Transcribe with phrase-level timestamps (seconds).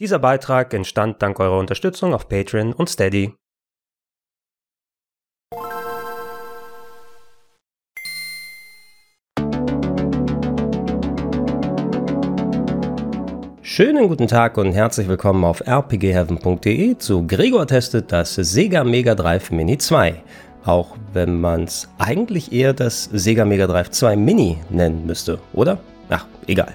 [0.00, 3.34] Dieser Beitrag entstand dank eurer Unterstützung auf Patreon und Steady.
[13.60, 19.50] Schönen guten Tag und herzlich willkommen auf rpgheaven.de zu Gregor testet das Sega Mega Drive
[19.50, 20.22] Mini 2.
[20.64, 25.78] Auch wenn man es eigentlich eher das Sega Mega Drive 2 Mini nennen müsste, oder?
[26.08, 26.74] Ach, egal.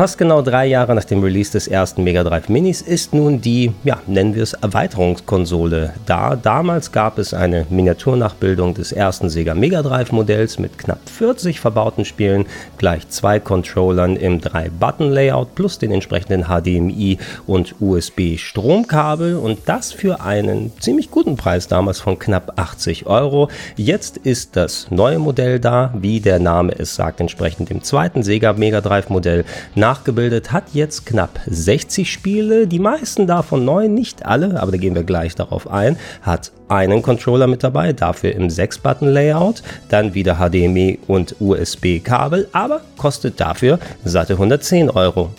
[0.00, 3.70] Fast genau drei Jahre nach dem Release des ersten Mega Drive Minis ist nun die,
[3.84, 6.36] ja, nennen wir es Erweiterungskonsole da.
[6.36, 12.06] Damals gab es eine Miniaturnachbildung des ersten Sega Mega Drive Modells mit knapp 40 verbauten
[12.06, 12.46] Spielen,
[12.78, 20.72] gleich zwei Controllern im 3-Button-Layout plus den entsprechenden HDMI und USB-Stromkabel und das für einen
[20.80, 23.50] ziemlich guten Preis damals von knapp 80 Euro.
[23.76, 28.54] Jetzt ist das neue Modell da, wie der Name es sagt, entsprechend dem zweiten Sega
[28.54, 29.44] Mega Drive Modell
[29.90, 34.94] nachgebildet, hat jetzt knapp 60 Spiele, die meisten davon neu, nicht alle, aber da gehen
[34.94, 41.00] wir gleich darauf ein, hat einen Controller mit dabei, dafür im 6-Button-Layout, dann wieder HDMI
[41.08, 45.30] und USB-Kabel, aber kostet dafür satte 110 Euro.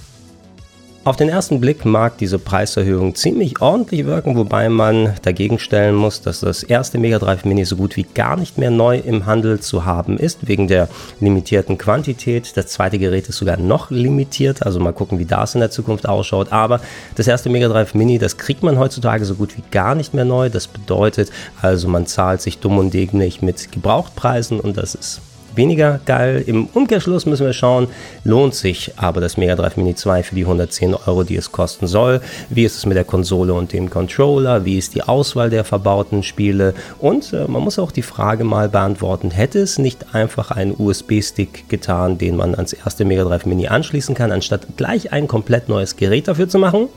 [1.03, 6.21] Auf den ersten Blick mag diese Preiserhöhung ziemlich ordentlich wirken, wobei man dagegen stellen muss,
[6.21, 9.59] dass das erste Mega Drive Mini so gut wie gar nicht mehr neu im Handel
[9.59, 12.55] zu haben ist, wegen der limitierten Quantität.
[12.55, 16.07] Das zweite Gerät ist sogar noch limitiert, also mal gucken, wie das in der Zukunft
[16.07, 16.51] ausschaut.
[16.51, 16.81] Aber
[17.15, 20.25] das erste Mega Drive Mini, das kriegt man heutzutage so gut wie gar nicht mehr
[20.25, 20.49] neu.
[20.49, 21.31] Das bedeutet
[21.63, 25.21] also, man zahlt sich dumm und dämlich mit Gebrauchtpreisen und das ist
[25.55, 26.43] weniger geil.
[26.45, 27.87] Im Umkehrschluss müssen wir schauen,
[28.23, 31.87] lohnt sich aber das Mega Drive Mini 2 für die 110 Euro, die es kosten
[31.87, 32.21] soll?
[32.49, 34.65] Wie ist es mit der Konsole und dem Controller?
[34.65, 36.73] Wie ist die Auswahl der verbauten Spiele?
[36.99, 41.69] Und äh, man muss auch die Frage mal beantworten, hätte es nicht einfach einen USB-Stick
[41.69, 45.95] getan, den man ans erste Mega Drive Mini anschließen kann, anstatt gleich ein komplett neues
[45.95, 46.87] Gerät dafür zu machen?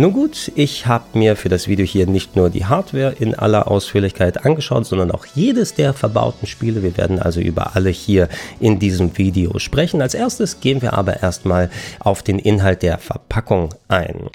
[0.00, 3.68] Nun gut, ich habe mir für das Video hier nicht nur die Hardware in aller
[3.68, 6.84] Ausführlichkeit angeschaut, sondern auch jedes der verbauten Spiele.
[6.84, 8.28] Wir werden also über alle hier
[8.60, 10.00] in diesem Video sprechen.
[10.00, 11.68] Als erstes gehen wir aber erstmal
[11.98, 14.30] auf den Inhalt der Verpackung ein.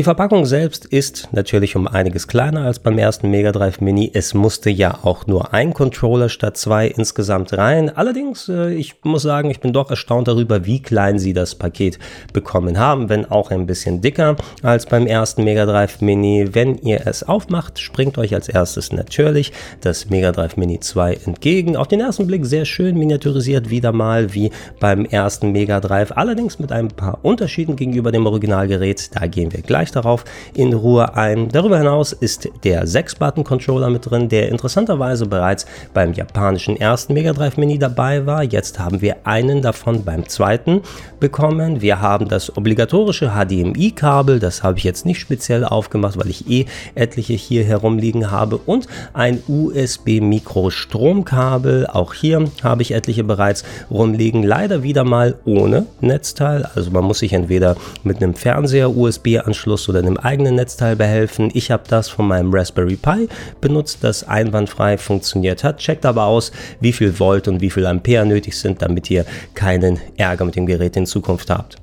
[0.00, 4.10] Die Verpackung selbst ist natürlich um einiges kleiner als beim ersten Mega Drive Mini.
[4.14, 7.94] Es musste ja auch nur ein Controller statt zwei insgesamt rein.
[7.94, 11.98] Allerdings, äh, ich muss sagen, ich bin doch erstaunt darüber, wie klein sie das Paket
[12.32, 16.48] bekommen haben, wenn auch ein bisschen dicker als beim ersten Mega Drive Mini.
[16.54, 21.76] Wenn ihr es aufmacht, springt euch als erstes natürlich das Mega Drive Mini 2 entgegen.
[21.76, 24.50] Auf den ersten Blick sehr schön miniaturisiert, wieder mal wie
[24.80, 26.12] beim ersten Mega Drive.
[26.12, 29.10] Allerdings mit ein paar Unterschieden gegenüber dem Originalgerät.
[29.14, 30.24] Da gehen wir gleich gleich darauf
[30.54, 31.48] in Ruhe ein.
[31.48, 37.56] Darüber hinaus ist der 6-Button-Controller mit drin, der interessanterweise bereits beim japanischen ersten Mega Drive
[37.56, 38.42] Mini dabei war.
[38.42, 40.82] Jetzt haben wir einen davon beim zweiten
[41.20, 41.80] bekommen.
[41.80, 46.66] Wir haben das obligatorische HDMI-Kabel, das habe ich jetzt nicht speziell aufgemacht, weil ich eh
[46.94, 51.86] etliche hier herumliegen habe und ein USB-Mikro-Stromkabel.
[51.86, 54.42] Auch hier habe ich etliche bereits rumliegen.
[54.42, 56.66] Leider wieder mal ohne Netzteil.
[56.74, 61.50] Also man muss sich entweder mit einem Fernseher USB-Anschluss Anschluss oder einem eigenen Netzteil behelfen.
[61.52, 63.28] Ich habe das von meinem Raspberry Pi
[63.60, 65.78] benutzt, das einwandfrei funktioniert hat.
[65.78, 66.50] Checkt aber aus,
[66.80, 70.64] wie viel Volt und wie viel Ampere nötig sind, damit ihr keinen Ärger mit dem
[70.64, 71.76] Gerät in Zukunft habt.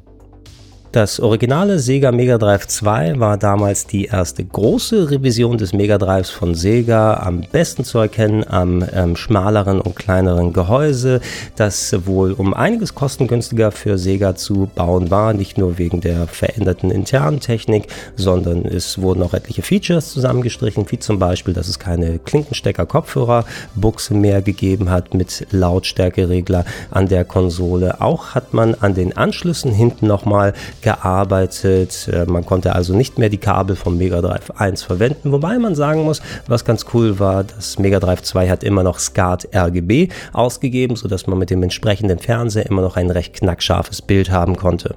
[0.98, 6.32] Das originale Sega Mega Drive 2 war damals die erste große Revision des Mega Drives
[6.32, 11.22] von Sega, am besten zu erkennen am ähm, schmaleren und kleineren Gehäuse,
[11.56, 16.90] das wohl um einiges kostengünstiger für Sega zu bauen war, nicht nur wegen der veränderten
[16.90, 22.18] internen Technik, sondern es wurden auch etliche Features zusammengestrichen, wie zum Beispiel, dass es keine
[22.18, 28.02] Klinkenstecker-Kopfhörer-Buchse mehr gegeben hat mit Lautstärkeregler an der Konsole.
[28.02, 30.56] Auch hat man an den Anschlüssen hinten nochmal
[30.88, 32.10] gearbeitet.
[32.14, 35.76] Äh, man konnte also nicht mehr die Kabel vom Mega Drive 1 verwenden, wobei man
[35.76, 40.08] sagen muss, was ganz cool war, das Mega Drive 2 hat immer noch SCART RGB
[40.32, 44.96] ausgegeben, sodass man mit dem entsprechenden Fernseher immer noch ein recht knackscharfes Bild haben konnte.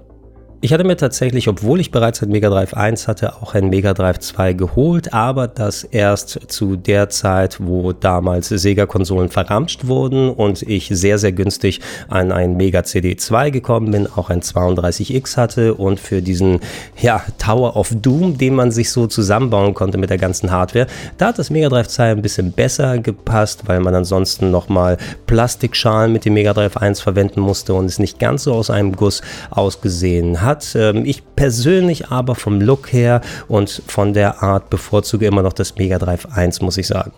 [0.62, 3.94] Ich hatte mir tatsächlich, obwohl ich bereits ein Mega Drive 1 hatte, auch ein Mega
[3.94, 10.60] Drive 2 geholt, aber das erst zu der Zeit, wo damals Sega-Konsolen verramscht wurden und
[10.60, 15.72] ich sehr, sehr günstig an ein Mega CD 2 gekommen bin, auch ein 32X hatte
[15.72, 16.60] und für diesen,
[17.00, 21.28] ja, Tower of Doom, den man sich so zusammenbauen konnte mit der ganzen Hardware, da
[21.28, 26.26] hat das Mega Drive 2 ein bisschen besser gepasst, weil man ansonsten nochmal Plastikschalen mit
[26.26, 30.42] dem Mega Drive 1 verwenden musste und es nicht ganz so aus einem Guss ausgesehen
[30.42, 30.74] hat hat.
[30.74, 35.76] Ähm, ich persönlich aber vom Look her und von der Art bevorzuge immer noch das
[35.76, 37.12] Mega Drive 1, muss ich sagen.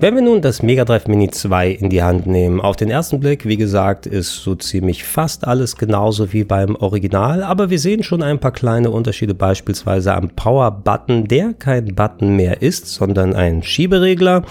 [0.00, 3.18] Wenn wir nun das Mega Drive Mini 2 in die Hand nehmen, auf den ersten
[3.18, 8.04] Blick, wie gesagt, ist so ziemlich fast alles genauso wie beim Original, aber wir sehen
[8.04, 13.34] schon ein paar kleine Unterschiede, beispielsweise am Power Button, der kein Button mehr ist, sondern
[13.34, 14.44] ein Schieberegler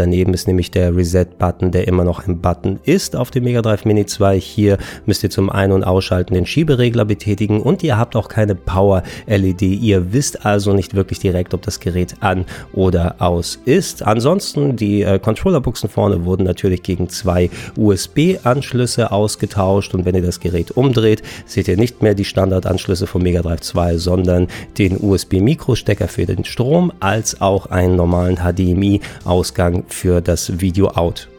[0.00, 3.84] Daneben ist nämlich der Reset-Button, der immer noch ein Button ist auf dem Mega Drive
[3.84, 4.40] Mini 2.
[4.40, 8.54] Hier müsst ihr zum Ein- und Ausschalten den Schieberegler betätigen und ihr habt auch keine
[8.54, 9.60] Power-LED.
[9.60, 14.02] Ihr wisst also nicht wirklich direkt, ob das Gerät an oder aus ist.
[14.02, 20.40] Ansonsten, die äh, Controller-Buchsen vorne wurden natürlich gegen zwei USB-Anschlüsse ausgetauscht und wenn ihr das
[20.40, 24.48] Gerät umdreht, seht ihr nicht mehr die Standardanschlüsse vom Mega Drive 2, sondern
[24.78, 31.29] den USB-Mikrostecker für den Strom als auch einen normalen HDMI-Ausgang für das Video out.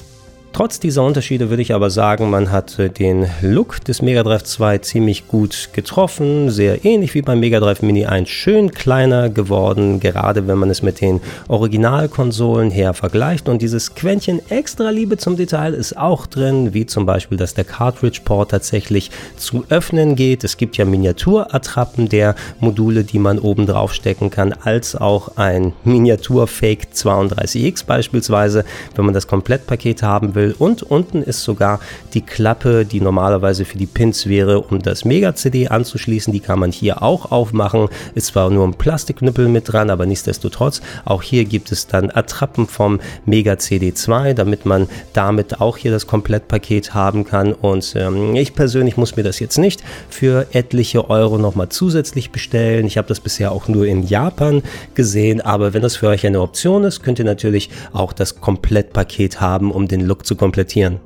[0.54, 4.80] Trotz dieser Unterschiede würde ich aber sagen, man hat den Look des Mega Drive 2
[4.80, 10.48] ziemlich gut getroffen, sehr ähnlich wie beim Mega Drive Mini 1, schön kleiner geworden, gerade
[10.50, 13.48] wenn man es mit den Originalkonsolen her vergleicht.
[13.48, 17.64] Und dieses Quäntchen extra Liebe zum Detail ist auch drin, wie zum Beispiel, dass der
[17.64, 20.44] Cartridge Port tatsächlich zu öffnen geht.
[20.44, 25.72] Es gibt ja Miniaturattrappen der Module, die man oben drauf stecken kann, als auch ein
[25.86, 28.66] Miniatur Fake 32X beispielsweise,
[28.96, 30.56] wenn man das Komplettpaket haben will will.
[30.58, 31.80] Und unten ist sogar
[32.14, 36.34] die Klappe, die normalerweise für die Pins wäre, um das Mega-CD anzuschließen.
[36.34, 37.88] Die kann man hier auch aufmachen.
[38.16, 42.68] Ist zwar nur ein Plastikknüppel mit dran, aber nichtsdestotrotz, auch hier gibt es dann Attrappen
[42.68, 47.54] vom Mega CD 2, damit man damit auch hier das Komplettpaket haben kann.
[47.54, 52.86] Und ähm, ich persönlich muss mir das jetzt nicht für etliche Euro nochmal zusätzlich bestellen.
[52.88, 54.64] Ich habe das bisher auch nur in Japan
[54.96, 59.40] gesehen, aber wenn das für euch eine Option ist, könnt ihr natürlich auch das Komplettpaket
[59.42, 61.00] haben, um den Look zu komplettieren.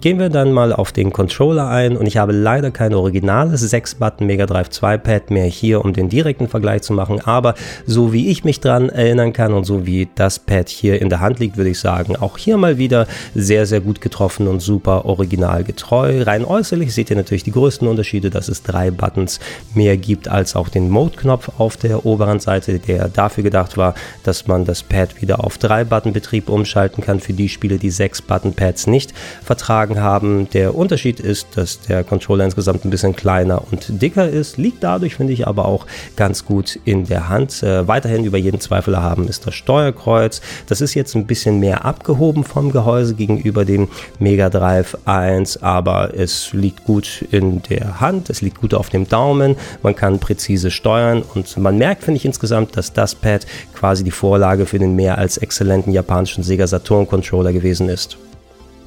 [0.00, 4.26] Gehen wir dann mal auf den Controller ein und ich habe leider kein originales 6-Button
[4.26, 7.54] Mega Drive 2 Pad mehr hier, um den direkten Vergleich zu machen, aber
[7.84, 11.20] so wie ich mich dran erinnern kann und so wie das Pad hier in der
[11.20, 15.04] Hand liegt, würde ich sagen, auch hier mal wieder sehr, sehr gut getroffen und super
[15.04, 16.22] originalgetreu.
[16.22, 19.38] Rein äußerlich seht ihr natürlich die größten Unterschiede, dass es drei Buttons
[19.74, 24.46] mehr gibt als auch den Mode-Knopf auf der oberen Seite, der dafür gedacht war, dass
[24.46, 29.12] man das Pad wieder auf 3-Button-Betrieb umschalten kann für die Spiele, die 6-Button-Pads nicht
[29.44, 30.50] vertragen sagen haben.
[30.50, 35.16] Der Unterschied ist, dass der Controller insgesamt ein bisschen kleiner und dicker ist, liegt dadurch,
[35.16, 37.62] finde ich, aber auch ganz gut in der Hand.
[37.62, 40.40] Äh, weiterhin über jeden Zweifel haben ist das Steuerkreuz.
[40.66, 43.88] Das ist jetzt ein bisschen mehr abgehoben vom Gehäuse gegenüber dem
[44.18, 49.08] Mega Drive 1, aber es liegt gut in der Hand, es liegt gut auf dem
[49.08, 54.04] Daumen, man kann präzise steuern und man merkt, finde ich insgesamt, dass das Pad quasi
[54.04, 58.18] die Vorlage für den mehr als exzellenten japanischen Sega Saturn Controller gewesen ist.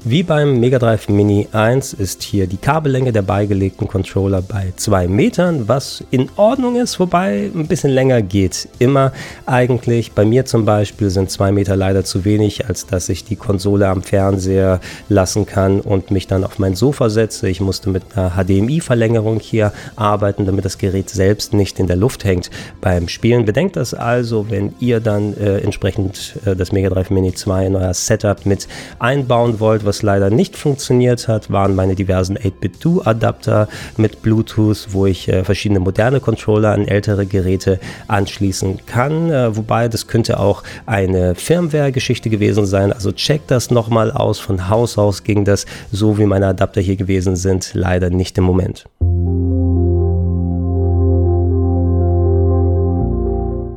[0.06, 5.08] Wie beim Mega Drive Mini 1 ist hier die Kabellänge der beigelegten Controller bei 2
[5.08, 8.68] Metern, was in Ordnung ist, wobei ein bisschen länger geht.
[8.78, 9.12] Immer
[9.46, 10.12] eigentlich.
[10.12, 13.88] Bei mir zum Beispiel sind 2 Meter leider zu wenig, als dass ich die Konsole
[13.88, 17.48] am Fernseher lassen kann und mich dann auf mein Sofa setze.
[17.48, 22.24] Ich musste mit einer HDMI-Verlängerung hier arbeiten, damit das Gerät selbst nicht in der Luft
[22.24, 22.50] hängt
[22.82, 23.46] beim Spielen.
[23.46, 27.76] Bedenkt das also, wenn ihr dann äh, entsprechend äh, das Mega Drive Mini 2 in
[27.76, 28.68] euer Setup mit
[28.98, 35.06] einbauen wollt, was was leider nicht funktioniert hat, waren meine diversen 8-Bit-Do-Adapter mit Bluetooth, wo
[35.06, 39.30] ich äh, verschiedene moderne Controller an ältere Geräte anschließen kann.
[39.30, 42.92] Äh, wobei das könnte auch eine Firmware-Geschichte gewesen sein.
[42.92, 44.40] Also checkt das nochmal aus.
[44.40, 48.42] Von Haus aus ging das so, wie meine Adapter hier gewesen sind, leider nicht im
[48.44, 48.86] Moment.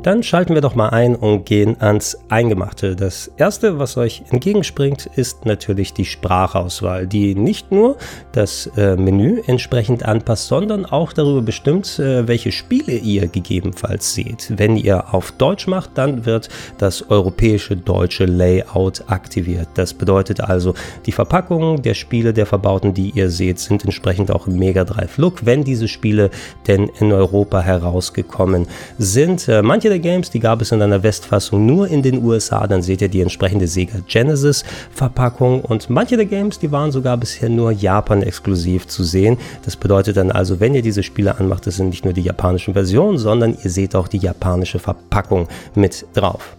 [0.04, 2.96] Dann schalten wir doch mal ein und gehen ans Eingemachte.
[2.96, 7.98] Das erste, was euch entgegenspringt, ist natürlich die Sprachauswahl, die nicht nur
[8.32, 14.54] das äh, Menü entsprechend anpasst, sondern auch darüber bestimmt, äh, welche Spiele ihr gegebenenfalls seht.
[14.56, 19.68] Wenn ihr auf Deutsch macht, dann wird das europäische deutsche Layout aktiviert.
[19.74, 20.74] Das bedeutet also,
[21.06, 25.18] die Verpackungen der Spiele der Verbauten, die ihr seht, sind entsprechend auch im Mega Drive
[25.18, 26.30] Look, wenn diese Spiele
[26.68, 29.48] denn in Europa herausgekommen sind.
[29.50, 32.68] Äh, manche der der Games, die gab es in einer Westfassung nur in den USA.
[32.68, 35.62] Dann seht ihr die entsprechende Sega Genesis Verpackung.
[35.62, 39.38] Und manche der Games, die waren sogar bisher nur Japan exklusiv zu sehen.
[39.66, 42.74] Das bedeutet dann also, wenn ihr diese Spiele anmacht, das sind nicht nur die japanischen
[42.74, 46.56] Versionen, sondern ihr seht auch die japanische Verpackung mit drauf.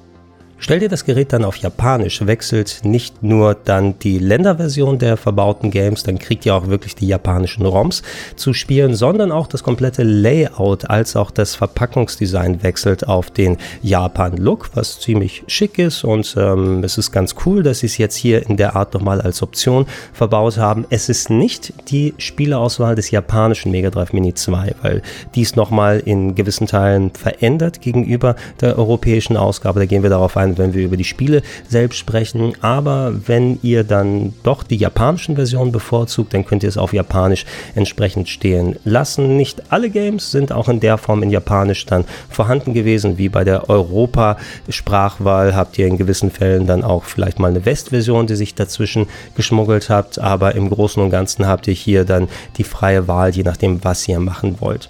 [0.61, 5.71] Stellt ihr das Gerät dann auf Japanisch, wechselt nicht nur dann die Länderversion der verbauten
[5.71, 8.03] Games, dann kriegt ihr auch wirklich die japanischen ROMs
[8.35, 14.71] zu spielen, sondern auch das komplette Layout als auch das Verpackungsdesign wechselt auf den Japan-Look,
[14.75, 18.45] was ziemlich schick ist und ähm, es ist ganz cool, dass sie es jetzt hier
[18.49, 20.87] in der Art nochmal als Option verbaut haben.
[20.91, 25.03] Es ist nicht die Spieleauswahl des japanischen Mega Drive Mini 2, weil
[25.37, 29.79] dies nochmal in gewissen Teilen verändert gegenüber der europäischen Ausgabe.
[29.79, 32.55] Da gehen wir darauf ein sein, wenn wir über die Spiele selbst sprechen.
[32.61, 37.45] Aber wenn ihr dann doch die japanischen Versionen bevorzugt, dann könnt ihr es auf Japanisch
[37.75, 39.37] entsprechend stehen lassen.
[39.37, 43.45] Nicht alle Games sind auch in der Form in Japanisch dann vorhanden gewesen, wie bei
[43.45, 48.55] der Europa-Sprachwahl habt ihr in gewissen Fällen dann auch vielleicht mal eine Westversion, die sich
[48.55, 53.31] dazwischen geschmuggelt habt, aber im Großen und Ganzen habt ihr hier dann die freie Wahl,
[53.31, 54.88] je nachdem, was ihr machen wollt.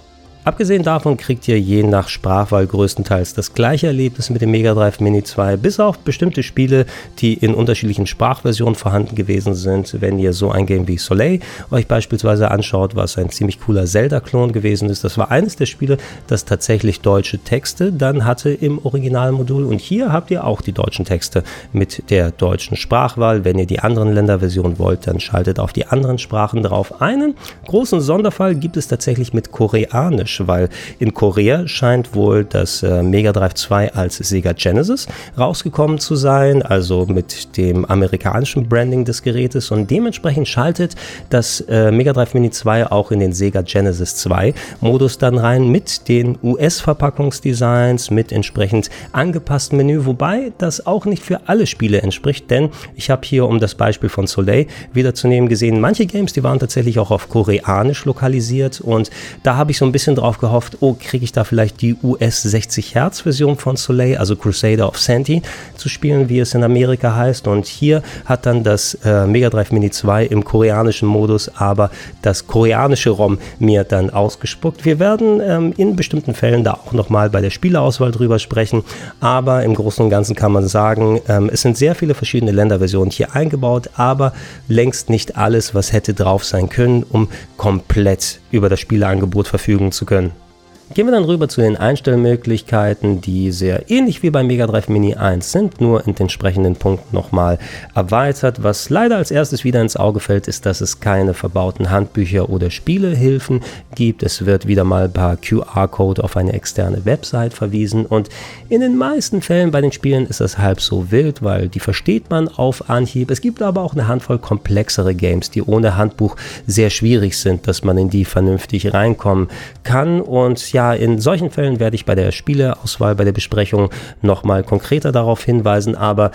[0.49, 4.99] Abgesehen davon kriegt ihr je nach Sprachwahl größtenteils das gleiche Erlebnis mit dem Mega Drive
[4.99, 6.87] Mini 2, bis auf bestimmte Spiele,
[7.19, 10.01] die in unterschiedlichen Sprachversionen vorhanden gewesen sind.
[10.01, 11.41] Wenn ihr so ein Game wie Soleil
[11.71, 15.99] euch beispielsweise anschaut, was ein ziemlich cooler Zelda-Klon gewesen ist, das war eines der Spiele,
[16.29, 19.65] das tatsächlich deutsche Texte dann hatte im Originalmodul.
[19.65, 23.45] Und hier habt ihr auch die deutschen Texte mit der deutschen Sprachwahl.
[23.45, 27.03] Wenn ihr die anderen Länderversionen wollt, dann schaltet auf die anderen Sprachen drauf.
[27.03, 27.35] Einen
[27.67, 30.69] großen Sonderfall gibt es tatsächlich mit Koreanisch weil
[30.99, 36.63] in Korea scheint wohl das äh, Mega Drive 2 als Sega Genesis rausgekommen zu sein,
[36.63, 39.71] also mit dem amerikanischen Branding des Gerätes.
[39.71, 40.95] Und dementsprechend schaltet
[41.31, 45.69] das äh, Mega Drive Mini 2 auch in den Sega Genesis 2 Modus dann rein
[45.69, 52.51] mit den US-Verpackungsdesigns, mit entsprechend angepasstem Menü, wobei das auch nicht für alle Spiele entspricht,
[52.51, 56.59] denn ich habe hier, um das Beispiel von Soleil wiederzunehmen, gesehen, manche Games, die waren
[56.59, 58.81] tatsächlich auch auf Koreanisch lokalisiert.
[58.81, 59.11] Und
[59.43, 61.97] da habe ich so ein bisschen drauf darauf gehofft, oh, kriege ich da vielleicht die
[62.03, 65.41] US 60 Hertz Version von Soleil, also Crusader of Santi,
[65.77, 67.49] zu spielen, wie es in Amerika heißt.
[67.49, 72.47] Und hier hat dann das äh, Mega Drive Mini 2 im koreanischen Modus, aber das
[72.47, 74.85] koreanische ROM mir dann ausgespuckt.
[74.85, 78.85] Wir werden ähm, in bestimmten Fällen da auch nochmal bei der Spieleauswahl drüber sprechen,
[79.21, 83.11] aber im Großen und Ganzen kann man sagen, ähm, es sind sehr viele verschiedene Länderversionen
[83.11, 84.35] hier eingebaut, aber
[84.69, 90.05] längst nicht alles, was hätte drauf sein können, um komplett über das Spieleangebot verfügen zu
[90.09, 90.48] können.
[90.95, 95.15] Gehen wir dann rüber zu den Einstellmöglichkeiten, die sehr ähnlich wie beim Mega Drive Mini
[95.15, 97.59] 1 sind, nur in den entsprechenden Punkten nochmal
[97.95, 98.63] erweitert.
[98.63, 102.71] Was leider als erstes wieder ins Auge fällt, ist, dass es keine verbauten Handbücher oder
[102.71, 103.61] Spielehilfen
[103.97, 104.23] gibt.
[104.23, 108.31] Es wird wieder mal per QR-Code auf eine externe Website verwiesen und
[108.71, 112.31] in den meisten Fällen bei den Spielen ist das halb so wild, weil die versteht
[112.31, 113.31] man auf Anhieb.
[113.31, 117.85] Es gibt aber auch eine Handvoll komplexere Games, die ohne Handbuch sehr schwierig sind, dass
[117.85, 119.49] man in die vernünftig reinkommen
[119.85, 123.91] kann und ja, ja, in solchen Fällen werde ich bei der Spieleauswahl, bei der Besprechung
[124.23, 125.97] nochmal konkreter darauf hinweisen.
[125.97, 126.31] Aber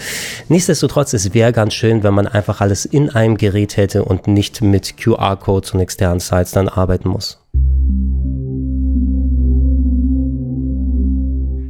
[0.49, 4.61] nichtsdestotrotz, es wäre ganz schön, wenn man einfach alles in einem Gerät hätte und nicht
[4.61, 7.42] mit QR-Codes und externen Sites dann arbeiten muss.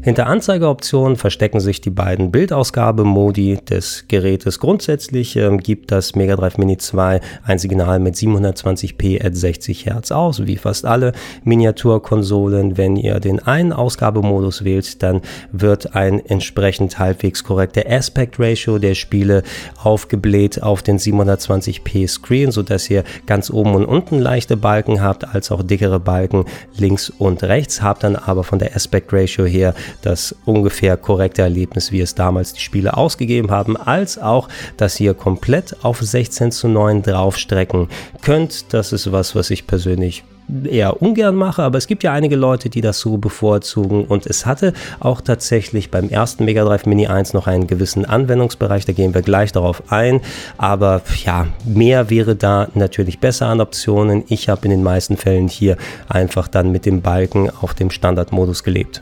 [0.03, 4.60] Hinter Anzeigeoptionen verstecken sich die beiden Bildausgabemodi des Gerätes.
[4.60, 10.12] Grundsätzlich ähm, gibt das Mega Drive Mini 2 ein Signal mit 720p at 60 Hertz
[10.12, 11.13] aus, wie fast alle
[11.45, 12.77] Miniaturkonsolen.
[12.77, 15.22] Wenn ihr den einen Ausgabemodus wählt, dann
[15.53, 19.41] wird ein entsprechend halbwegs korrekter Aspect Ratio der Spiele
[19.81, 25.50] aufgebläht auf den 720p Screen, sodass ihr ganz oben und unten leichte Balken habt, als
[25.50, 26.43] auch dickere Balken
[26.75, 31.91] links und rechts, habt dann aber von der Aspect Ratio her das ungefähr korrekte Erlebnis,
[31.91, 36.67] wie es damals die Spiele ausgegeben haben, als auch, dass ihr komplett auf 16 zu
[36.67, 37.88] 9 draufstrecken
[38.21, 38.73] könnt.
[38.73, 40.23] Das ist was, was ich persönlich
[40.69, 44.45] eher ungern mache, aber es gibt ja einige Leute, die das so bevorzugen und es
[44.45, 49.13] hatte auch tatsächlich beim ersten Mega Drive Mini 1 noch einen gewissen Anwendungsbereich, da gehen
[49.13, 50.21] wir gleich darauf ein,
[50.57, 54.23] aber ja, mehr wäre da natürlich besser an Optionen.
[54.27, 55.77] Ich habe in den meisten Fällen hier
[56.09, 59.01] einfach dann mit dem Balken auf dem Standardmodus gelebt.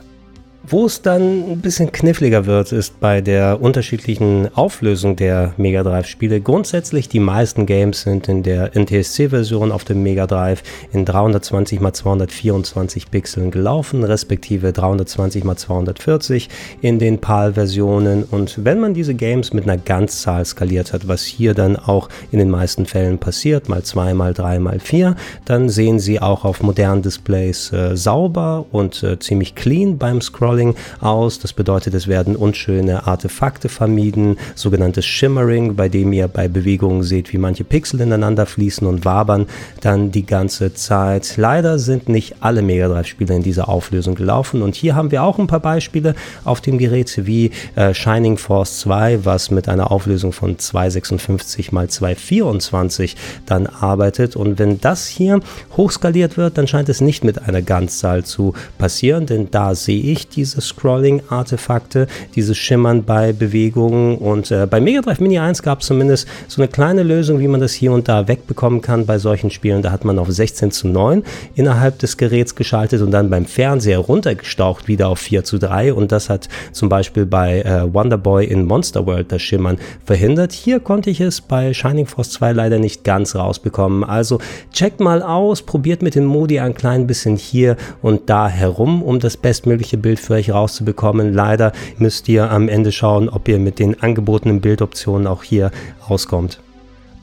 [0.64, 6.06] Wo es dann ein bisschen kniffliger wird, ist bei der unterschiedlichen Auflösung der Mega Drive
[6.06, 6.40] Spiele.
[6.40, 11.98] Grundsätzlich die meisten Games sind in der NTSC-Version auf dem Mega Drive in 320 x
[11.98, 16.48] 224 Pixeln gelaufen, respektive 320 x 240
[16.80, 18.22] in den PAL-Versionen.
[18.22, 22.38] Und wenn man diese Games mit einer Ganzzahl skaliert hat, was hier dann auch in
[22.38, 26.62] den meisten Fällen passiert, mal 2, mal 3, mal 4, dann sehen sie auch auf
[26.62, 31.38] modernen Displays äh, sauber und äh, ziemlich clean beim Scrollen Scrolling aus.
[31.38, 37.32] Das bedeutet, es werden unschöne Artefakte vermieden, sogenanntes Shimmering, bei dem ihr bei Bewegungen seht,
[37.32, 39.46] wie manche Pixel ineinander fließen und wabern
[39.80, 41.36] dann die ganze Zeit.
[41.36, 45.22] Leider sind nicht alle Mega Drive Spiele in dieser Auflösung gelaufen und hier haben wir
[45.22, 49.90] auch ein paar Beispiele auf dem Gerät wie äh, Shining Force 2, was mit einer
[49.90, 53.16] Auflösung von 256 x 224
[53.46, 55.40] dann arbeitet und wenn das hier
[55.76, 60.28] hochskaliert wird, dann scheint es nicht mit einer Ganzzahl zu passieren, denn da sehe ich
[60.28, 64.18] die diese Scrolling-Artefakte, dieses Schimmern bei Bewegungen.
[64.18, 67.46] Und äh, bei Mega Drive Mini 1 gab es zumindest so eine kleine Lösung, wie
[67.46, 69.82] man das hier und da wegbekommen kann bei solchen Spielen.
[69.82, 71.22] Da hat man auf 16 zu 9
[71.54, 75.94] innerhalb des Geräts geschaltet und dann beim Fernseher runtergestaucht wieder auf 4 zu 3.
[75.94, 80.50] Und das hat zum Beispiel bei äh, Wonderboy in Monster World das Schimmern verhindert.
[80.50, 84.02] Hier konnte ich es bei Shining Force 2 leider nicht ganz rausbekommen.
[84.02, 84.40] Also
[84.72, 89.20] checkt mal aus, probiert mit den Modi ein klein bisschen hier und da herum, um
[89.20, 91.32] das bestmögliche Bild für euch rauszubekommen.
[91.32, 95.70] Leider müsst ihr am Ende schauen, ob ihr mit den angebotenen Bildoptionen auch hier
[96.06, 96.60] auskommt.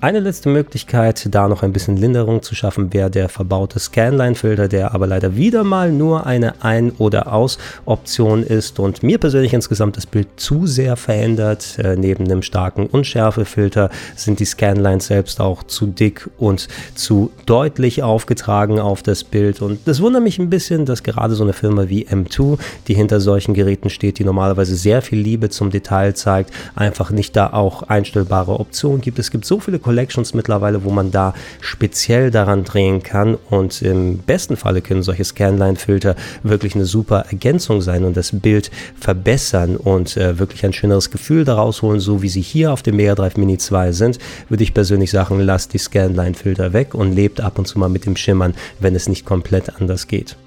[0.02, 4.94] Eine letzte Möglichkeit, da noch ein bisschen Linderung zu schaffen, wäre der verbaute Scanline-Filter, der
[4.96, 10.06] aber leider wieder mal nur eine Ein- oder Aus-Option ist und mir persönlich insgesamt das
[10.06, 11.78] Bild zu sehr verändert.
[11.80, 18.02] Äh, neben einem starken Unschärfefilter sind die Scanlines selbst auch zu dick und zu deutlich
[18.02, 19.62] aufgetragen auf das Bild.
[19.62, 23.20] Und das wundert mich ein bisschen, dass gerade so eine Firma wie M2, die hinter
[23.20, 27.84] solchen Geräten steht, die normalerweise sehr viel Liebe zum Detail zeigt, einfach nicht da auch
[27.84, 29.20] einstellbare Optionen gibt.
[29.20, 34.20] Es gibt so viele Collections mittlerweile, wo man da speziell daran drehen kann und im
[34.20, 38.70] besten Falle können solche Scanline-Filter wirklich eine super Ergänzung sein und das Bild
[39.00, 42.98] verbessern und äh, wirklich ein schöneres Gefühl daraus holen, so wie sie hier auf dem
[42.98, 47.42] Mega Drive Mini 2 sind, würde ich persönlich sagen, lasst die Scanline-Filter weg und lebt
[47.42, 50.38] ab und zu mal mit dem Schimmern, wenn es nicht komplett anders geht.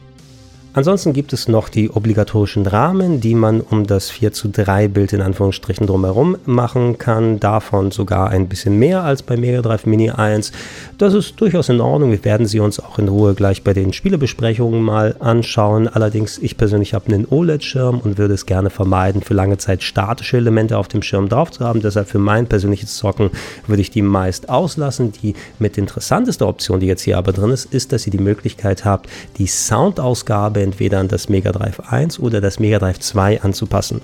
[0.74, 5.12] Ansonsten gibt es noch die obligatorischen Rahmen, die man um das 4 zu 3 Bild
[5.12, 7.38] in Anführungsstrichen drumherum machen kann.
[7.38, 10.50] Davon sogar ein bisschen mehr als bei Mega Drive Mini 1.
[10.96, 12.10] Das ist durchaus in Ordnung.
[12.10, 15.88] Wir werden sie uns auch in Ruhe gleich bei den Spielebesprechungen mal anschauen.
[15.88, 20.38] Allerdings, ich persönlich habe einen OLED-Schirm und würde es gerne vermeiden, für lange Zeit statische
[20.38, 21.82] Elemente auf dem Schirm drauf zu haben.
[21.82, 23.28] Deshalb für mein persönliches Zocken
[23.66, 25.12] würde ich die meist auslassen.
[25.22, 28.86] Die mit interessanteste Option, die jetzt hier aber drin ist, ist, dass ihr die Möglichkeit
[28.86, 34.00] habt, die Soundausgabe entweder an das Mega Drive 1 oder das Mega Drive 2 anzupassen.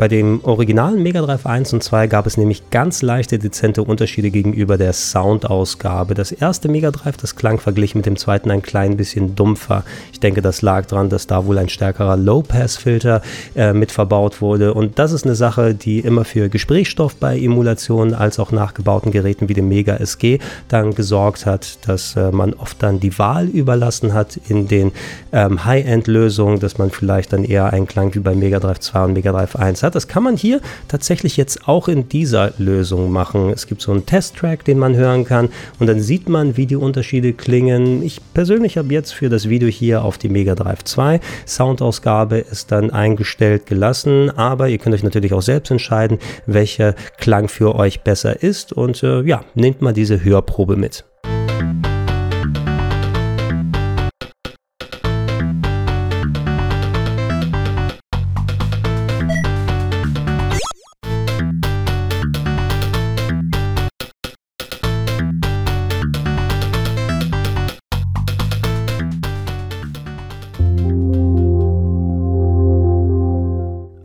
[0.00, 4.30] Bei dem originalen Mega Drive 1 und 2 gab es nämlich ganz leichte, dezente Unterschiede
[4.30, 6.14] gegenüber der Soundausgabe.
[6.14, 9.84] Das erste Mega Drive, das klang verglichen mit dem zweiten ein klein bisschen dumpfer.
[10.10, 13.20] Ich denke, das lag daran, dass da wohl ein stärkerer Low-Pass-Filter
[13.54, 14.72] äh, mit verbaut wurde.
[14.72, 19.50] Und das ist eine Sache, die immer für Gesprächsstoff bei Emulationen als auch nachgebauten Geräten
[19.50, 24.14] wie dem Mega SG dann gesorgt hat, dass äh, man oft dann die Wahl überlassen
[24.14, 24.92] hat in den
[25.32, 29.12] ähm, High-End-Lösungen, dass man vielleicht dann eher einen Klang wie bei Mega Drive 2 und
[29.12, 29.94] Mega Drive 1 hat hat.
[29.94, 33.50] Das kann man hier tatsächlich jetzt auch in dieser Lösung machen.
[33.50, 35.48] Es gibt so einen Testtrack, den man hören kann
[35.78, 38.02] und dann sieht man, wie die Unterschiede klingen.
[38.02, 42.72] Ich persönlich habe jetzt für das Video hier auf die Mega Drive 2 Soundausgabe ist
[42.72, 48.02] dann eingestellt gelassen, aber ihr könnt euch natürlich auch selbst entscheiden, welcher Klang für euch
[48.02, 51.04] besser ist und äh, ja, nehmt mal diese Hörprobe mit.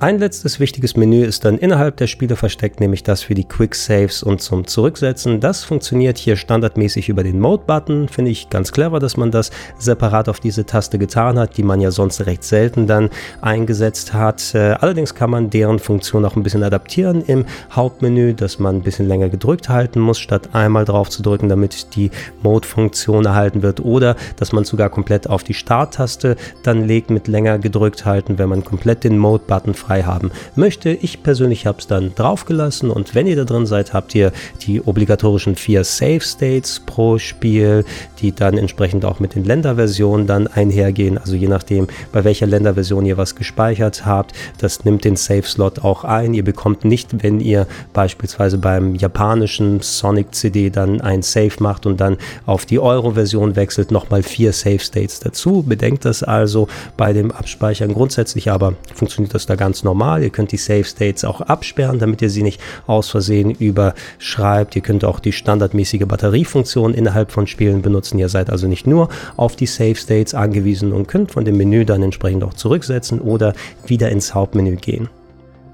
[0.05, 3.73] Ein letztes wichtiges Menü ist dann innerhalb der Spiele versteckt, nämlich das für die Quick
[3.73, 5.39] Saves und zum Zurücksetzen.
[5.39, 8.07] Das funktioniert hier standardmäßig über den Mode-Button.
[8.07, 11.81] Finde ich ganz clever, dass man das separat auf diese Taste getan hat, die man
[11.81, 13.09] ja sonst recht selten dann
[13.41, 14.53] eingesetzt hat.
[14.53, 18.83] Äh, allerdings kann man deren Funktion auch ein bisschen adaptieren im Hauptmenü, dass man ein
[18.83, 22.11] bisschen länger gedrückt halten muss, statt einmal drauf zu drücken, damit die
[22.43, 23.79] Mode-Funktion erhalten wird.
[23.79, 28.49] Oder dass man sogar komplett auf die Start-Taste dann legt mit länger gedrückt halten, wenn
[28.49, 30.89] man komplett den Mode-Button frei frei haben möchte.
[30.89, 34.31] Ich persönlich habe es dann draufgelassen und wenn ihr da drin seid, habt ihr
[34.61, 37.85] die obligatorischen vier Save States pro Spiel,
[38.19, 41.17] die dann entsprechend auch mit den Länderversionen dann einhergehen.
[41.17, 45.79] Also je nachdem, bei welcher Länderversion ihr was gespeichert habt, das nimmt den Save Slot
[45.79, 46.33] auch ein.
[46.33, 52.01] Ihr bekommt nicht, wenn ihr beispielsweise beim japanischen Sonic CD dann ein Save macht und
[52.01, 55.63] dann auf die Euro-Version wechselt, nochmal vier Save States dazu.
[55.63, 60.21] Bedenkt das also bei dem Abspeichern grundsätzlich, aber funktioniert das da ganz normal.
[60.21, 64.75] Ihr könnt die Save States auch absperren, damit ihr sie nicht aus Versehen überschreibt.
[64.75, 68.19] Ihr könnt auch die standardmäßige Batteriefunktion innerhalb von Spielen benutzen.
[68.19, 71.85] Ihr seid also nicht nur auf die Save States angewiesen und könnt von dem Menü
[71.85, 73.53] dann entsprechend auch zurücksetzen oder
[73.87, 75.07] wieder ins Hauptmenü gehen.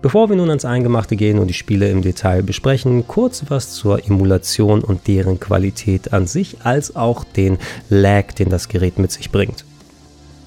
[0.01, 4.03] Bevor wir nun ans Eingemachte gehen und die Spiele im Detail besprechen, kurz was zur
[4.03, 9.29] Emulation und deren Qualität an sich, als auch den Lag, den das Gerät mit sich
[9.29, 9.63] bringt.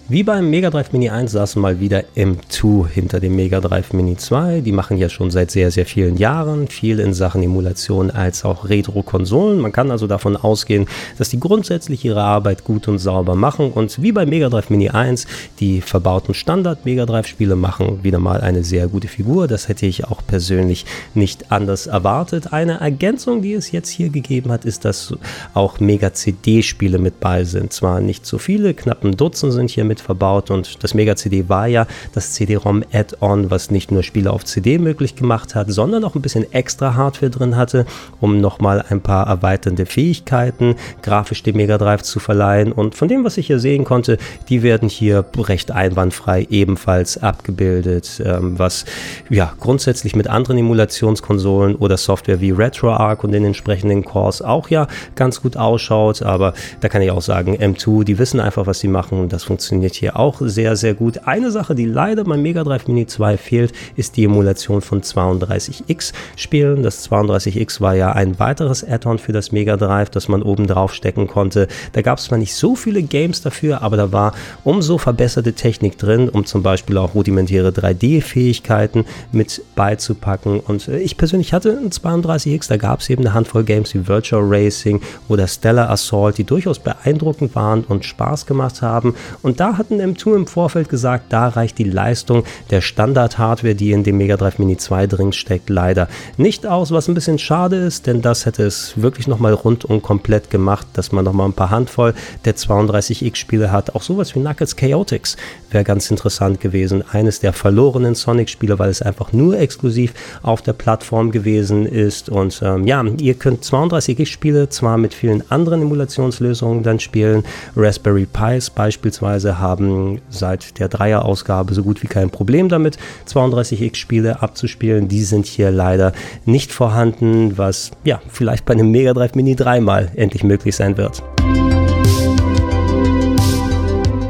[0.06, 4.18] Wie beim Mega Drive Mini 1 saßen mal wieder M2 hinter dem Mega Drive Mini
[4.18, 4.60] 2.
[4.60, 8.68] Die machen ja schon seit sehr, sehr vielen Jahren viel in Sachen Emulation als auch
[8.68, 9.60] Retro-Konsolen.
[9.60, 14.02] Man kann also davon ausgehen, dass die grundsätzlich ihre Arbeit gut und sauber machen und
[14.02, 15.26] wie beim Mega Drive Mini 1
[15.58, 19.48] die verbauten Standard Mega Drive Spiele machen wieder mal eine sehr gute Figur.
[19.48, 22.52] Das hätte ich auch persönlich nicht anders erwartet.
[22.52, 25.14] Eine Ergänzung, die es jetzt hier gegeben hat, ist, dass
[25.54, 27.72] auch Mega CD Spiele mit bei sind.
[27.72, 30.50] Zwar nicht so viele, knapp ein Dutzend sind hier mit mit verbaut.
[30.50, 34.78] Und das Mega CD war ja das CD-ROM Add-on, was nicht nur Spiele auf CD
[34.78, 37.86] möglich gemacht hat, sondern auch ein bisschen extra Hardware drin hatte,
[38.20, 42.72] um nochmal ein paar erweiternde Fähigkeiten grafisch dem Mega Drive zu verleihen.
[42.72, 48.20] Und von dem, was ich hier sehen konnte, die werden hier recht einwandfrei ebenfalls abgebildet,
[48.24, 48.84] ähm, was
[49.30, 54.88] ja grundsätzlich mit anderen Emulationskonsolen oder Software wie RetroArch und den entsprechenden Cores auch ja
[55.14, 58.88] ganz gut ausschaut, aber da kann ich auch sagen, M2, die wissen einfach, was sie
[58.88, 61.26] machen und das funktioniert funktioniert hier auch sehr, sehr gut.
[61.26, 66.12] Eine Sache, die leider beim Mega Drive Mini 2 fehlt, ist die Emulation von 32X
[66.36, 66.82] Spielen.
[66.82, 70.94] Das 32X war ja ein weiteres Add-on für das Mega Drive, das man oben drauf
[70.94, 71.68] stecken konnte.
[71.92, 74.32] Da gab es zwar nicht so viele Games dafür, aber da war
[74.64, 80.60] umso verbesserte Technik drin, um zum Beispiel auch rudimentäre 3D-Fähigkeiten mit beizupacken.
[80.60, 84.06] Und äh, ich persönlich hatte ein 32X, da gab es eben eine Handvoll Games wie
[84.06, 89.14] Virtual Racing oder Stellar Assault, die durchaus beeindruckend waren und Spaß gemacht haben.
[89.42, 94.04] Und da hatten M2 im Vorfeld gesagt, da reicht die Leistung der Standard-Hardware, die in
[94.04, 98.06] dem Mega Drive Mini 2 drin steckt, leider nicht aus, was ein bisschen schade ist,
[98.06, 102.14] denn das hätte es wirklich nochmal rundum komplett gemacht, dass man nochmal ein paar Handvoll
[102.44, 103.94] der 32X-Spiele hat.
[103.94, 105.36] Auch sowas wie Knuckles Chaotix
[105.70, 107.04] wäre ganz interessant gewesen.
[107.10, 112.28] Eines der verlorenen Sonic-Spiele, weil es einfach nur exklusiv auf der Plattform gewesen ist.
[112.28, 117.44] Und ähm, ja, ihr könnt 32X-Spiele zwar mit vielen anderen Emulationslösungen dann spielen.
[117.76, 125.08] Raspberry Pis beispielsweise haben seit der Dreier-Ausgabe so gut wie kein Problem damit, 32X-Spiele abzuspielen.
[125.08, 126.12] Die sind hier leider
[126.44, 130.96] nicht vorhanden, was ja vielleicht bei einem Mega Drive Mini 3 mal endlich möglich sein
[130.96, 131.22] wird.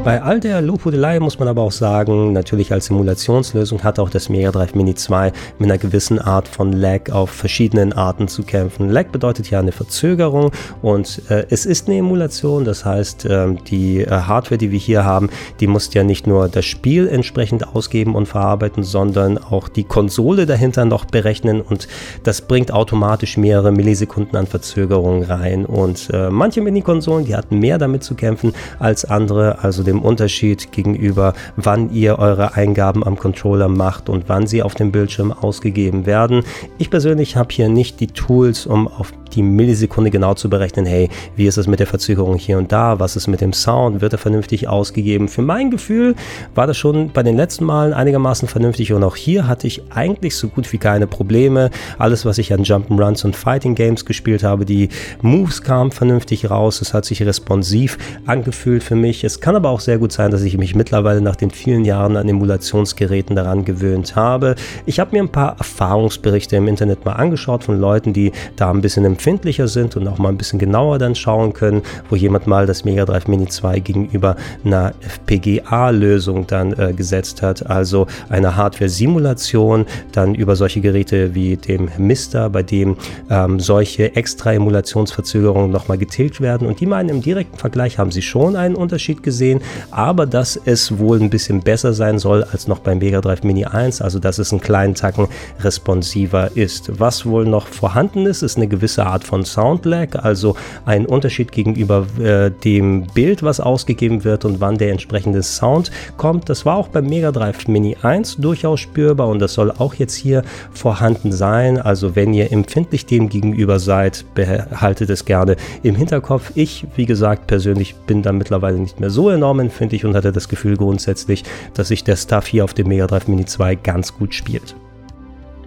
[0.05, 4.29] Bei all der Lobhudelei muss man aber auch sagen, natürlich als Simulationslösung hat auch das
[4.29, 8.91] Mega Drive Mini 2 mit einer gewissen Art von Lag auf verschiedenen Arten zu kämpfen.
[8.91, 10.51] Lag bedeutet ja eine Verzögerung
[10.83, 15.05] und äh, es ist eine Emulation, das heißt, äh, die äh, Hardware, die wir hier
[15.05, 19.85] haben, die muss ja nicht nur das Spiel entsprechend ausgeben und verarbeiten, sondern auch die
[19.85, 21.87] Konsole dahinter noch berechnen und
[22.21, 25.65] das bringt automatisch mehrere Millisekunden an Verzögerung rein.
[25.65, 30.01] Und äh, manche Mini-Konsolen, die hatten mehr damit zu kämpfen als andere, also dem dem
[30.01, 35.31] Unterschied gegenüber, wann ihr eure Eingaben am Controller macht und wann sie auf dem Bildschirm
[35.31, 36.43] ausgegeben werden.
[36.77, 41.09] Ich persönlich habe hier nicht die Tools, um auf die Millisekunde genau zu berechnen, hey,
[41.35, 44.13] wie ist es mit der Verzögerung hier und da, was ist mit dem Sound, wird
[44.13, 45.27] er vernünftig ausgegeben.
[45.27, 46.15] Für mein Gefühl
[46.53, 50.35] war das schon bei den letzten Malen einigermaßen vernünftig und auch hier hatte ich eigentlich
[50.35, 51.69] so gut wie keine Probleme.
[51.97, 54.89] Alles, was ich an Jump'n'Runs und Fighting Games gespielt habe, die
[55.21, 59.23] Moves kamen vernünftig raus, es hat sich responsiv angefühlt für mich.
[59.23, 62.17] Es kann aber auch sehr gut sein, dass ich mich mittlerweile nach den vielen Jahren
[62.17, 64.55] an Emulationsgeräten daran gewöhnt habe.
[64.85, 68.81] Ich habe mir ein paar Erfahrungsberichte im Internet mal angeschaut von Leuten, die da ein
[68.81, 72.65] bisschen empfindlicher sind und auch mal ein bisschen genauer dann schauen können, wo jemand mal
[72.65, 79.85] das Mega Drive Mini 2 gegenüber einer FPGA-Lösung dann äh, gesetzt hat, also eine Hardware-Simulation,
[80.11, 82.97] dann über solche Geräte wie dem Mister, bei dem
[83.29, 86.67] ähm, solche extra Emulationsverzögerungen nochmal getilgt werden.
[86.67, 90.97] Und die meinen, im direkten Vergleich haben sie schon einen Unterschied gesehen, aber dass es
[90.97, 94.37] wohl ein bisschen besser sein soll als noch beim Mega Drive Mini 1, also dass
[94.37, 95.27] es einen kleinen Tacken
[95.61, 96.99] responsiver ist.
[96.99, 102.05] Was wohl noch vorhanden ist, ist eine gewisse Art von Soundlag, also ein Unterschied gegenüber
[102.19, 106.49] äh, dem Bild, was ausgegeben wird und wann der entsprechende Sound kommt.
[106.49, 110.15] Das war auch beim Mega Drive Mini 1 durchaus spürbar und das soll auch jetzt
[110.15, 111.79] hier vorhanden sein.
[111.79, 116.51] Also wenn ihr empfindlich dem gegenüber seid, behaltet es gerne im Hinterkopf.
[116.55, 120.49] Ich, wie gesagt, persönlich bin da mittlerweile nicht mehr so enorm empfindlich und hatte das
[120.49, 124.33] Gefühl grundsätzlich, dass sich der Stuff hier auf dem Mega Drive Mini 2 ganz gut
[124.33, 124.75] spielt.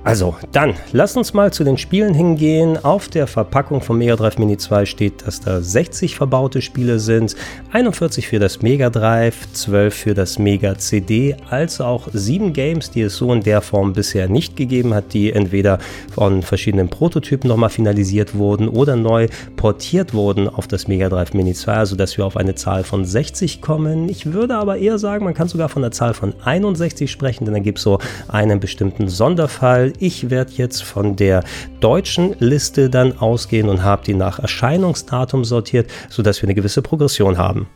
[0.09, 2.83] Also, dann, lass uns mal zu den Spielen hingehen.
[2.83, 7.37] Auf der Verpackung vom Mega Drive Mini 2 steht, dass da 60 verbaute Spiele sind,
[7.73, 13.03] 41 für das Mega Drive, 12 für das Mega CD, als auch 7 Games, die
[13.03, 15.79] es so in der Form bisher nicht gegeben hat, die entweder
[16.11, 21.53] von verschiedenen Prototypen nochmal finalisiert wurden oder neu portiert wurden auf das Mega Drive Mini
[21.53, 24.09] 2, also dass wir auf eine Zahl von 60 kommen.
[24.09, 27.53] Ich würde aber eher sagen, man kann sogar von der Zahl von 61 sprechen, denn
[27.53, 31.45] da gibt es so einen bestimmten Sonderfall ich werde jetzt von der
[31.81, 37.39] deutschen Liste dann ausgehen und habe die nach Erscheinungsdatum sortiert, sodass wir eine gewisse Progression
[37.39, 37.69] haben.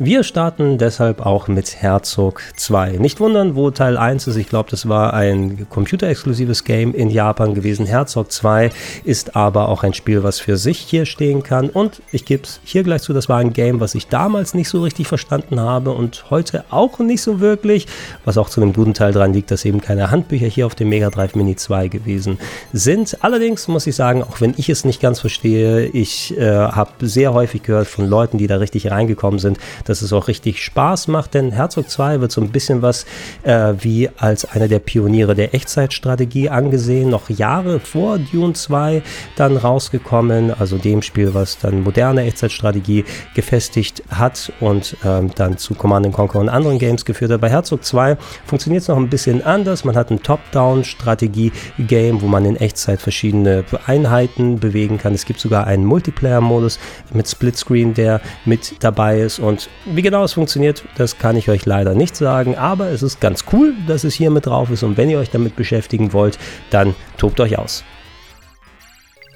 [0.00, 2.96] Wir starten deshalb auch mit Herzog 2.
[2.98, 4.34] Nicht wundern, wo Teil 1 ist.
[4.34, 7.86] Ich glaube, das war ein computerexklusives Game in Japan gewesen.
[7.86, 8.72] Herzog 2
[9.04, 11.70] ist aber auch ein Spiel, was für sich hier stehen kann.
[11.70, 14.68] Und ich gebe es hier gleich zu, das war ein Game, was ich damals nicht
[14.68, 17.86] so richtig verstanden habe und heute auch nicht so wirklich.
[18.24, 20.88] Was auch zu einem guten Teil daran liegt, dass eben keine Handbücher hier auf dem
[20.88, 22.40] Mega Drive Mini 2 gewesen
[22.72, 23.22] sind.
[23.22, 27.32] Allerdings muss ich sagen, auch wenn ich es nicht ganz verstehe, ich äh, habe sehr
[27.32, 31.34] häufig gehört von Leuten, die da richtig reingekommen sind, dass es auch richtig Spaß macht,
[31.34, 33.06] denn Herzog 2 wird so ein bisschen was
[33.42, 39.02] äh, wie als einer der Pioniere der Echtzeitstrategie angesehen, noch Jahre vor Dune 2
[39.36, 45.74] dann rausgekommen, also dem Spiel, was dann moderne Echtzeitstrategie gefestigt hat und ähm, dann zu
[45.74, 47.40] Command Conquer und anderen Games geführt hat.
[47.40, 48.16] Bei Herzog 2
[48.46, 49.84] funktioniert es noch ein bisschen anders.
[49.84, 55.14] Man hat ein Top-Down-Strategie-Game, wo man in Echtzeit verschiedene Einheiten bewegen kann.
[55.14, 56.78] Es gibt sogar einen Multiplayer-Modus
[57.12, 61.66] mit Splitscreen, der mit dabei ist und wie genau es funktioniert, das kann ich euch
[61.66, 64.96] leider nicht sagen, aber es ist ganz cool, dass es hier mit drauf ist und
[64.96, 66.38] wenn ihr euch damit beschäftigen wollt,
[66.70, 67.84] dann tobt euch aus.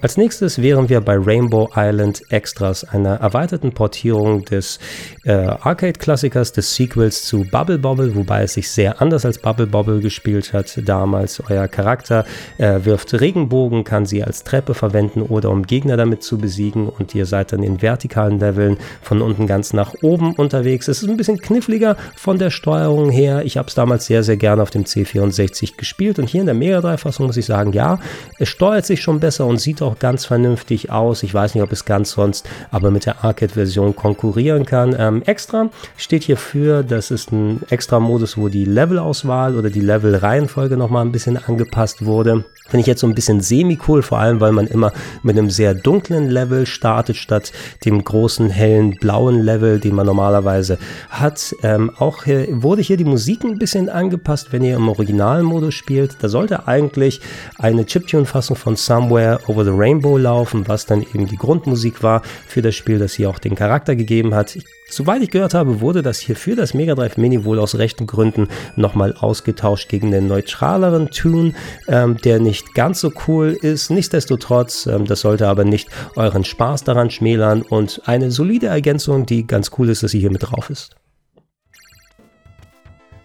[0.00, 4.78] Als nächstes wären wir bei Rainbow Island Extras, einer erweiterten Portierung des
[5.24, 9.98] äh, Arcade-Klassikers, des Sequels zu Bubble Bobble, wobei es sich sehr anders als Bubble Bobble
[9.98, 11.42] gespielt hat damals.
[11.50, 12.24] Euer Charakter
[12.58, 17.16] äh, wirft Regenbogen, kann sie als Treppe verwenden oder um Gegner damit zu besiegen und
[17.16, 20.86] ihr seid dann in vertikalen Leveln von unten ganz nach oben unterwegs.
[20.86, 23.44] Es ist ein bisschen kniffliger von der Steuerung her.
[23.44, 26.54] Ich habe es damals sehr, sehr gerne auf dem C64 gespielt und hier in der
[26.54, 27.98] Mega Drive-Fassung muss ich sagen, ja,
[28.38, 31.22] es steuert sich schon besser und sieht auch auch ganz vernünftig aus.
[31.22, 34.94] Ich weiß nicht, ob es ganz sonst, aber mit der Arcade-Version konkurrieren kann.
[34.98, 39.80] Ähm, extra steht hier für, das ist ein extra Modus, wo die Levelauswahl oder die
[39.80, 42.44] Level-Reihenfolge nochmal ein bisschen angepasst wurde.
[42.68, 45.74] Finde ich jetzt so ein bisschen semi-cool, vor allem weil man immer mit einem sehr
[45.74, 47.52] dunklen Level startet, statt
[47.84, 50.78] dem großen, hellen, blauen Level, den man normalerweise
[51.08, 51.54] hat.
[51.62, 56.16] Ähm, auch hier, wurde hier die Musik ein bisschen angepasst, wenn ihr im Originalmodus spielt.
[56.20, 57.20] Da sollte eigentlich
[57.58, 62.60] eine Chiptune-Fassung von Somewhere Over the Rainbow laufen, was dann eben die Grundmusik war für
[62.60, 64.56] das Spiel, das hier auch den Charakter gegeben hat.
[64.56, 67.74] Ich Soweit ich gehört habe, wurde das hier für das Mega Drive Mini wohl aus
[67.74, 71.52] rechten Gründen nochmal ausgetauscht gegen den neutraleren Tune,
[71.88, 73.90] ähm, der nicht ganz so cool ist.
[73.90, 79.46] Nichtsdestotrotz, ähm, das sollte aber nicht euren Spaß daran schmälern und eine solide Ergänzung, die
[79.46, 80.96] ganz cool ist, dass sie hier mit drauf ist.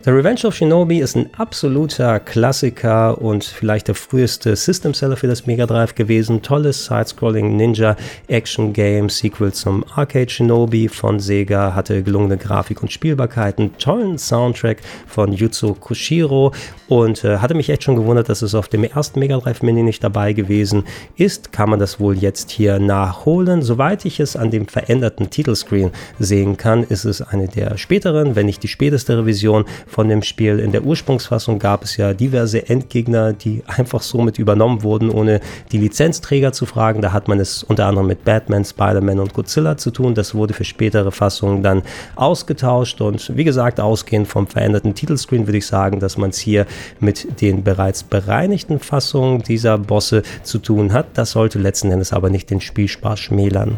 [0.06, 5.28] The Revenge of Shinobi ist ein absoluter Klassiker und vielleicht der früheste System Seller für
[5.28, 6.42] das Mega Drive gewesen.
[6.42, 7.96] Tolles Side-Scrolling Ninja
[8.28, 14.80] Action Game, Sequel zum Arcade Shinobi von Sega, hatte gelungene Grafik und Spielbarkeiten, tollen Soundtrack
[15.08, 16.52] von Yuzo Koshiro
[16.90, 19.84] und äh, hatte mich echt schon gewundert, dass es auf dem ersten Mega Drive Mini
[19.84, 20.84] nicht dabei gewesen
[21.16, 21.54] ist.
[21.54, 23.62] Kann man das wohl jetzt hier nachholen?
[23.62, 28.48] Soweit ich es an dem veränderten Titelscreen sehen kann, ist es eine der späteren, wenn
[28.48, 29.64] nicht die späteste Revision
[29.94, 30.60] von dem Spiel.
[30.60, 35.40] In der Ursprungsfassung gab es ja diverse Endgegner, die einfach somit übernommen wurden, ohne
[35.72, 37.02] die Lizenzträger zu fragen.
[37.02, 40.16] Da hat man es unter anderem mit Batman, Spider-Man und Godzilla zu tun.
[40.16, 41.84] Das wurde für spätere Fassungen dann
[42.16, 46.66] ausgetauscht und wie gesagt, ausgehend vom veränderten Titelscreen würde ich sagen, dass man es hier
[47.00, 51.06] mit den bereits bereinigten Fassungen dieser Bosse zu tun hat.
[51.14, 53.78] Das sollte letzten Endes aber nicht den Spielspaß schmälern.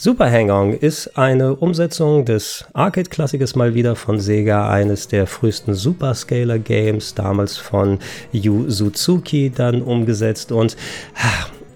[0.00, 7.14] Super Hang-On ist eine Umsetzung des Arcade-Klassikers mal wieder von Sega, eines der frühesten Superscaler-Games,
[7.16, 7.98] damals von
[8.30, 10.76] Yu Suzuki dann umgesetzt und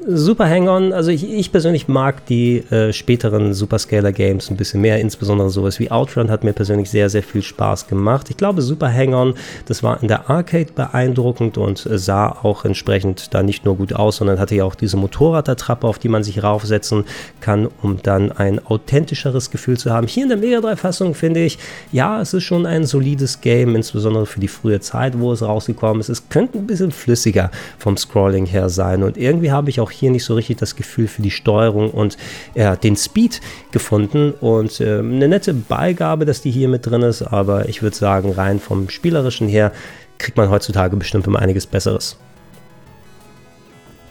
[0.04, 5.48] Super Hang-On, also ich, ich, persönlich mag die äh, späteren Superscaler-Games ein bisschen mehr, insbesondere
[5.50, 8.28] sowas wie Outrun hat mir persönlich sehr, sehr viel Spaß gemacht.
[8.28, 9.34] Ich glaube, Super Hang-On,
[9.66, 13.92] das war in der Arcade beeindruckend und äh, sah auch entsprechend da nicht nur gut
[13.92, 17.04] aus, sondern hatte ja auch diese Motorradattrappe, auf die man sich raufsetzen
[17.40, 20.08] kann, um dann ein authentischeres Gefühl zu haben.
[20.08, 21.58] Hier in der Mega Drive-Fassung finde ich,
[21.92, 26.00] ja, es ist schon ein solides Game, insbesondere für die frühe Zeit, wo es rausgekommen
[26.00, 26.08] ist.
[26.08, 30.10] Es könnte ein bisschen flüssiger vom Scrolling her sein und irgendwie habe ich auch hier
[30.10, 32.16] nicht so richtig das Gefühl für die Steuerung und
[32.54, 34.32] ja, den Speed gefunden.
[34.32, 38.32] Und äh, eine nette Beigabe, dass die hier mit drin ist, aber ich würde sagen,
[38.32, 39.72] rein vom Spielerischen her
[40.18, 42.16] kriegt man heutzutage bestimmt immer einiges Besseres.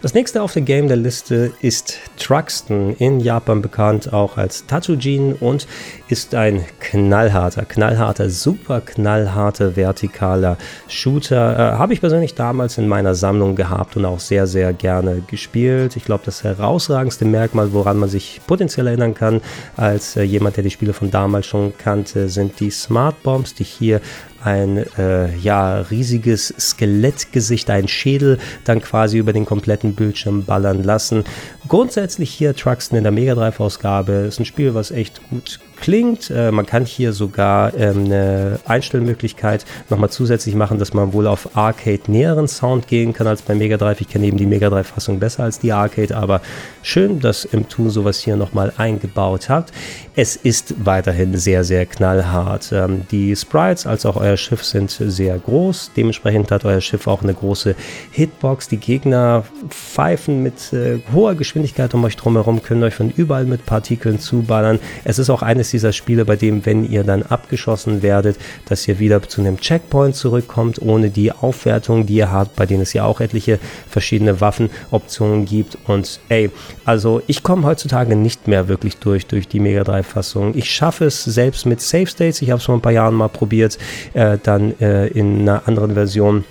[0.01, 5.33] Das nächste auf der Game der Liste ist Truxton, in Japan bekannt auch als Tatsujin
[5.33, 5.67] und
[6.07, 11.75] ist ein knallharter, knallharter, super knallharter vertikaler Shooter.
[11.75, 15.95] Äh, Habe ich persönlich damals in meiner Sammlung gehabt und auch sehr, sehr gerne gespielt.
[15.95, 19.39] Ich glaube, das herausragendste Merkmal, woran man sich potenziell erinnern kann,
[19.77, 23.65] als äh, jemand, der die Spiele von damals schon kannte, sind die Smart Bombs, die
[23.65, 24.01] hier
[24.43, 31.23] ein äh, ja, riesiges Skelettgesicht, ein Schädel dann quasi über den kompletten Bildschirm ballern lassen.
[31.67, 36.29] Grundsätzlich hier Truxton in der Mega Drive Ausgabe ist ein Spiel, was echt gut klingt.
[36.29, 41.57] Äh, man kann hier sogar ähm, eine Einstellmöglichkeit nochmal zusätzlich machen, dass man wohl auf
[41.57, 43.99] Arcade näheren Sound gehen kann als bei Mega Drive.
[43.99, 46.41] Ich kenne eben die Mega Drive Fassung besser als die Arcade, aber
[46.83, 49.71] schön, dass im Tun sowas hier nochmal eingebaut hat.
[50.15, 52.71] Es ist weiterhin sehr, sehr knallhart.
[52.71, 55.91] Ähm, die Sprites als auch euer Schiff sind sehr groß.
[55.97, 57.75] Dementsprechend hat euer Schiff auch eine große
[58.11, 58.67] Hitbox.
[58.67, 63.65] Die Gegner pfeifen mit äh, hoher Geschwindigkeit um euch drumherum, können euch von überall mit
[63.65, 64.79] Partikeln zuballern.
[65.03, 68.99] Es ist auch eines dieser Spiele, bei dem, wenn ihr dann abgeschossen werdet, dass ihr
[68.99, 73.05] wieder zu einem Checkpoint zurückkommt, ohne die Aufwertung, die ihr habt, bei denen es ja
[73.05, 75.77] auch etliche verschiedene Waffenoptionen gibt.
[75.87, 76.49] Und ey,
[76.85, 80.53] also ich komme heutzutage nicht mehr wirklich durch, durch die Mega 3 Fassung.
[80.55, 83.29] Ich schaffe es selbst mit Save States, ich habe es vor ein paar Jahren mal
[83.29, 83.77] probiert,
[84.13, 86.43] äh, dann äh, in einer anderen Version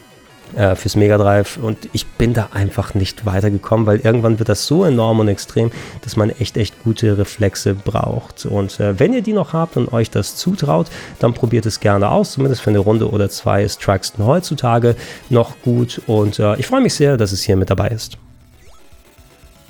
[0.57, 4.67] äh, fürs Mega Drive und ich bin da einfach nicht weitergekommen, weil irgendwann wird das
[4.67, 5.71] so enorm und extrem,
[6.03, 8.47] dass man echt, echt gute Reflexe braucht.
[8.47, 12.11] Und äh, wenn ihr die noch habt und euch das zutraut, dann probiert es gerne
[12.11, 12.33] aus.
[12.33, 14.97] Zumindest für eine Runde oder zwei ist Truxton heutzutage
[15.29, 18.19] noch gut und äh, ich freue mich sehr, dass es hier mit dabei ist.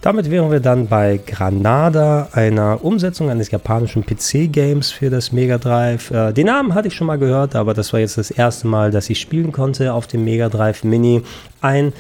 [0.03, 6.11] Damit wären wir dann bei Granada, einer Umsetzung eines japanischen PC-Games für das Mega Drive.
[6.11, 8.91] Äh, den Namen hatte ich schon mal gehört, aber das war jetzt das erste Mal,
[8.91, 11.23] dass ich spielen konnte auf dem Mega Drive Mini.
[11.61, 11.93] Ein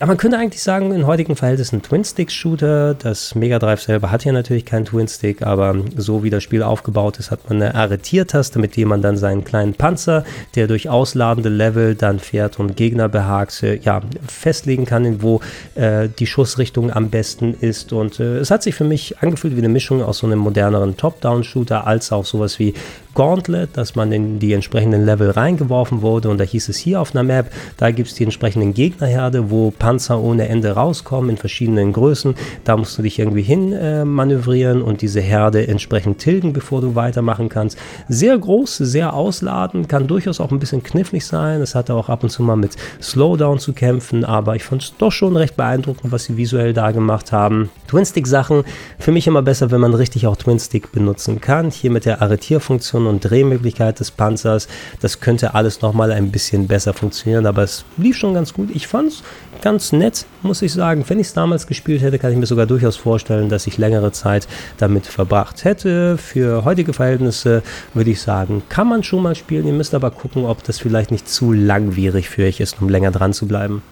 [0.00, 2.94] ja, man könnte eigentlich sagen, in heutigen Verhältnissen Twin-Stick-Shooter.
[2.94, 7.18] Das Mega Drive selber hat ja natürlich keinen Twin-Stick, aber so wie das Spiel aufgebaut
[7.18, 10.24] ist, hat man eine Arretiertaste, mit der man dann seinen kleinen Panzer,
[10.56, 15.40] der durch ausladende Level dann fährt und Gegner behagt, äh, ja, festlegen kann, wo
[15.76, 17.92] äh, die Schussrichtung am besten ist.
[17.92, 20.96] Und äh, es hat sich für mich angefühlt wie eine Mischung aus so einem moderneren
[20.96, 22.74] Top-Down-Shooter als auch sowas wie
[23.14, 26.28] Gauntlet, dass man in die entsprechenden Level reingeworfen wurde.
[26.28, 29.70] Und da hieß es hier auf einer Map, da gibt es die entsprechenden Gegnerherde, wo
[29.70, 32.34] Panzer ohne Ende rauskommen in verschiedenen Größen.
[32.64, 36.94] Da musst du dich irgendwie hin äh, manövrieren und diese Herde entsprechend tilgen, bevor du
[36.94, 37.78] weitermachen kannst.
[38.08, 41.60] Sehr groß, sehr ausladend, kann durchaus auch ein bisschen knifflig sein.
[41.60, 44.94] Es hatte auch ab und zu mal mit Slowdown zu kämpfen, aber ich fand es
[44.96, 47.70] doch schon recht beeindruckend, was sie visuell da gemacht haben.
[47.88, 48.64] Twin-Stick-Sachen,
[48.98, 51.70] für mich immer besser, wenn man richtig auch Twin-Stick benutzen kann.
[51.70, 54.68] Hier mit der Arretierfunktion Position und Drehmöglichkeit des Panzers.
[55.00, 58.70] Das könnte alles nochmal ein bisschen besser funktionieren, aber es lief schon ganz gut.
[58.74, 59.22] Ich fand es
[59.62, 61.04] ganz nett, muss ich sagen.
[61.06, 64.12] Wenn ich es damals gespielt hätte, kann ich mir sogar durchaus vorstellen, dass ich längere
[64.12, 66.16] Zeit damit verbracht hätte.
[66.18, 67.62] Für heutige Verhältnisse
[67.92, 69.66] würde ich sagen, kann man schon mal spielen.
[69.66, 73.10] Ihr müsst aber gucken, ob das vielleicht nicht zu langwierig für euch ist, um länger
[73.10, 73.82] dran zu bleiben.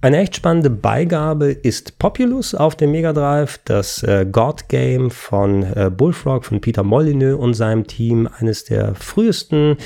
[0.00, 5.64] Eine echt spannende Beigabe ist Populous auf dem Mega Drive, das äh, God Game von
[5.64, 8.28] äh, Bullfrog, von Peter Molyneux und seinem Team.
[8.38, 9.76] Eines der frühesten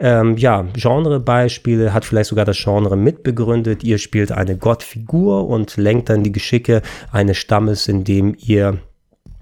[0.00, 3.84] ähm, ja, Genrebeispiele, hat vielleicht sogar das Genre mitbegründet.
[3.84, 8.80] Ihr spielt eine Gottfigur und lenkt dann die Geschicke eines Stammes, indem ihr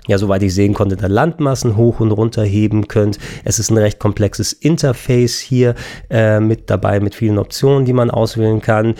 [0.08, 3.18] ja, soweit ich sehen konnte, da Landmassen hoch und runter heben könnt.
[3.44, 5.74] Es ist ein recht komplexes Interface hier
[6.08, 8.94] äh, mit dabei, mit vielen Optionen, die man auswählen kann.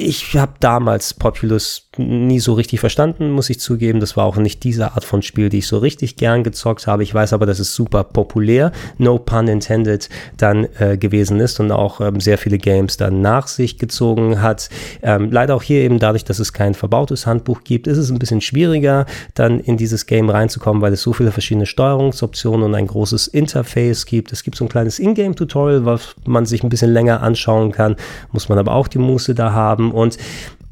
[0.00, 4.00] Ich habe damals Populous nie so richtig verstanden, muss ich zugeben.
[4.00, 7.02] Das war auch nicht diese Art von Spiel, die ich so richtig gern gezockt habe.
[7.02, 11.72] Ich weiß aber, dass es super populär, no pun intended, dann äh, gewesen ist und
[11.72, 14.68] auch ähm, sehr viele Games dann nach sich gezogen hat.
[15.02, 18.18] Ähm, leider auch hier eben dadurch, dass es kein verbautes Handbuch gibt, ist es ein
[18.18, 22.86] bisschen schwieriger, dann in dieses Game reinzukommen, weil es so viele verschiedene Steuerungsoptionen und ein
[22.86, 24.32] großes Interface gibt.
[24.32, 27.96] Es gibt so ein kleines Ingame-Tutorial, was man sich ein bisschen länger anschauen kann,
[28.32, 30.18] muss man aber auch die Muße da haben und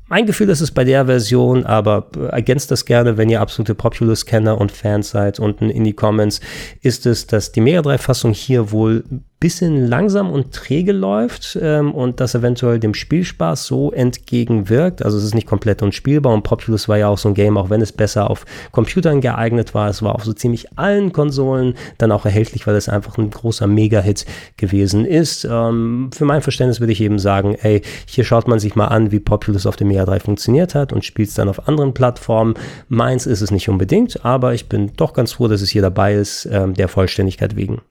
[0.09, 4.59] mein Gefühl ist es bei der Version, aber ergänzt das gerne, wenn ihr absolute Populous-Kenner
[4.59, 6.41] und Fans seid, unten in die Comments,
[6.81, 9.05] ist es, dass die Mega 3-Fassung hier wohl
[9.39, 15.05] bisschen langsam und träge läuft ähm, und das eventuell dem Spielspaß so entgegenwirkt.
[15.05, 17.69] Also es ist nicht komplett unspielbar und Populous war ja auch so ein Game, auch
[17.69, 19.91] wenn es besser auf Computern geeignet war.
[19.91, 23.67] Es war auf so ziemlich allen Konsolen dann auch erhältlich, weil es einfach ein großer
[23.67, 24.25] Mega-Hit
[24.57, 25.45] gewesen ist.
[25.45, 29.13] Ähm, für mein Verständnis würde ich eben sagen, ey, hier schaut man sich mal an,
[29.13, 32.55] wie Populous auf dem Mega 3 funktioniert hat und spielt es dann auf anderen Plattformen.
[32.89, 36.15] Meins ist es nicht unbedingt, aber ich bin doch ganz froh, dass es hier dabei
[36.15, 37.83] ist, ähm, der Vollständigkeit wegen.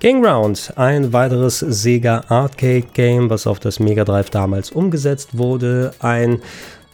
[0.00, 5.92] Gang Round, ein weiteres Sega Arcade Game, was auf das Mega Drive damals umgesetzt wurde.
[6.00, 6.40] Ein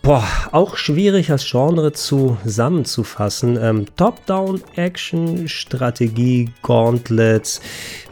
[0.03, 3.59] Boah, auch schwierig als Genre zusammenzufassen.
[3.61, 7.61] Ähm, Top-Down-Action, Strategie, Gauntlets,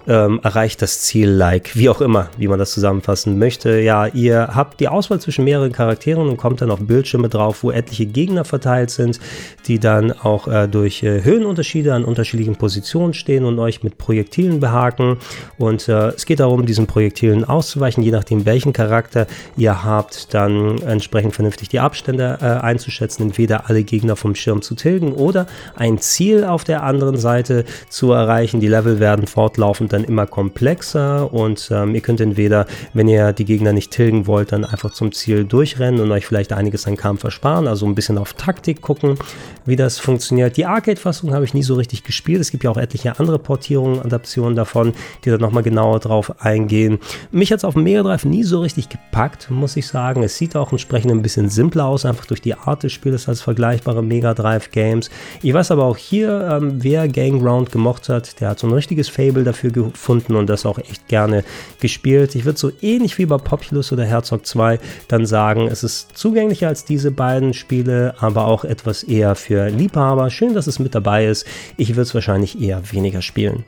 [0.07, 3.81] ähm, erreicht das Ziel like, wie auch immer, wie man das zusammenfassen möchte.
[3.81, 7.71] Ja, ihr habt die Auswahl zwischen mehreren Charakteren und kommt dann auf Bildschirme drauf, wo
[7.71, 9.19] etliche Gegner verteilt sind,
[9.67, 14.61] die dann auch äh, durch äh, Höhenunterschiede an unterschiedlichen Positionen stehen und euch mit Projektilen
[14.61, 15.19] behaken.
[15.59, 19.27] Und äh, es geht darum, diesen Projektilen auszuweichen, je nachdem welchen Charakter
[19.57, 24.75] ihr habt, dann entsprechend vernünftig die Abstände äh, einzuschätzen, entweder alle Gegner vom Schirm zu
[24.75, 25.46] tilgen oder
[25.77, 28.61] ein Ziel auf der anderen Seite zu erreichen.
[28.61, 33.45] Die Level werden fortlaufend dann immer komplexer und ähm, ihr könnt entweder, wenn ihr die
[33.45, 37.25] Gegner nicht tilgen wollt, dann einfach zum Ziel durchrennen und euch vielleicht einiges an Kampf
[37.25, 39.17] ersparen, also ein bisschen auf Taktik gucken,
[39.65, 40.57] wie das funktioniert.
[40.57, 42.40] Die Arcade-Fassung habe ich nie so richtig gespielt.
[42.40, 44.92] Es gibt ja auch etliche andere Portierungen, Adaptionen davon,
[45.25, 46.99] die da nochmal genauer drauf eingehen.
[47.31, 50.23] Mich hat es auf dem Mega Drive nie so richtig gepackt, muss ich sagen.
[50.23, 53.40] Es sieht auch entsprechend ein bisschen simpler aus, einfach durch die Art des Spiels als
[53.40, 55.11] vergleichbare Mega Drive Games.
[55.42, 58.73] Ich weiß aber auch hier, ähm, wer Gang Ground gemocht hat, der hat so ein
[58.73, 61.44] richtiges Fable dafür gefunden und das auch echt gerne
[61.80, 62.35] gespielt.
[62.35, 64.78] Ich würde so ähnlich wie bei Populous oder Herzog 2
[65.08, 70.30] dann sagen, es ist zugänglicher als diese beiden Spiele, aber auch etwas eher für Liebhaber.
[70.30, 71.46] Schön, dass es mit dabei ist.
[71.76, 73.64] Ich würde es wahrscheinlich eher weniger spielen.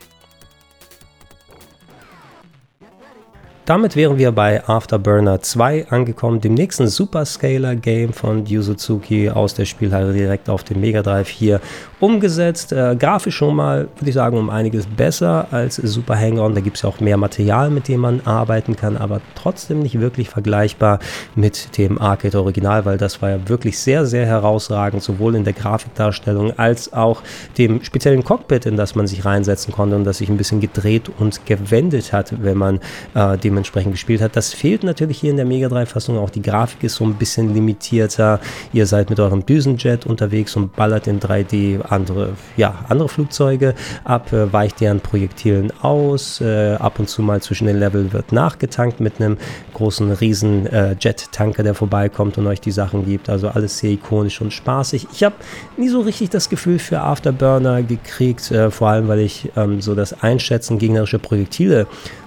[3.67, 9.65] Damit wären wir bei Afterburner 2 angekommen, dem nächsten Superscaler-Game von Yu Suzuki aus der
[9.65, 11.61] Spielhalle direkt auf dem Mega Drive hier
[11.99, 12.71] umgesetzt.
[12.71, 16.55] Äh, grafisch schon mal, würde ich sagen, um einiges besser als Super Hang-On.
[16.55, 19.99] Da gibt es ja auch mehr Material, mit dem man arbeiten kann, aber trotzdem nicht
[19.99, 21.01] wirklich vergleichbar
[21.35, 25.55] mit dem Arcade Original, weil das war ja wirklich sehr, sehr herausragend, sowohl in der
[25.55, 27.21] Grafikdarstellung als auch
[27.59, 31.11] dem speziellen Cockpit, in das man sich reinsetzen konnte und das sich ein bisschen gedreht
[31.19, 32.79] und gewendet hat, wenn man
[33.15, 34.37] äh, dem dementsprechend gespielt hat.
[34.37, 36.19] Das fehlt natürlich hier in der Mega 3 Fassung.
[36.19, 38.39] Auch die Grafik ist so ein bisschen limitierter.
[38.75, 44.31] Ihr seid mit eurem Düsenjet unterwegs und ballert in 3D andere, ja, andere Flugzeuge ab,
[44.35, 46.43] äh, weicht deren Projektilen aus.
[46.43, 49.39] Äh, ab und zu mal zwischen den Level wird nachgetankt mit einem
[49.73, 53.31] großen riesen äh, Jet-Tanker, der vorbeikommt und euch die Sachen gibt.
[53.31, 55.07] Also alles sehr ikonisch und spaßig.
[55.15, 55.37] Ich habe
[55.79, 59.95] nie so richtig das Gefühl für Afterburner gekriegt, äh, vor allem weil ich ähm, so
[59.95, 61.87] das Einschätzen gegnerischer Projektile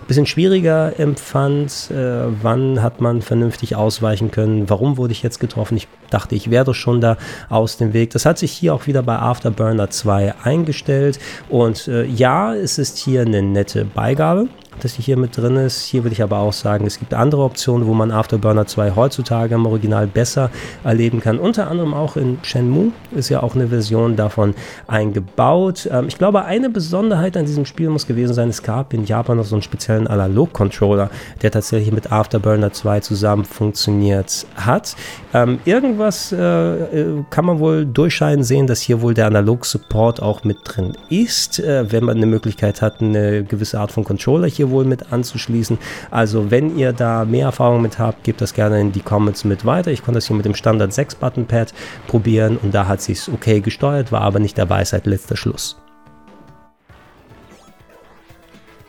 [0.10, 1.92] bisschen schwieriger empfand.
[1.92, 4.68] Äh, wann hat man vernünftig ausweichen können?
[4.70, 5.78] Warum wurde ich jetzt getroffen?
[5.78, 7.16] Ich dachte, ich wäre schon da
[7.48, 8.10] aus dem Weg.
[8.10, 11.20] Das hat sich hier auch wieder bei Afterburner 2 eingestellt.
[11.48, 14.50] Und äh, ja, es ist hier eine nette Beigabe
[14.84, 15.86] dass die hier mit drin ist.
[15.86, 19.56] Hier würde ich aber auch sagen, es gibt andere Optionen, wo man Afterburner 2 heutzutage
[19.56, 20.50] im Original besser
[20.84, 21.40] erleben kann.
[21.40, 24.56] Unter anderem auch in Shenmue ist ja auch eine Version davon
[24.88, 25.90] eingebaut.
[25.92, 29.38] Ähm, ich glaube, eine Besonderheit an diesem Spiel muss gewesen sein, es gab in Japan
[29.38, 31.10] noch so einen speziellen Analog-Controller,
[31.42, 34.96] der tatsächlich mit Afterburner 2 zusammen funktioniert hat.
[35.34, 40.44] Ähm, irgendwas äh, äh, kann man wohl durchscheinen sehen, dass hier wohl der Analog-Support auch
[40.44, 44.69] mit drin ist, äh, wenn man eine Möglichkeit hat, eine gewisse Art von Controller hier
[44.70, 45.78] wohl mit anzuschließen.
[46.12, 49.66] Also wenn ihr da mehr Erfahrung mit habt, gebt das gerne in die Comments mit
[49.66, 49.92] weiter.
[49.92, 51.74] Ich konnte das hier mit dem Standard 6 Button Pad
[52.08, 55.78] probieren und da hat sich okay gesteuert, war aber nicht dabei seit letzter Schluss.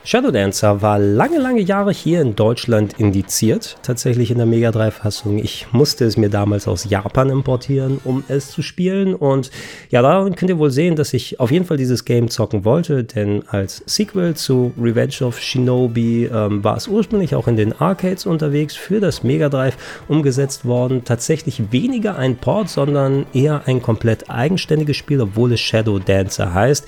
[0.02, 5.38] Shadow Dancer war lange, lange Jahre hier in Deutschland indiziert, tatsächlich in der Mega Drive-Fassung.
[5.38, 9.14] Ich musste es mir damals aus Japan importieren, um es zu spielen.
[9.14, 9.50] Und
[9.90, 13.04] ja, daran könnt ihr wohl sehen, dass ich auf jeden Fall dieses Game zocken wollte,
[13.04, 18.24] denn als Sequel zu Revenge of Shinobi ähm, war es ursprünglich auch in den Arcades
[18.24, 19.76] unterwegs für das Mega Drive
[20.08, 21.04] umgesetzt worden.
[21.04, 26.86] Tatsächlich weniger ein Port, sondern eher ein komplett eigenständiges Spiel, obwohl es Shadow Dancer heißt.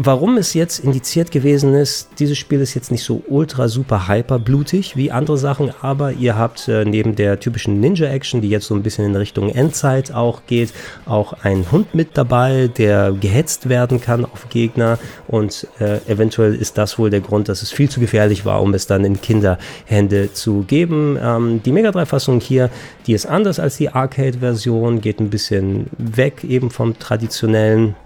[0.00, 4.38] Warum es jetzt indiziert gewesen ist, dieses Spiel ist jetzt nicht so ultra super hyper
[4.38, 8.76] blutig wie andere Sachen, aber ihr habt äh, neben der typischen Ninja-Action, die jetzt so
[8.76, 10.72] ein bisschen in Richtung Endzeit auch geht,
[11.04, 16.78] auch einen Hund mit dabei, der gehetzt werden kann auf Gegner und äh, eventuell ist
[16.78, 20.32] das wohl der Grund, dass es viel zu gefährlich war, um es dann in Kinderhände
[20.32, 21.18] zu geben.
[21.20, 22.70] Ähm, die Mega 3-Fassung hier,
[23.08, 27.96] die ist anders als die Arcade-Version, geht ein bisschen weg eben vom traditionellen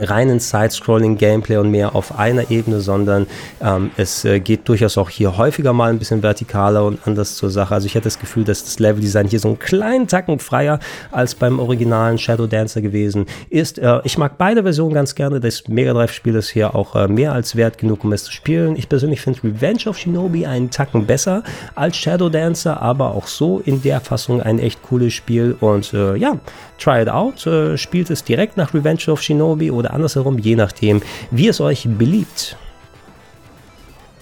[0.00, 3.26] reinen Side-Scrolling-Gameplay und mehr auf einer Ebene, sondern
[3.60, 7.50] ähm, es äh, geht durchaus auch hier häufiger mal ein bisschen vertikaler und anders zur
[7.50, 7.74] Sache.
[7.74, 10.78] Also ich hätte das Gefühl, dass das Level-Design hier so einen kleinen Tacken freier
[11.10, 13.78] als beim originalen Shadow Dancer gewesen ist.
[13.78, 15.40] Äh, ich mag beide Versionen ganz gerne.
[15.40, 18.76] Das Mega Drive-Spiel ist hier auch äh, mehr als wert genug, um es zu spielen.
[18.76, 21.42] Ich persönlich finde Revenge of Shinobi einen Tacken besser
[21.74, 25.56] als Shadow Dancer, aber auch so in der Fassung ein echt cooles Spiel.
[25.60, 26.38] Und äh, ja,
[26.78, 27.46] try it out.
[27.46, 31.86] Äh, spielt es direkt nach Revenge of Shinobi oder andersherum, je nachdem, wie es euch
[31.88, 32.56] beliebt.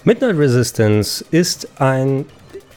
[0.03, 2.25] Midnight Resistance ist ein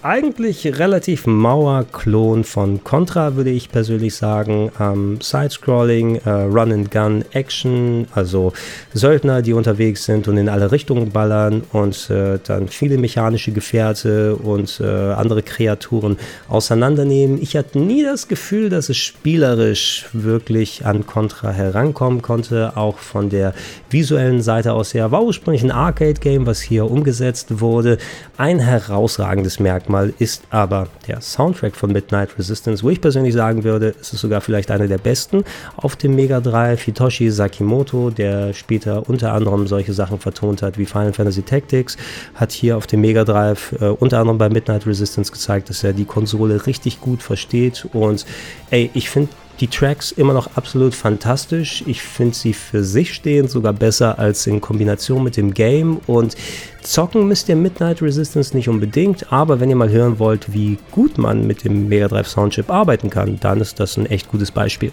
[0.03, 4.73] eigentlich relativ mauer Klon von Contra, würde ich persönlich sagen.
[4.81, 8.55] Ähm, Side-Scrolling, äh, Run-and-Gun, Action, also
[8.95, 14.37] Söldner, die unterwegs sind und in alle Richtungen ballern und äh, dann viele mechanische Gefährte
[14.37, 16.17] und äh, andere Kreaturen
[16.49, 17.41] auseinandernehmen.
[17.43, 23.29] Ich hatte nie das Gefühl, dass es spielerisch wirklich an Contra herankommen konnte, auch von
[23.29, 23.53] der
[23.91, 25.11] visuellen Seite aus her.
[25.11, 27.99] War ursprünglich ein Arcade-Game, was hier umgesetzt wurde.
[28.39, 33.65] Ein herausragendes Merkmal Merkmal ist aber der Soundtrack von Midnight Resistance, wo ich persönlich sagen
[33.65, 35.45] würde, es ist sogar vielleicht einer der besten
[35.77, 36.83] auf dem Mega Drive.
[36.83, 41.97] Hitoshi Sakimoto, der später unter anderem solche Sachen vertont hat wie Final Fantasy Tactics,
[42.35, 45.93] hat hier auf dem Mega Drive äh, unter anderem bei Midnight Resistance gezeigt, dass er
[45.93, 48.25] die Konsole richtig gut versteht und
[48.71, 49.31] ey, ich finde
[49.61, 51.85] die Tracks immer noch absolut fantastisch.
[51.87, 55.99] Ich finde sie für sich stehend sogar besser als in Kombination mit dem Game.
[56.07, 56.35] Und
[56.83, 61.19] zocken müsst ihr Midnight Resistance nicht unbedingt, aber wenn ihr mal hören wollt, wie gut
[61.19, 64.93] man mit dem Mega Drive Soundchip arbeiten kann, dann ist das ein echt gutes Beispiel.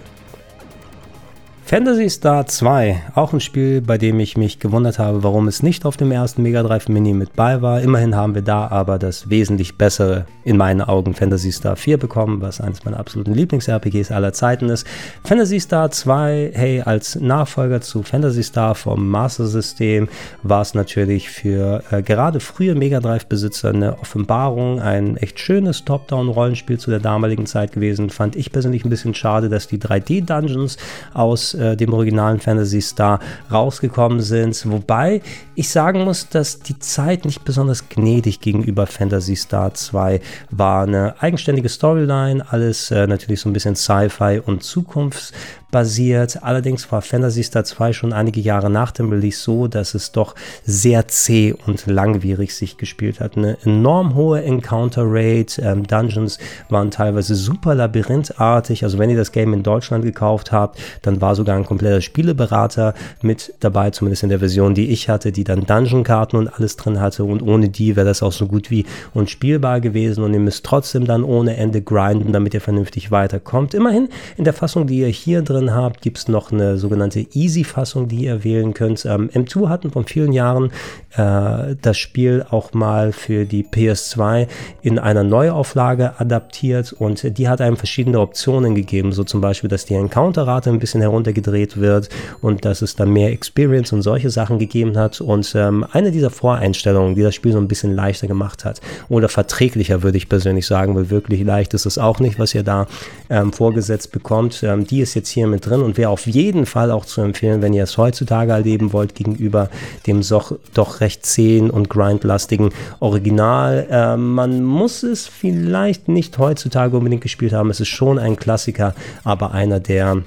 [1.70, 5.84] Fantasy Star 2, auch ein Spiel, bei dem ich mich gewundert habe, warum es nicht
[5.84, 7.82] auf dem ersten Mega Drive Mini mit bei war.
[7.82, 12.39] Immerhin haben wir da aber das wesentlich bessere, in meinen Augen, Fantasy Star 4 bekommen,
[12.39, 14.88] was eines meiner absoluten Lieblings-RPGs aller Zeiten ist.
[15.26, 20.07] Fantasy Star 2, hey, als Nachfolger zu Fantasy Star vom Master System
[20.43, 26.80] war es natürlich für äh, gerade frühe Mega Drive-Besitzer eine Offenbarung, ein echt schönes Top-Down-Rollenspiel
[26.80, 28.09] zu der damaligen Zeit gewesen.
[28.09, 30.78] Fand ich persönlich ein bisschen schade, dass die 3D-Dungeons
[31.13, 33.20] aus äh, dem originalen Fantasy Star
[33.51, 34.70] rausgekommen sind.
[34.72, 35.22] Wobei
[35.55, 40.84] ich sagen muss, dass die Zeit nicht besonders gnädig gegenüber Fantasy Star 2 war.
[40.84, 45.34] Eine eigenständige Storyline, alles äh, natürlich so ein bisschen Sci-Fi und Zukunfts
[45.72, 46.43] basiert.
[46.43, 50.36] Allerdings war Fantasy Star 2 schon einige Jahre nach dem Release so, dass es doch
[50.65, 53.38] sehr zäh und langwierig sich gespielt hat.
[53.38, 56.39] Eine enorm hohe Encounter Rate, ähm, Dungeons
[56.70, 58.84] waren teilweise super labyrinthartig.
[58.84, 62.93] Also wenn ihr das Game in Deutschland gekauft habt, dann war sogar ein kompletter Spieleberater
[63.22, 67.01] mit dabei, zumindest in der Version, die ich hatte, die dann Dungeon-Karten und alles drin
[67.01, 67.26] hatte.
[67.26, 70.24] Und ohne die wäre das auch so gut wie unspielbar gewesen.
[70.24, 73.74] Und ihr müsst trotzdem dann ohne Ende grinden, damit ihr vernünftig weiterkommt.
[73.74, 77.26] Immerhin in der Fassung, die ihr hier drin drin habt, gibt es noch eine sogenannte
[77.34, 79.05] Easy-Fassung, die ihr wählen könnt.
[79.05, 80.72] Ähm, M2 hatten vor vielen Jahren
[81.16, 84.47] äh, das Spiel auch mal für die PS2
[84.82, 89.86] in einer Neuauflage adaptiert und die hat einem verschiedene Optionen gegeben, so zum Beispiel, dass
[89.86, 92.10] die Encounter-Rate ein bisschen heruntergedreht wird
[92.41, 95.22] und dass es dann mehr Experience und solche Sachen gegeben hat.
[95.22, 99.30] Und ähm, eine dieser Voreinstellungen, die das Spiel so ein bisschen leichter gemacht hat oder
[99.30, 102.88] verträglicher, würde ich persönlich sagen, weil wirklich leicht ist es auch nicht, was ihr da
[103.30, 104.62] ähm, vorgesetzt bekommt.
[104.64, 107.22] Ähm, die ist jetzt hier hier mit drin und wäre auf jeden Fall auch zu
[107.22, 109.70] empfehlen, wenn ihr es heutzutage erleben wollt, gegenüber
[110.06, 112.70] dem so, doch recht zähen und grindlastigen
[113.00, 113.88] Original.
[113.89, 117.70] Äh, man muss es vielleicht nicht heutzutage unbedingt gespielt haben.
[117.70, 118.93] Es ist schon ein Klassiker,
[119.24, 120.22] aber einer der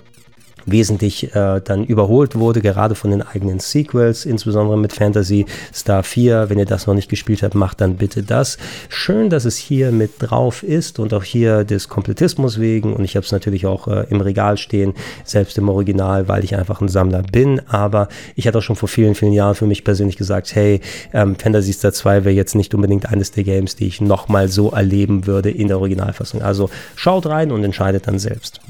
[0.66, 6.50] wesentlich äh, dann überholt wurde, gerade von den eigenen Sequels, insbesondere mit Fantasy Star 4.
[6.50, 8.58] Wenn ihr das noch nicht gespielt habt, macht dann bitte das.
[8.88, 12.94] Schön, dass es hier mit drauf ist und auch hier des Komplettismus wegen.
[12.94, 14.94] Und ich habe es natürlich auch äh, im Regal stehen,
[15.24, 17.60] selbst im Original, weil ich einfach ein Sammler bin.
[17.68, 20.80] Aber ich hatte auch schon vor vielen, vielen Jahren für mich persönlich gesagt, hey,
[21.12, 24.70] ähm, Fantasy Star 2 wäre jetzt nicht unbedingt eines der Games, die ich nochmal so
[24.70, 26.42] erleben würde in der Originalfassung.
[26.42, 28.60] Also schaut rein und entscheidet dann selbst.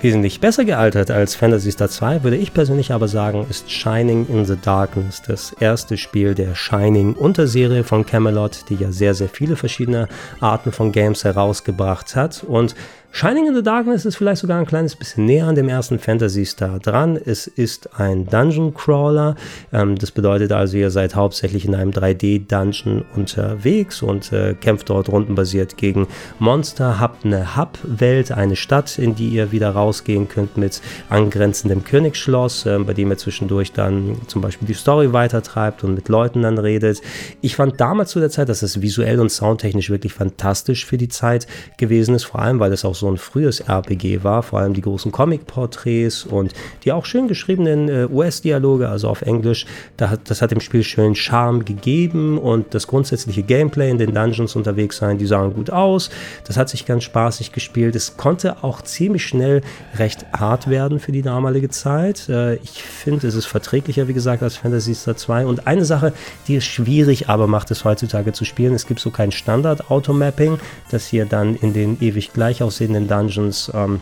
[0.00, 4.44] Wesentlich besser gealtert als Fantasy Star 2 würde ich persönlich aber sagen, ist Shining in
[4.44, 10.06] the Darkness, das erste Spiel der Shining-Unterserie von Camelot, die ja sehr, sehr viele verschiedene
[10.38, 12.44] Arten von Games herausgebracht hat.
[12.44, 12.76] Und
[13.10, 16.44] Shining in the Darkness ist vielleicht sogar ein kleines bisschen näher an dem ersten Fantasy
[16.44, 17.16] Star dran.
[17.16, 19.34] Es ist ein Dungeon Crawler.
[19.72, 25.08] Ähm, das bedeutet also, ihr seid hauptsächlich in einem 3D-Dungeon unterwegs und äh, kämpft dort
[25.08, 26.06] rundenbasiert gegen
[26.38, 27.00] Monster.
[27.00, 32.78] Habt eine Hub-Welt, eine Stadt, in die ihr wieder rausgehen könnt mit angrenzendem Königsschloss, äh,
[32.78, 37.00] bei dem ihr zwischendurch dann zum Beispiel die Story weitertreibt und mit Leuten dann redet.
[37.40, 41.08] Ich fand damals zu der Zeit, dass es visuell und soundtechnisch wirklich fantastisch für die
[41.08, 41.48] Zeit
[41.78, 44.80] gewesen ist, vor allem weil es auch so ein frühes RPG war, vor allem die
[44.80, 46.52] großen Comic-Porträts und
[46.84, 50.82] die auch schön geschriebenen äh, US-Dialoge, also auf Englisch, da hat, das hat dem Spiel
[50.82, 55.70] schön Charme gegeben und das grundsätzliche Gameplay in den Dungeons unterwegs sein, die sahen gut
[55.70, 56.10] aus,
[56.46, 59.62] das hat sich ganz spaßig gespielt, es konnte auch ziemlich schnell
[59.96, 62.28] recht hart werden für die damalige Zeit.
[62.28, 66.12] Äh, ich finde, es ist verträglicher, wie gesagt, als Fantasy Star 2 und eine Sache,
[66.46, 70.58] die es schwierig aber macht, es heutzutage zu spielen, es gibt so kein Standard-Automapping,
[70.90, 74.00] das hier dann in den ewig gleich aussehenden den Dungeons ähm,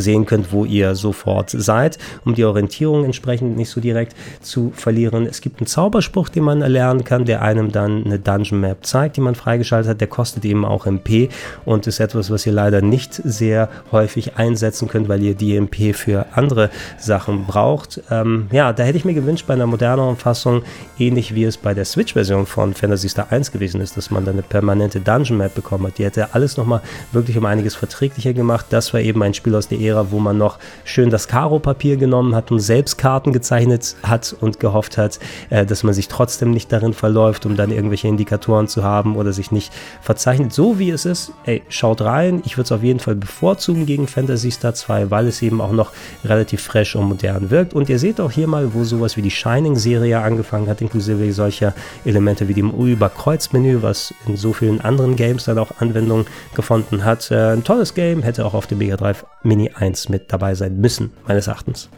[0.00, 5.26] sehen könnt, wo ihr sofort seid, um die Orientierung entsprechend nicht so direkt zu verlieren.
[5.26, 9.16] Es gibt einen Zauberspruch, den man erlernen kann, der einem dann eine Dungeon Map zeigt,
[9.16, 10.00] die man freigeschaltet hat.
[10.00, 11.28] Der kostet eben auch MP
[11.64, 15.92] und ist etwas, was ihr leider nicht sehr häufig einsetzen könnt, weil ihr die MP
[15.92, 18.02] für andere Sachen braucht.
[18.10, 20.62] Ähm, ja, da hätte ich mir gewünscht bei einer moderneren Fassung,
[20.98, 24.34] ähnlich wie es bei der Switch-Version von Fantasy Star 1 gewesen ist, dass man dann
[24.34, 25.98] eine permanente Dungeon Map bekommen hat.
[25.98, 26.80] Die hätte alles nochmal
[27.12, 28.66] wirklich um einiges verträglicher gemacht.
[28.70, 32.34] Das war eben ein Spiel aus der Ära, wo man noch schön das Karo-Papier genommen
[32.34, 35.18] hat und selbst Karten gezeichnet hat und gehofft hat,
[35.50, 39.32] äh, dass man sich trotzdem nicht darin verläuft, um dann irgendwelche Indikatoren zu haben oder
[39.32, 40.52] sich nicht verzeichnet.
[40.52, 42.42] So wie es ist, ey, schaut rein.
[42.44, 45.72] Ich würde es auf jeden Fall bevorzugen gegen Fantasy Star 2, weil es eben auch
[45.72, 45.92] noch
[46.24, 47.74] relativ fresh und modern wirkt.
[47.74, 51.74] Und ihr seht auch hier mal, wo sowas wie die Shining-Serie angefangen hat, inklusive solcher
[52.04, 57.30] Elemente wie dem U-Über-Kreuz-Menü, was in so vielen anderen Games dann auch Anwendung gefunden hat.
[57.30, 60.76] Äh, ein tolles Game, hätte auch auf dem Mega Drive Mini 1 mit dabei sein
[60.80, 61.88] müssen, meines Erachtens.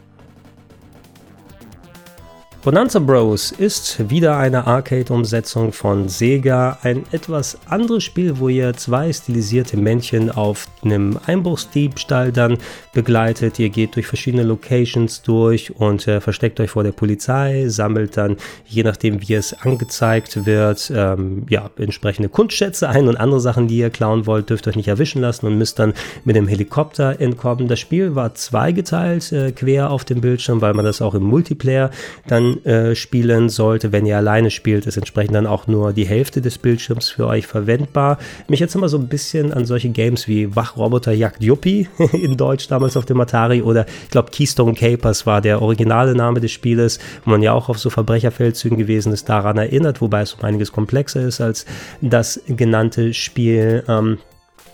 [2.65, 6.79] Bonanza Bros ist wieder eine Arcade-Umsetzung von Sega.
[6.83, 12.59] Ein etwas anderes Spiel, wo ihr zwei stilisierte Männchen auf einem Einbruchsdiebstahl dann
[12.93, 13.59] begleitet.
[13.59, 18.37] Ihr geht durch verschiedene Locations durch und äh, versteckt euch vor der Polizei, sammelt dann,
[18.65, 23.79] je nachdem wie es angezeigt wird, ähm, ja, entsprechende Kunstschätze ein und andere Sachen, die
[23.79, 25.95] ihr klauen wollt, dürft euch nicht erwischen lassen und müsst dann
[26.25, 27.67] mit dem Helikopter entkommen.
[27.67, 31.91] Das Spiel war zweigeteilt, äh, quer auf dem Bildschirm, weil man das auch im Multiplayer
[32.29, 33.93] dann äh, spielen sollte.
[33.93, 37.47] Wenn ihr alleine spielt, ist entsprechend dann auch nur die Hälfte des Bildschirms für euch
[37.47, 38.19] verwendbar.
[38.49, 42.69] Mich jetzt immer so ein bisschen an solche Games wie Wachroboter Jagd Yuppie in Deutsch
[42.69, 46.99] damals auf dem Atari oder ich glaube Keystone Capers war der originale Name des Spieles,
[47.25, 50.73] wo man ja auch auf so Verbrecherfeldzügen gewesen ist, daran erinnert, wobei es um einiges
[50.73, 51.67] komplexer ist als
[52.01, 53.85] das genannte Spiel.
[53.89, 54.19] Ähm,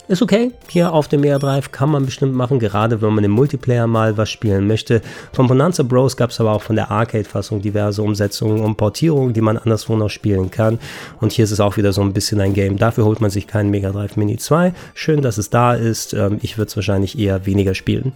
[0.09, 0.53] ist okay.
[0.69, 4.17] Hier auf dem Mega Drive kann man bestimmt machen, gerade wenn man im Multiplayer mal
[4.17, 5.03] was spielen möchte.
[5.33, 9.41] Von Bonanza Bros gab es aber auch von der Arcade-Fassung diverse Umsetzungen und Portierungen, die
[9.41, 10.79] man anderswo noch spielen kann.
[11.21, 12.79] Und hier ist es auch wieder so ein bisschen ein Game.
[12.79, 14.73] Dafür holt man sich keinen Mega Drive Mini 2.
[14.95, 16.15] Schön, dass es da ist.
[16.15, 18.13] Ähm, ich würde es wahrscheinlich eher weniger spielen.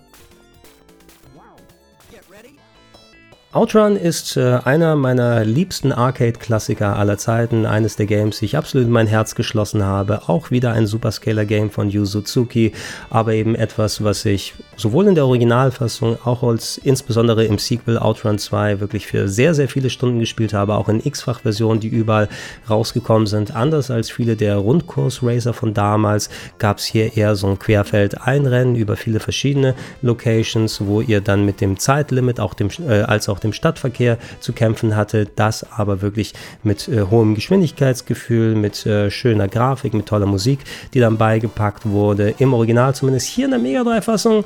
[3.54, 8.86] Outrun ist äh, einer meiner liebsten Arcade-Klassiker aller Zeiten, eines der Games, die ich absolut
[8.86, 10.22] in mein Herz geschlossen habe.
[10.26, 12.72] Auch wieder ein Superscaler-Game von Yu Suzuki,
[13.10, 18.38] aber eben etwas, was ich sowohl in der Originalfassung, auch als insbesondere im Sequel Outrun
[18.38, 22.30] 2 wirklich für sehr, sehr viele Stunden gespielt habe, auch in x-fach-Versionen, die überall
[22.70, 23.54] rausgekommen sind.
[23.54, 28.96] Anders als viele der Rundkurs-Racer von damals gab es hier eher so ein Querfeld-Einrennen über
[28.96, 33.52] viele verschiedene Locations, wo ihr dann mit dem Zeitlimit auch dem, äh, als auch dem
[33.52, 35.26] Stadtverkehr zu kämpfen hatte.
[35.36, 40.60] Das aber wirklich mit äh, hohem Geschwindigkeitsgefühl, mit äh, schöner Grafik, mit toller Musik,
[40.94, 42.34] die dann beigepackt wurde.
[42.38, 44.44] Im Original zumindest hier in der Mega 3-Fassung.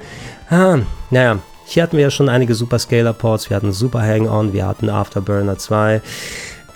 [0.51, 0.79] Ah,
[1.11, 3.51] naja, hier hatten wir ja schon einige Super Scaler Ports.
[3.51, 6.01] Wir hatten Super Hang-On, wir hatten Afterburner 2.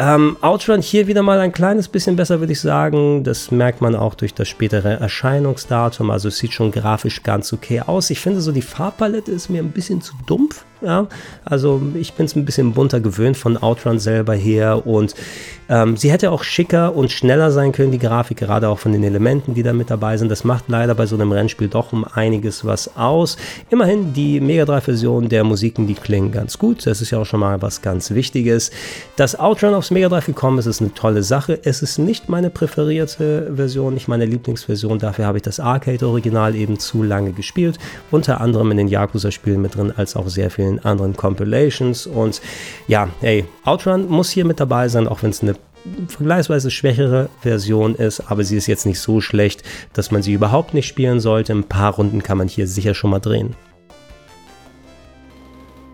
[0.01, 3.23] Ähm, Outrun hier wieder mal ein kleines bisschen besser, würde ich sagen.
[3.23, 6.11] Das merkt man auch durch das spätere Erscheinungsdatum.
[6.11, 8.09] Also es sieht schon grafisch ganz okay aus.
[8.09, 10.65] Ich finde so, die Farbpalette ist mir ein bisschen zu dumpf.
[10.83, 11.09] Ja,
[11.45, 15.15] also ich bin es ein bisschen bunter gewöhnt von Outrun selber her und
[15.71, 19.05] ähm, sie hätte auch schicker und schneller sein können, die Grafik, gerade auch von den
[19.05, 20.29] Elementen, die da mit dabei sind.
[20.29, 23.37] Das macht leider bei so einem Rennspiel doch um einiges was aus.
[23.71, 26.87] Immerhin die Mega 3 Version der Musiken, die klingen ganz gut.
[26.87, 28.73] Das ist ja auch schon mal was ganz Wichtiges.
[29.15, 31.61] Dass Outrun aufs Mega 3 gekommen ist, ist eine tolle Sache.
[31.63, 34.99] Es ist nicht meine präferierte Version, nicht meine Lieblingsversion.
[34.99, 37.79] Dafür habe ich das Arcade-Original eben zu lange gespielt.
[38.11, 42.07] Unter anderem in den Yakuza-Spielen mit drin, als auch sehr vielen vielen anderen Compilations.
[42.07, 42.41] Und
[42.89, 45.55] ja, hey, Outrun muss hier mit dabei sein, auch wenn es eine
[46.09, 49.63] vergleichsweise schwächere Version ist, aber sie ist jetzt nicht so schlecht,
[49.95, 51.53] dass man sie überhaupt nicht spielen sollte.
[51.55, 53.57] Ein paar Runden kann man hier sicher schon mal drehen.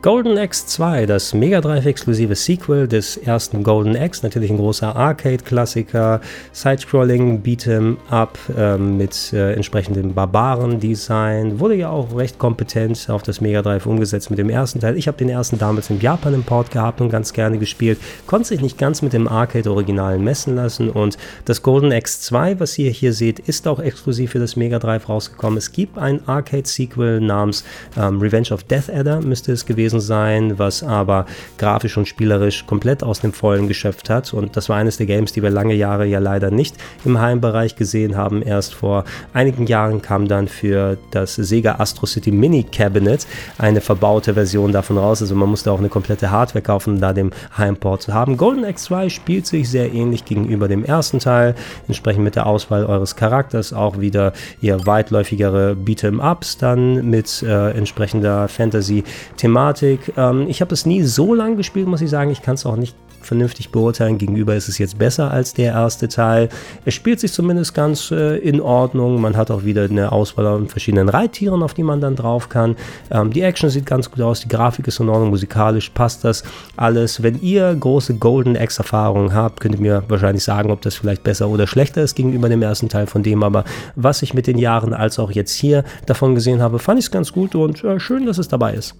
[0.07, 6.21] Golden Axe 2, das Mega Drive-exklusive Sequel des ersten Golden Axe, natürlich ein großer Arcade-Klassiker,
[6.53, 13.41] Sidescrolling, Beat'em Up äh, mit äh, entsprechendem Barbaren-Design, wurde ja auch recht kompetent auf das
[13.41, 14.97] Mega Drive umgesetzt mit dem ersten Teil.
[14.97, 15.99] Ich habe den ersten damals im
[16.45, 17.99] Port gehabt und ganz gerne gespielt,
[18.29, 22.79] konnte sich nicht ganz mit dem Arcade-Originalen messen lassen und das Golden Axe 2, was
[22.79, 25.59] ihr hier seht, ist auch exklusiv für das Mega Drive rausgekommen.
[25.59, 27.65] Es gibt ein Arcade-Sequel namens
[27.97, 31.27] ähm, Revenge of Death Adder, müsste es gewesen gewesen sein, was aber
[31.59, 34.33] grafisch und spielerisch komplett aus dem Vollen geschöpft hat.
[34.33, 37.77] Und das war eines der Games, die wir lange Jahre ja leider nicht im Heimbereich
[37.77, 38.43] gesehen haben.
[38.43, 43.27] Erst vor einigen Jahren kam dann für das Sega Astro City Mini Cabinet
[43.59, 45.23] eine verbaute Version davon raus.
[45.23, 48.37] Also man musste auch eine komplette Hardware kaufen, um da den Heimport zu haben.
[48.37, 51.55] Golden X2 spielt sich sehr ähnlich gegenüber dem ersten Teil,
[51.89, 58.49] entsprechend mit der Auswahl eures Charakters auch wieder eher weitläufigere Beat'em-Ups dann mit äh, entsprechender
[58.49, 59.86] Fantasy-Thematik.
[60.17, 62.31] Ähm, ich habe es nie so lange gespielt, muss ich sagen.
[62.31, 64.19] Ich kann es auch nicht vernünftig beurteilen.
[64.19, 66.49] Gegenüber ist es jetzt besser als der erste Teil.
[66.85, 69.21] Es spielt sich zumindest ganz äh, in Ordnung.
[69.21, 72.77] Man hat auch wieder eine Auswahl an verschiedenen Reittieren, auf die man dann drauf kann.
[73.11, 76.45] Ähm, die Action sieht ganz gut aus, die Grafik ist in Ordnung, musikalisch passt das
[76.77, 77.23] alles.
[77.23, 81.49] Wenn ihr große Golden X-Erfahrungen habt, könnt ihr mir wahrscheinlich sagen, ob das vielleicht besser
[81.49, 83.43] oder schlechter ist gegenüber dem ersten Teil von dem.
[83.43, 83.65] Aber
[83.97, 87.11] was ich mit den Jahren als auch jetzt hier davon gesehen habe, fand ich es
[87.11, 88.95] ganz gut und äh, schön, dass es dabei ist.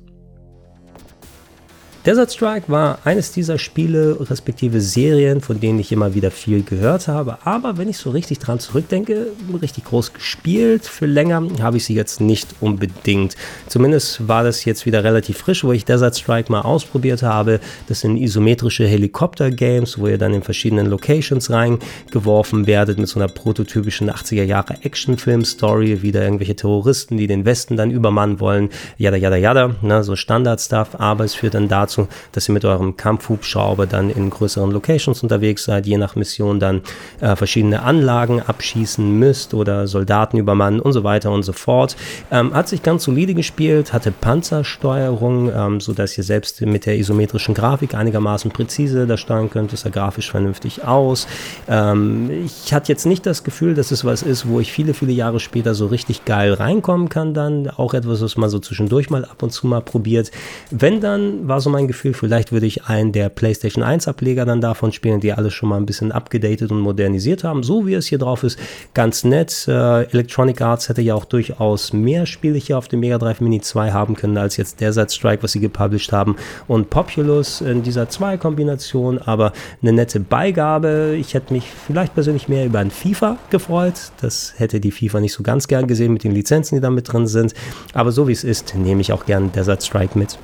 [2.07, 7.09] Desert Strike war eines dieser Spiele, respektive Serien, von denen ich immer wieder viel gehört
[7.09, 7.39] habe.
[7.43, 11.97] Aber wenn ich so richtig dran zurückdenke, richtig groß gespielt, für länger habe ich sie
[11.97, 13.35] jetzt nicht unbedingt.
[13.67, 17.59] Zumindest war das jetzt wieder relativ frisch, wo ich Desert Strike mal ausprobiert habe.
[17.89, 23.29] Das sind isometrische Helikopter-Games, wo ihr dann in verschiedenen Locations reingeworfen werdet mit so einer
[23.29, 26.03] prototypischen 80er Jahre Actionfilm-Story.
[26.03, 28.69] Wieder irgendwelche Terroristen, die den Westen dann übermannen wollen.
[28.97, 29.75] Jada, jada, jada.
[29.83, 31.01] Ne, so Standard-Stuff.
[31.01, 35.23] Aber es führt dann dazu, dazu, dass ihr mit eurem Kampfhubschrauber dann in größeren Locations
[35.23, 36.83] unterwegs seid, je nach Mission dann
[37.21, 41.97] äh, verschiedene Anlagen abschießen müsst oder Soldaten übermannen und so weiter und so fort.
[42.31, 47.55] Ähm, hat sich ganz solide gespielt, hatte Panzersteuerung, ähm, sodass ihr selbst mit der isometrischen
[47.55, 49.73] Grafik einigermaßen präzise da steuern könnt.
[49.73, 51.27] Es sah grafisch vernünftig aus.
[51.69, 55.13] Ähm, ich hatte jetzt nicht das Gefühl, dass es was ist, wo ich viele, viele
[55.13, 57.69] Jahre später so richtig geil reinkommen kann dann.
[57.69, 60.31] Auch etwas, was man so zwischendurch mal ab und zu mal probiert.
[60.71, 64.61] Wenn dann, war so mein Gefühl, vielleicht würde ich einen der PlayStation 1 Ableger dann
[64.61, 67.63] davon spielen, die alles schon mal ein bisschen abgedatet und modernisiert haben.
[67.63, 68.59] So wie es hier drauf ist,
[68.95, 69.67] ganz nett.
[69.69, 73.61] Äh, Electronic Arts hätte ja auch durchaus mehr Spiele hier auf dem Mega Drive Mini
[73.61, 76.37] 2 haben können, als jetzt Desert Strike, was sie gepublished haben
[76.69, 81.17] und Populous in dieser 2 Kombination, aber eine nette Beigabe.
[81.19, 84.13] Ich hätte mich vielleicht persönlich mehr über ein FIFA gefreut.
[84.21, 87.13] Das hätte die FIFA nicht so ganz gern gesehen mit den Lizenzen, die da mit
[87.13, 87.55] drin sind.
[87.93, 90.39] Aber so wie es ist, nehme ich auch gern Desert Strike mit.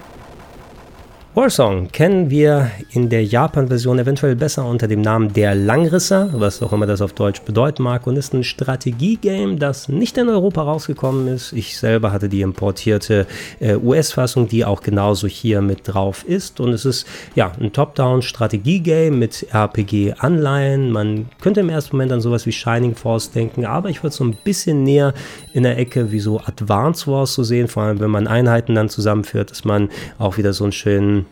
[1.35, 6.74] Warsong kennen wir in der Japan-Version eventuell besser unter dem Namen Der Langrisser, was auch
[6.74, 11.28] immer das auf Deutsch bedeuten mag, und ist ein Strategie-Game, das nicht in Europa rausgekommen
[11.28, 11.55] ist.
[11.55, 13.26] Ich selber hatte die importierte
[13.61, 16.61] äh, US-Fassung, die auch genauso hier mit drauf ist.
[16.61, 20.93] Und es ist ja ein Top-Down-Strategie-Game mit RPG-Anleihen.
[20.93, 24.24] Man könnte im ersten Moment an sowas wie Shining Force denken, aber ich würde so
[24.24, 25.14] ein bisschen näher
[25.55, 28.74] in der Ecke wie so Advance Wars zu so sehen, vor allem wenn man Einheiten
[28.74, 31.22] dann zusammenführt, dass man auch wieder so einen schönen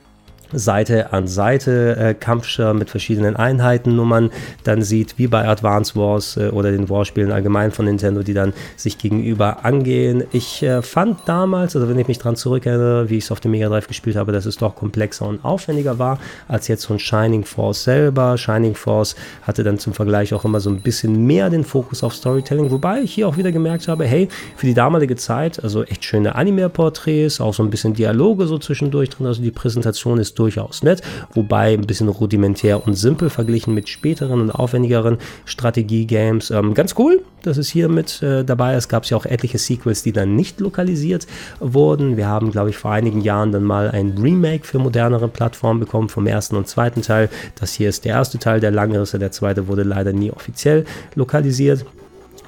[0.52, 4.30] Seite an Seite äh, Kampfschirm mit verschiedenen Einheitennummern
[4.64, 8.52] dann sieht, wie bei Advance Wars äh, oder den Warspielen allgemein von Nintendo, die dann
[8.76, 10.24] sich gegenüber angehen.
[10.32, 13.52] Ich äh, fand damals, also wenn ich mich daran zurückerinnere, wie ich es auf dem
[13.52, 17.44] Mega Drive gespielt habe, dass es doch komplexer und aufwendiger war als jetzt ein Shining
[17.44, 18.36] Force selber.
[18.36, 22.14] Shining Force hatte dann zum Vergleich auch immer so ein bisschen mehr den Fokus auf
[22.14, 26.04] Storytelling, wobei ich hier auch wieder gemerkt habe, hey, für die damalige Zeit, also echt
[26.04, 30.82] schöne Anime-Porträts, auch so ein bisschen Dialoge so zwischendurch drin, also die Präsentation ist durchaus
[30.82, 31.02] nett,
[31.34, 36.50] wobei ein bisschen rudimentär und simpel verglichen mit späteren und aufwendigeren Strategie-Games.
[36.50, 38.88] Ähm, ganz cool, dass es hier mit äh, dabei ist.
[38.88, 41.26] Gab es ja auch etliche Sequels, die dann nicht lokalisiert
[41.60, 42.16] wurden.
[42.16, 46.08] Wir haben, glaube ich, vor einigen Jahren dann mal ein Remake für modernere Plattformen bekommen
[46.08, 47.28] vom ersten und zweiten Teil.
[47.58, 50.84] Das hier ist der erste Teil der Langrisse, der zweite wurde leider nie offiziell
[51.14, 51.84] lokalisiert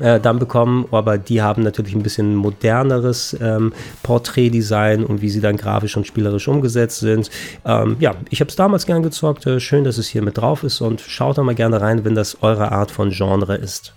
[0.03, 3.73] äh, dann bekommen, aber die haben natürlich ein bisschen moderneres ähm,
[4.03, 7.31] Porträtdesign und wie sie dann grafisch und spielerisch umgesetzt sind.
[7.65, 9.47] Ähm, ja, ich habe es damals gern gezockt.
[9.47, 12.15] Äh, schön, dass es hier mit drauf ist und schaut da mal gerne rein, wenn
[12.15, 13.95] das eure Art von Genre ist.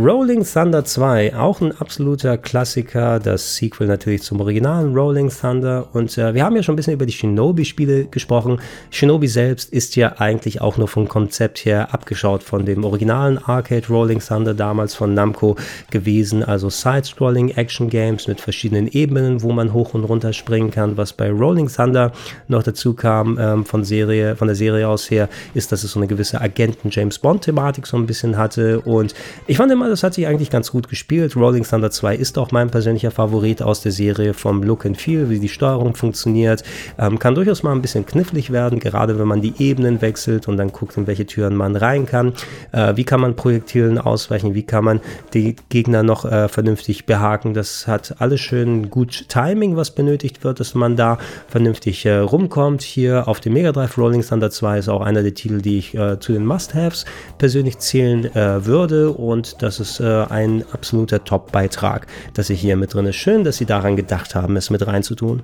[0.00, 5.88] Rolling Thunder 2, auch ein absoluter Klassiker, das Sequel natürlich zum originalen Rolling Thunder.
[5.92, 8.60] Und äh, wir haben ja schon ein bisschen über die Shinobi-Spiele gesprochen.
[8.90, 13.88] Shinobi selbst ist ja eigentlich auch nur vom Konzept her abgeschaut von dem originalen Arcade
[13.88, 15.56] Rolling Thunder damals von Namco
[15.90, 16.44] gewesen.
[16.44, 20.96] Also Side-Scrolling Action Games mit verschiedenen Ebenen, wo man hoch und runter springen kann.
[20.96, 22.12] Was bei Rolling Thunder
[22.46, 25.98] noch dazu kam ähm, von, Serie, von der Serie aus her, ist, dass es so
[25.98, 28.78] eine gewisse Agenten-James Bond-Thematik so ein bisschen hatte.
[28.82, 29.12] Und
[29.48, 31.36] ich fand immer das hat sich eigentlich ganz gut gespielt.
[31.36, 35.30] Rolling Thunder 2 ist auch mein persönlicher Favorit aus der Serie vom Look and Feel,
[35.30, 36.62] wie die Steuerung funktioniert.
[36.98, 40.56] Ähm, kann durchaus mal ein bisschen knifflig werden, gerade wenn man die Ebenen wechselt und
[40.56, 42.34] dann guckt, in welche Türen man rein kann.
[42.72, 44.54] Äh, wie kann man Projektilen ausweichen?
[44.54, 45.00] Wie kann man
[45.34, 47.54] die Gegner noch äh, vernünftig behaken?
[47.54, 51.18] Das hat alles schön gut Timing, was benötigt wird, dass man da
[51.48, 52.82] vernünftig äh, rumkommt.
[52.82, 55.94] Hier auf dem Mega Drive Rolling Thunder 2 ist auch einer der Titel, die ich
[55.94, 57.04] äh, zu den Must-Haves
[57.38, 62.94] persönlich zählen äh, würde und das ist äh, ein absoluter Top-Beitrag, dass er hier mit
[62.94, 63.16] drin ist.
[63.16, 65.42] Schön, dass Sie daran gedacht haben, es mit reinzutun.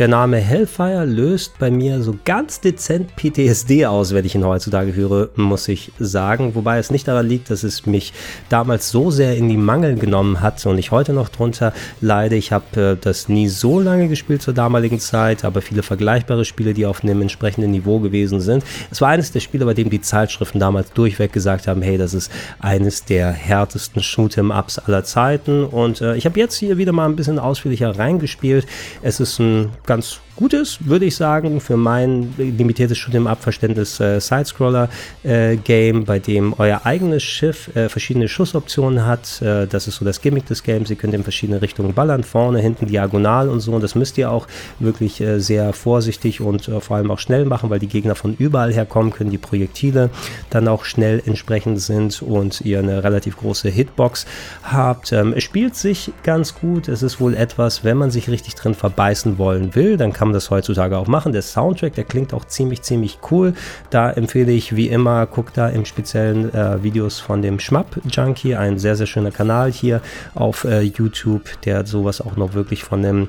[0.00, 4.94] Der Name Hellfire löst bei mir so ganz dezent PTSD aus, wenn ich ihn heutzutage
[4.94, 6.54] höre, muss ich sagen.
[6.54, 8.14] Wobei es nicht daran liegt, dass es mich
[8.48, 12.36] damals so sehr in die Mangel genommen hat und ich heute noch drunter leide.
[12.36, 16.72] Ich habe äh, das nie so lange gespielt zur damaligen Zeit, aber viele vergleichbare Spiele,
[16.72, 18.64] die auf einem entsprechenden Niveau gewesen sind.
[18.90, 22.14] Es war eines der Spiele, bei dem die Zeitschriften damals durchweg gesagt haben, hey, das
[22.14, 25.62] ist eines der härtesten Shoot'em-Ups aller Zeiten.
[25.64, 28.66] Und äh, ich habe jetzt hier wieder mal ein bisschen ausführlicher reingespielt.
[29.02, 30.29] Es ist ein canso.
[30.40, 36.80] Ganz Gutes, würde ich sagen, für mein limitiertes Shoot'em-up-Verständnis äh, Sidescroller-Game, äh, bei dem euer
[36.84, 39.42] eigenes Schiff äh, verschiedene Schussoptionen hat.
[39.42, 40.88] Äh, das ist so das Gimmick des Games.
[40.88, 43.72] Ihr könnt in verschiedene Richtungen ballern, vorne, hinten, diagonal und so.
[43.72, 44.46] Und das müsst ihr auch
[44.78, 48.34] wirklich äh, sehr vorsichtig und äh, vor allem auch schnell machen, weil die Gegner von
[48.34, 50.08] überall herkommen können, die Projektile
[50.48, 54.24] dann auch schnell entsprechend sind und ihr eine relativ große Hitbox
[54.62, 55.12] habt.
[55.12, 56.88] Ähm, es spielt sich ganz gut.
[56.88, 60.34] Es ist wohl etwas, wenn man sich richtig drin verbeißen wollen will, dann kann man
[60.34, 61.32] das heutzutage auch machen.
[61.32, 63.54] Der Soundtrack, der klingt auch ziemlich, ziemlich cool.
[63.90, 68.54] Da empfehle ich wie immer, guckt da im speziellen äh, Videos von dem Schmapp Junkie,
[68.54, 70.00] ein sehr, sehr schöner Kanal hier
[70.34, 73.28] auf äh, YouTube, der sowas auch noch wirklich von dem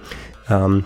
[0.49, 0.85] ähm,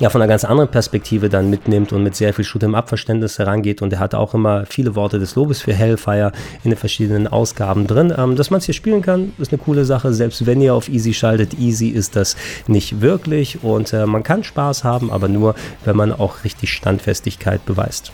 [0.00, 3.82] ja, von einer ganz anderen Perspektive dann mitnimmt und mit sehr viel Shoot'em-up-Verständnis herangeht.
[3.82, 6.32] Und er hat auch immer viele Worte des Lobes für Hellfire
[6.62, 8.12] in den verschiedenen Ausgaben drin.
[8.16, 10.12] Ähm, dass man es hier spielen kann, ist eine coole Sache.
[10.12, 12.36] Selbst wenn ihr auf Easy schaltet, Easy ist das
[12.66, 13.62] nicht wirklich.
[13.62, 18.12] Und äh, man kann Spaß haben, aber nur, wenn man auch richtig Standfestigkeit beweist.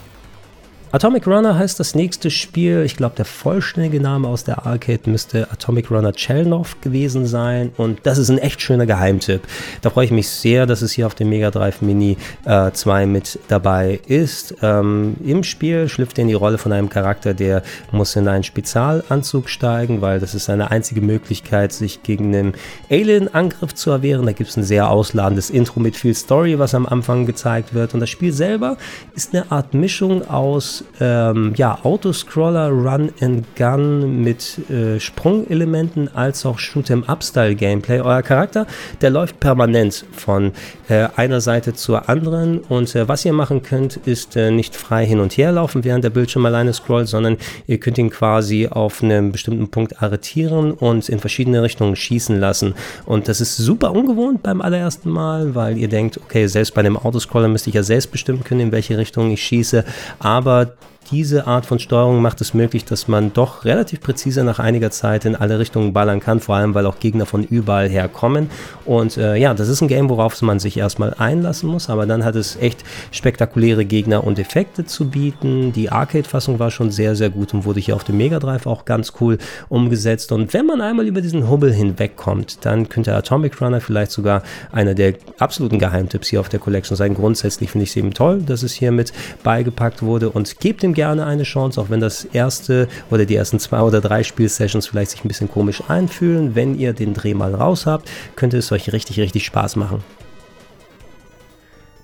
[0.94, 2.84] Atomic Runner heißt das nächste Spiel.
[2.84, 7.72] Ich glaube, der vollständige Name aus der Arcade müsste Atomic Runner Chelnov gewesen sein.
[7.76, 9.42] Und das ist ein echt schöner Geheimtipp.
[9.82, 13.06] Da freue ich mich sehr, dass es hier auf dem Mega Drive Mini äh, 2
[13.06, 14.54] mit dabei ist.
[14.62, 18.44] Ähm, Im Spiel schlüpft er in die Rolle von einem Charakter, der muss in einen
[18.44, 22.54] Spezialanzug steigen, weil das ist seine einzige Möglichkeit, sich gegen einen
[22.88, 24.26] Alien-Angriff zu erwehren.
[24.26, 27.94] Da gibt es ein sehr ausladendes Intro mit viel Story, was am Anfang gezeigt wird.
[27.94, 28.76] Und das Spiel selber
[29.16, 36.46] ist eine Art Mischung aus ähm, ja, Autoscroller Run and Gun mit äh, Sprungelementen als
[36.46, 38.00] auch Shoot'em-Up-Style-Gameplay.
[38.00, 38.66] Euer Charakter,
[39.00, 40.52] der läuft permanent von
[40.88, 45.06] äh, einer Seite zur anderen und äh, was ihr machen könnt, ist äh, nicht frei
[45.06, 49.02] hin und her laufen, während der Bildschirm alleine scrollt, sondern ihr könnt ihn quasi auf
[49.02, 52.74] einem bestimmten Punkt arretieren und in verschiedene Richtungen schießen lassen.
[53.04, 56.96] Und das ist super ungewohnt beim allerersten Mal, weil ihr denkt, okay, selbst bei dem
[56.96, 59.84] Autoscroller müsste ich ja selbst bestimmen können, in welche Richtung ich schieße,
[60.18, 60.73] aber
[61.10, 65.24] diese Art von Steuerung macht es möglich, dass man doch relativ präzise nach einiger Zeit
[65.24, 68.50] in alle Richtungen ballern kann, vor allem weil auch Gegner von überall her kommen.
[68.84, 72.24] Und äh, ja, das ist ein Game, worauf man sich erstmal einlassen muss, aber dann
[72.24, 75.72] hat es echt spektakuläre Gegner und Effekte zu bieten.
[75.72, 78.84] Die Arcade-Fassung war schon sehr, sehr gut und wurde hier auf dem Mega Drive auch
[78.84, 79.38] ganz cool
[79.68, 80.32] umgesetzt.
[80.32, 84.42] Und wenn man einmal über diesen Hubbel hinwegkommt, dann könnte Atomic Runner vielleicht sogar
[84.72, 87.14] einer der absoluten Geheimtipps hier auf der Collection sein.
[87.14, 90.93] Grundsätzlich finde ich es eben toll, dass es hier mit beigepackt wurde und gebt dem
[90.94, 95.10] gerne eine Chance, auch wenn das erste oder die ersten zwei oder drei Spielsessions vielleicht
[95.10, 96.54] sich ein bisschen komisch einfühlen.
[96.54, 100.02] Wenn ihr den Dreh mal raus habt, könnte es euch richtig, richtig Spaß machen.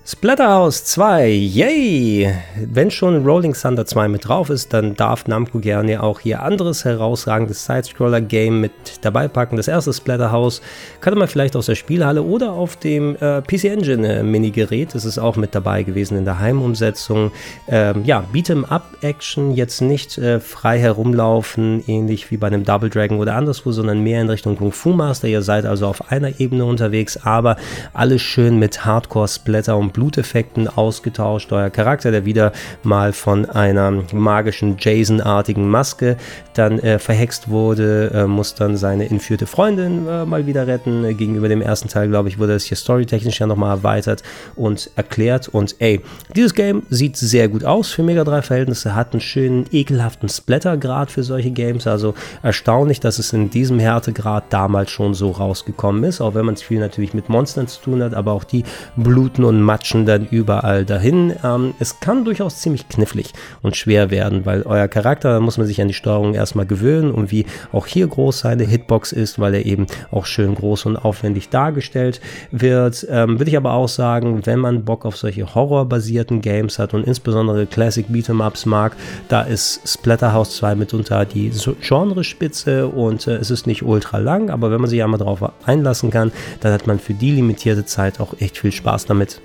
[0.03, 2.33] Splatterhouse 2, yay!
[2.57, 6.85] Wenn schon Rolling Thunder 2 mit drauf ist, dann darf Namco gerne auch hier anderes
[6.85, 8.71] herausragendes Sidescroller-Game mit
[9.01, 9.57] dabei packen.
[9.57, 10.63] Das erste Splatterhouse
[11.01, 14.95] kannte man vielleicht aus der Spielhalle oder auf dem äh, PC Engine äh, Mini-Gerät.
[14.95, 17.31] Das ist auch mit dabei gewesen in der Heimumsetzung.
[17.67, 23.35] Ähm, ja, Beat'em-Up-Action, jetzt nicht äh, frei herumlaufen, ähnlich wie bei einem Double Dragon oder
[23.35, 25.27] anderswo, sondern mehr in Richtung Kung Fu Master.
[25.27, 27.55] Ihr seid also auf einer Ebene unterwegs, aber
[27.93, 31.51] alles schön mit Hardcore-Splatter und Bluteffekten ausgetauscht.
[31.51, 32.51] Euer Charakter, der wieder
[32.83, 36.17] mal von einer magischen Jason-artigen Maske
[36.53, 41.17] dann äh, verhext wurde, äh, muss dann seine entführte Freundin äh, mal wieder retten.
[41.17, 44.23] Gegenüber dem ersten Teil, glaube ich, wurde das hier storytechnisch ja nochmal erweitert
[44.55, 45.47] und erklärt.
[45.47, 46.01] Und ey,
[46.35, 51.11] dieses Game sieht sehr gut aus für Mega 3 Verhältnisse, hat einen schönen, ekelhaften Splattergrad
[51.11, 51.87] für solche Games.
[51.87, 52.13] Also
[52.43, 56.61] erstaunlich, dass es in diesem Härtegrad damals schon so rausgekommen ist, auch wenn man es
[56.61, 58.63] viel natürlich mit Monstern zu tun hat, aber auch die
[58.95, 61.33] bluten und matt latschen dann überall dahin.
[61.43, 65.65] Ähm, es kann durchaus ziemlich knifflig und schwer werden, weil euer Charakter, da muss man
[65.65, 69.55] sich an die Steuerung erstmal gewöhnen und wie auch hier groß seine Hitbox ist, weil
[69.55, 72.21] er eben auch schön groß und aufwendig dargestellt
[72.51, 73.07] wird.
[73.09, 77.07] Ähm, Würde ich aber auch sagen, wenn man Bock auf solche horrorbasierten Games hat und
[77.07, 78.95] insbesondere Classic Beat'em-Ups mag,
[79.29, 81.51] da ist Splatterhouse 2 mitunter die
[81.81, 86.11] Genrespitze und äh, es ist nicht ultra lang, aber wenn man sich einmal darauf einlassen
[86.11, 89.41] kann, dann hat man für die limitierte Zeit auch echt viel Spaß damit.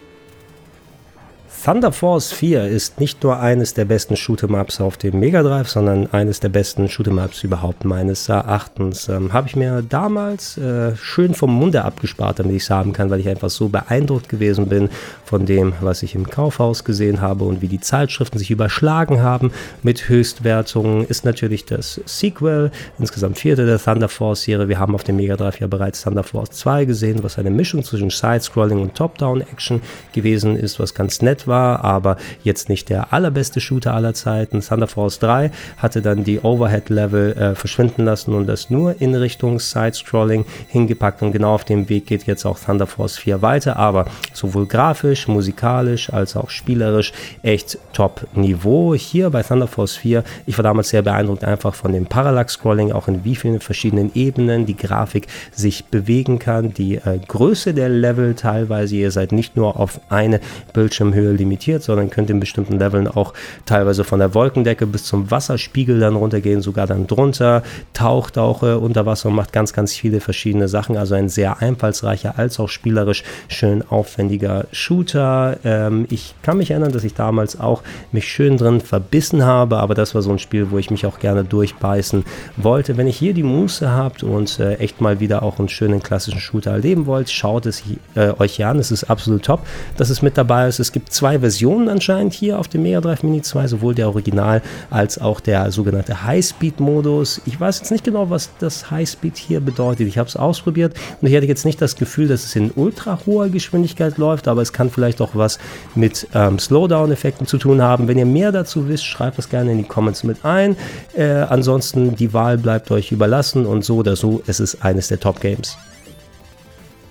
[1.66, 6.06] Thunder Force 4 ist nicht nur eines der besten Shoot'em-Ups auf dem Mega Drive, sondern
[6.12, 9.08] eines der besten Shoot'em-Ups überhaupt meines Erachtens.
[9.08, 13.10] Ähm, Habe ich mir damals äh, schön vom Munde abgespart, damit ich es haben kann,
[13.10, 14.90] weil ich einfach so beeindruckt gewesen bin
[15.24, 19.50] von dem, was ich im Kaufhaus gesehen habe und wie die Zeitschriften sich überschlagen haben
[19.82, 21.04] mit Höchstwertungen.
[21.04, 24.68] Ist natürlich das Sequel, insgesamt vierte der Thunder Force Serie.
[24.68, 27.82] Wir haben auf dem Mega Drive ja bereits Thunder Force 2 gesehen, was eine Mischung
[27.82, 33.12] zwischen Side-Scrolling und Top-Down-Action gewesen ist, was ganz nett war war, aber jetzt nicht der
[33.12, 34.60] allerbeste Shooter aller Zeiten.
[34.60, 39.58] Thunder Force 3 hatte dann die Overhead-Level äh, verschwinden lassen und das nur in Richtung
[39.58, 44.04] Side-Scrolling hingepackt und genau auf dem Weg geht jetzt auch Thunder Force 4 weiter, aber
[44.34, 48.94] sowohl grafisch, musikalisch als auch spielerisch echt Top-Niveau.
[48.94, 53.08] Hier bei Thunder Force 4, ich war damals sehr beeindruckt einfach von dem Parallax-Scrolling, auch
[53.08, 58.34] in wie vielen verschiedenen Ebenen die Grafik sich bewegen kann, die äh, Größe der Level
[58.34, 60.40] teilweise, ihr seid nicht nur auf eine
[60.74, 63.32] Bildschirmhöhe limitiert, sondern könnt in bestimmten Leveln auch
[63.64, 67.62] teilweise von der Wolkendecke bis zum Wasserspiegel dann runtergehen, sogar dann drunter,
[67.92, 70.96] taucht auch äh, unter Wasser und macht ganz, ganz viele verschiedene Sachen.
[70.96, 75.58] Also ein sehr einfallsreicher als auch spielerisch schön aufwendiger Shooter.
[75.64, 77.82] Ähm, ich kann mich erinnern, dass ich damals auch
[78.12, 81.18] mich schön drin verbissen habe, aber das war so ein Spiel, wo ich mich auch
[81.18, 82.24] gerne durchbeißen
[82.56, 82.96] wollte.
[82.96, 86.40] Wenn ihr hier die Muße habt und äh, echt mal wieder auch einen schönen klassischen
[86.40, 87.82] Shooter erleben wollt, schaut es
[88.14, 88.78] äh, euch hier an.
[88.78, 89.66] Es ist absolut top,
[89.96, 90.78] dass es mit dabei ist.
[90.78, 94.06] Es gibt zwei zwei Versionen anscheinend hier auf dem Mega Drive Mini 2, sowohl der
[94.06, 97.40] Original als auch der sogenannte High-Speed-Modus.
[97.46, 100.06] Ich weiß jetzt nicht genau, was das High-Speed hier bedeutet.
[100.06, 103.18] Ich habe es ausprobiert und ich hatte jetzt nicht das Gefühl, dass es in ultra
[103.26, 105.58] hoher Geschwindigkeit läuft, aber es kann vielleicht auch was
[105.96, 108.06] mit ähm, Slowdown-Effekten zu tun haben.
[108.06, 110.76] Wenn ihr mehr dazu wisst, schreibt das gerne in die Comments mit ein.
[111.16, 115.18] Äh, ansonsten, die Wahl bleibt euch überlassen und so oder so, es ist eines der
[115.18, 115.76] Top-Games.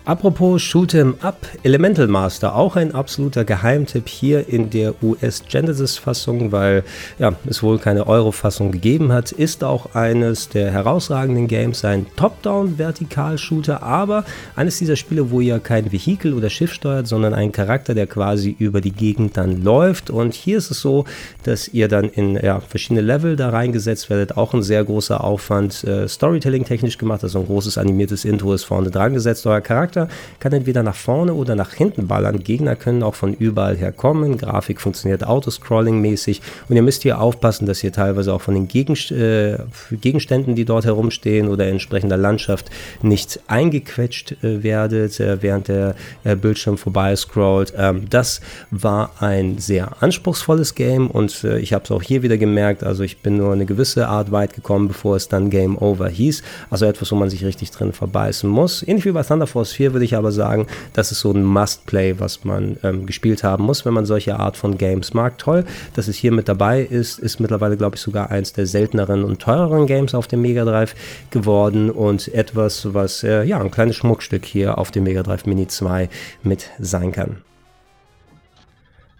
[0.08, 6.52] Apropos Shoot'em Up, Elemental Master, auch ein absoluter Geheimtipp hier in der US Genesis Fassung,
[6.52, 6.84] weil
[7.18, 13.82] ja, es wohl keine Euro-Fassung gegeben hat, ist auch eines der herausragenden Games, ein Top-Down-Vertikal-Shooter,
[13.82, 14.26] aber
[14.56, 18.56] eines dieser Spiele, wo ihr kein Vehikel oder Schiff steuert, sondern einen Charakter, der quasi
[18.60, 20.12] über die Gegend dann läuft.
[20.12, 21.06] Und hier ist es so,
[21.46, 25.84] dass ihr dann in ja, verschiedene Level da reingesetzt werdet, auch ein sehr großer Aufwand,
[25.84, 30.08] äh, Storytelling-technisch gemacht, also ein großes animiertes Intro ist vorne dran gesetzt, euer Charakter Charakter
[30.40, 32.44] kann entweder nach vorne oder nach hinten ballern.
[32.44, 34.38] Gegner können auch von überall her kommen.
[34.38, 39.12] Grafik funktioniert Autoscrolling-mäßig und ihr müsst hier aufpassen, dass ihr teilweise auch von den Gegenst
[39.12, 39.58] äh,
[39.92, 42.70] Gegenständen, die dort herumstehen oder entsprechender Landschaft
[43.02, 47.74] nicht eingequetscht äh, werdet, äh, während der äh, Bildschirm vorbei scrollt.
[47.78, 48.42] Ähm, das
[48.72, 52.84] war ein sehr anspruchsvolles Game und äh, ich habe es auch hier wieder gemerkt.
[52.84, 56.44] Also ich bin nur eine gewisse Art weit gekommen, bevor es dann Game Over hieß.
[56.70, 58.84] Also etwas, wo man sich richtig drin verbeißen muss.
[58.84, 61.44] Ähnlich wie bei Thunder Force 4 4 würde ich aber sagen, das ist so ein
[61.44, 65.38] Must-Play, was man ähm, gespielt haben muss, wenn man solche Art von Games mag.
[65.38, 65.64] Toll,
[65.94, 69.42] dass es hier mit dabei ist, ist mittlerweile, glaube ich, sogar eins der selteneren und
[69.42, 70.96] teureren Games auf dem Mega Drive
[71.30, 75.68] geworden und etwas, was äh, ja ein kleines Schmuckstück hier auf dem Mega Drive Mini
[75.68, 76.10] 2
[76.42, 77.38] mit sein kann.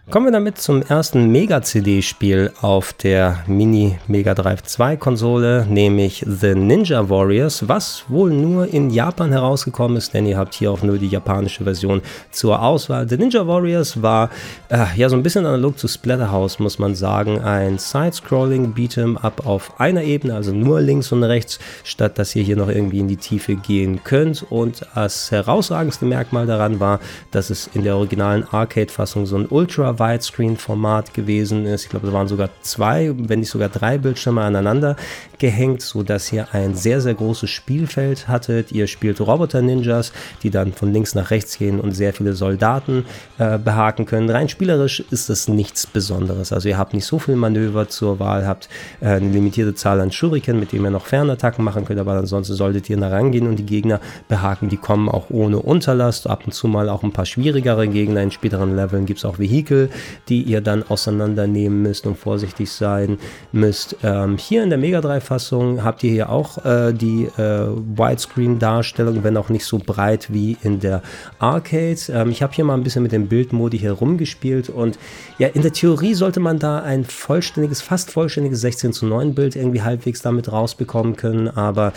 [0.08, 6.54] Kommen wir damit zum ersten Mega-CD-Spiel auf der Mini Mega Drive 2 Konsole, nämlich The
[6.54, 10.98] Ninja Warriors, was wohl nur in Japan herausgekommen ist, denn ihr habt hier auch nur
[10.98, 13.08] die japanische Version zur Auswahl.
[13.08, 14.30] The Ninja Warriors war
[14.68, 19.44] äh, ja so ein bisschen analog zu Splatterhouse, muss man sagen, ein Side-Scrolling Beat'em Up
[19.44, 23.08] auf einer Ebene, also nur links und rechts, statt dass ihr hier noch irgendwie in
[23.08, 24.46] die Tiefe gehen könnt.
[24.50, 27.00] Und das herausragendste Merkmal daran war,
[27.32, 31.84] dass es in der originalen Arcade-Fassung so ein Ultra Widescreen-Format gewesen ist.
[31.84, 34.96] Ich glaube, es waren sogar zwei, wenn nicht sogar drei Bildschirme aneinander
[35.38, 38.72] gehängt, sodass ihr ein sehr, sehr großes Spielfeld hattet.
[38.72, 40.12] Ihr spielt Roboter-Ninjas,
[40.42, 43.04] die dann von links nach rechts gehen und sehr viele Soldaten
[43.38, 44.30] äh, behaken können.
[44.30, 46.52] Rein spielerisch ist es nichts Besonderes.
[46.52, 48.68] Also ihr habt nicht so viel Manöver zur Wahl, habt
[49.00, 52.54] äh, eine limitierte Zahl an Shuriken, mit denen ihr noch Fernattacken machen könnt, aber ansonsten
[52.54, 54.68] solltet ihr da rangehen und die Gegner behaken.
[54.68, 58.22] Die kommen auch ohne Unterlast, ab und zu mal auch ein paar schwierigere Gegner.
[58.22, 59.90] In späteren Leveln gibt es auch Vehikel,
[60.28, 63.18] die ihr dann auseinandernehmen müsst und vorsichtig sein
[63.52, 63.96] müsst.
[64.02, 69.24] Ähm, hier in der Mega 3 Fassung habt ihr hier auch äh, die äh, Widescreen-Darstellung,
[69.24, 71.02] wenn auch nicht so breit wie in der
[71.38, 71.98] Arcade.
[72.10, 74.98] Ähm, ich habe hier mal ein bisschen mit dem Bildmodi herumgespielt und
[75.38, 79.56] ja, in der Theorie sollte man da ein vollständiges, fast vollständiges 16 zu 9 Bild
[79.56, 81.92] irgendwie halbwegs damit rausbekommen können, aber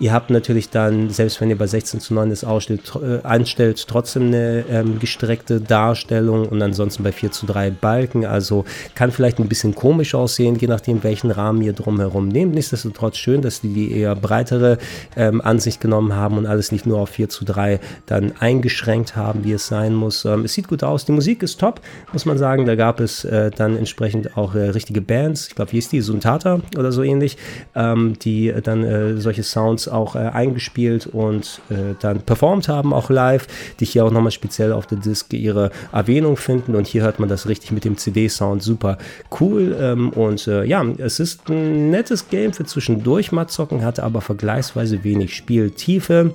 [0.00, 3.86] ihr habt natürlich dann, selbst wenn ihr bei 16 zu 9 das ausstellt, äh, einstellt,
[3.86, 8.64] trotzdem eine ähm, gestreckte Darstellung und ansonsten bei 4 zu 3 Balken, also
[8.96, 12.54] kann vielleicht ein bisschen komisch aussehen, je nachdem welchen Rahmen ihr drumherum nehmt.
[12.72, 14.78] Nichtsdestotrotz schön, dass die die eher breitere
[15.14, 19.44] ähm, Ansicht genommen haben und alles nicht nur auf 4 zu 3 dann eingeschränkt haben,
[19.44, 20.24] wie es sein muss.
[20.24, 23.24] Ähm, es sieht gut aus, die Musik ist top, muss man sagen, da gab es
[23.24, 27.02] äh, dann entsprechend auch äh, richtige Bands, ich glaube, wie ist die, Suntata oder so
[27.02, 27.36] ähnlich,
[27.74, 33.10] ähm, die dann äh, solche Sounds auch äh, eingespielt und äh, dann performt haben, auch
[33.10, 33.46] live,
[33.80, 36.74] die hier auch nochmal speziell auf der Disc ihre Erwähnung finden.
[36.74, 38.98] Und hier hört man das richtig mit dem CD-Sound super
[39.40, 39.76] cool.
[39.78, 44.20] Ähm, und äh, ja, es ist ein nettes Game für zwischendurch mal zocken, hatte aber
[44.20, 46.32] vergleichsweise wenig Spieltiefe.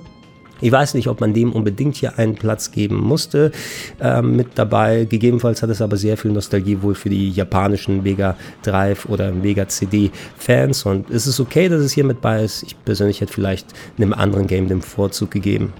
[0.60, 3.52] Ich weiß nicht, ob man dem unbedingt hier einen Platz geben musste
[4.00, 5.04] ähm, mit dabei.
[5.04, 9.68] Gegebenenfalls hat es aber sehr viel Nostalgie wohl für die japanischen Mega Drive oder Mega
[9.68, 12.64] CD Fans und es ist okay, dass es hier mit bei ist.
[12.64, 15.72] Ich persönlich hätte vielleicht einem anderen Game den Vorzug gegeben.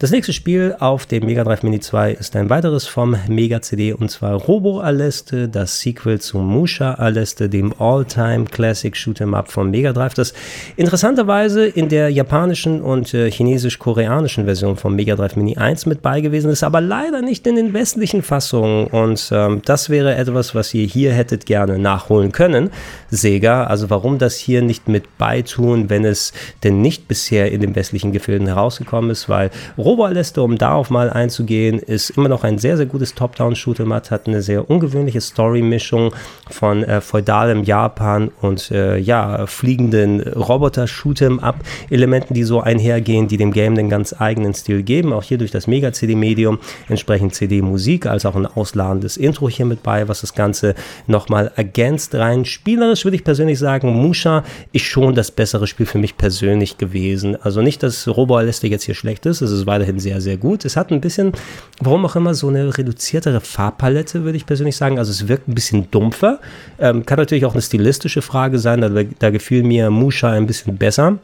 [0.00, 3.92] Das nächste Spiel auf dem Mega Drive Mini 2 ist ein weiteres vom Mega CD
[3.92, 9.72] und zwar Robo Aleste, das Sequel zu Musha Aleste, dem All-Time Classic Shoot'em Up vom
[9.72, 10.34] Mega Drive, das
[10.76, 16.20] interessanterweise in der japanischen und äh, chinesisch-koreanischen Version vom Mega Drive Mini 1 mit bei
[16.20, 20.72] gewesen ist, aber leider nicht in den westlichen Fassungen und ähm, das wäre etwas, was
[20.74, 22.70] ihr hier hättet gerne nachholen können,
[23.10, 23.64] Sega.
[23.64, 26.32] Also warum das hier nicht mit beitun, wenn es
[26.62, 29.50] denn nicht bisher in den westlichen Gefilden herausgekommen ist, weil
[29.88, 34.42] Robo-Liste, um darauf mal einzugehen, ist immer noch ein sehr, sehr gutes Top-Down-Shoot'em hat eine
[34.42, 36.14] sehr ungewöhnliche Story-Mischung
[36.50, 43.78] von äh, feudalem Japan und äh, ja, fliegenden Roboter-Shoot'em-Up-Elementen, die so einhergehen, die dem Game
[43.78, 45.14] einen ganz eigenen Stil geben.
[45.14, 46.58] Auch hier durch das Mega-CD-Medium
[46.90, 50.74] entsprechend CD-Musik, als auch ein ausladendes Intro hier mit bei, was das Ganze
[51.06, 52.14] nochmal ergänzt.
[52.14, 56.76] Rein spielerisch würde ich persönlich sagen, Musha ist schon das bessere Spiel für mich persönlich
[56.76, 57.38] gewesen.
[57.40, 60.64] Also nicht, dass Robo-Liste jetzt hier schlecht ist, es ist weiter weiterhin sehr, sehr gut.
[60.64, 61.32] Es hat ein bisschen,
[61.80, 64.98] warum auch immer, so eine reduziertere Farbpalette, würde ich persönlich sagen.
[64.98, 66.40] Also es wirkt ein bisschen dumpfer.
[66.78, 68.80] Ähm, kann natürlich auch eine stilistische Frage sein.
[68.80, 71.18] Da, da gefiel mir Musha ein bisschen besser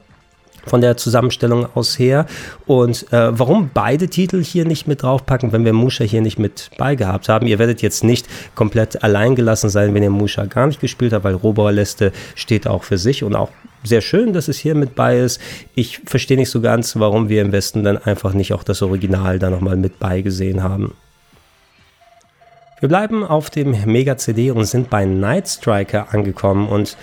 [0.66, 2.26] von der Zusammenstellung aus her.
[2.66, 6.70] Und äh, warum beide Titel hier nicht mit draufpacken, wenn wir Musha hier nicht mit
[6.78, 7.46] beigehabt haben?
[7.46, 11.24] Ihr werdet jetzt nicht komplett allein gelassen sein, wenn ihr Musha gar nicht gespielt habt,
[11.24, 13.50] weil Robo-Leste steht auch für sich und auch
[13.84, 15.40] sehr schön, dass es hier mit bei ist.
[15.74, 19.38] Ich verstehe nicht so ganz, warum wir im Westen dann einfach nicht auch das Original
[19.38, 20.94] da nochmal mit beigesehen haben.
[22.80, 26.96] Wir bleiben auf dem Mega CD und sind bei Night Striker angekommen und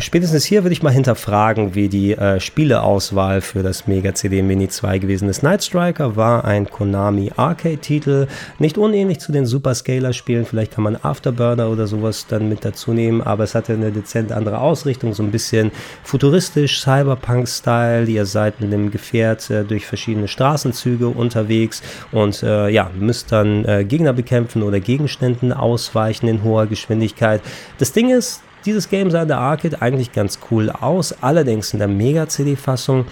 [0.00, 4.68] Spätestens hier würde ich mal hinterfragen, wie die äh, Spieleauswahl für das Mega CD Mini
[4.68, 5.42] 2 gewesen ist.
[5.42, 8.26] Night Striker war ein Konami Arcade-Titel,
[8.58, 10.46] nicht unähnlich zu den Super Scaler-Spielen.
[10.46, 14.32] Vielleicht kann man Afterburner oder sowas dann mit dazu nehmen, aber es hatte eine dezent
[14.32, 15.70] andere Ausrichtung, so ein bisschen
[16.02, 18.06] futuristisch, Cyberpunk-Style.
[18.06, 23.64] Ihr seid mit einem Gefährt äh, durch verschiedene Straßenzüge unterwegs und äh, ja, müsst dann
[23.66, 27.42] äh, Gegner bekämpfen oder Gegenständen ausweichen in hoher Geschwindigkeit.
[27.78, 31.78] Das Ding ist, dieses Game sah in der Arcade eigentlich ganz cool aus, allerdings in
[31.78, 33.06] der Mega-CD-Fassung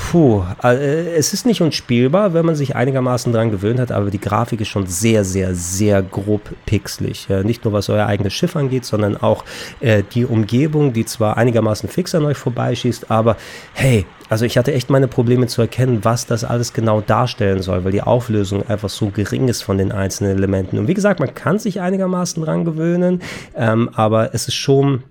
[0.00, 4.20] Puh, äh, es ist nicht unspielbar, wenn man sich einigermaßen dran gewöhnt hat, aber die
[4.20, 7.28] Grafik ist schon sehr, sehr, sehr grob pixelig.
[7.42, 9.44] Nicht nur was euer eigenes Schiff angeht, sondern auch
[9.80, 13.36] äh, die Umgebung, die zwar einigermaßen fix an euch vorbeischießt, aber
[13.74, 17.84] hey, also ich hatte echt meine Probleme zu erkennen, was das alles genau darstellen soll,
[17.84, 20.78] weil die Auflösung einfach so gering ist von den einzelnen Elementen.
[20.78, 23.20] Und wie gesagt, man kann sich einigermaßen dran gewöhnen,
[23.56, 25.02] ähm, aber es ist schon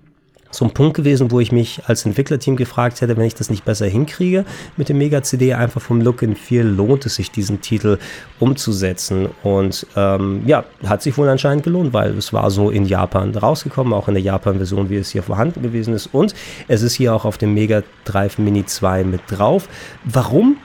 [0.50, 3.64] so ein Punkt gewesen, wo ich mich als Entwicklerteam gefragt hätte, wenn ich das nicht
[3.64, 4.44] besser hinkriege
[4.76, 7.98] mit dem Mega-CD, einfach vom Look and Feel lohnt es sich, diesen Titel
[8.38, 9.28] umzusetzen.
[9.42, 13.92] Und ähm, ja, hat sich wohl anscheinend gelohnt, weil es war so in Japan rausgekommen,
[13.92, 16.08] auch in der Japan-Version, wie es hier vorhanden gewesen ist.
[16.12, 16.34] Und
[16.66, 19.68] es ist hier auch auf dem Mega Drive Mini 2 mit drauf.
[20.04, 20.56] Warum?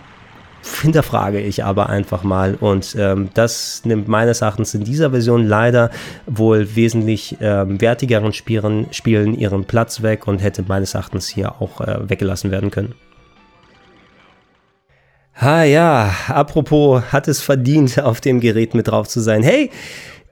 [0.82, 2.56] Hinterfrage ich aber einfach mal.
[2.56, 5.90] Und ähm, das nimmt meines Erachtens in dieser Version leider
[6.26, 11.82] wohl wesentlich ähm, wertigeren Spielen, Spielen ihren Platz weg und hätte meines Erachtens hier auch
[11.82, 12.96] äh, weggelassen werden können.
[15.36, 19.42] Ah ja, apropos, hat es verdient, auf dem Gerät mit drauf zu sein.
[19.42, 19.72] Hey,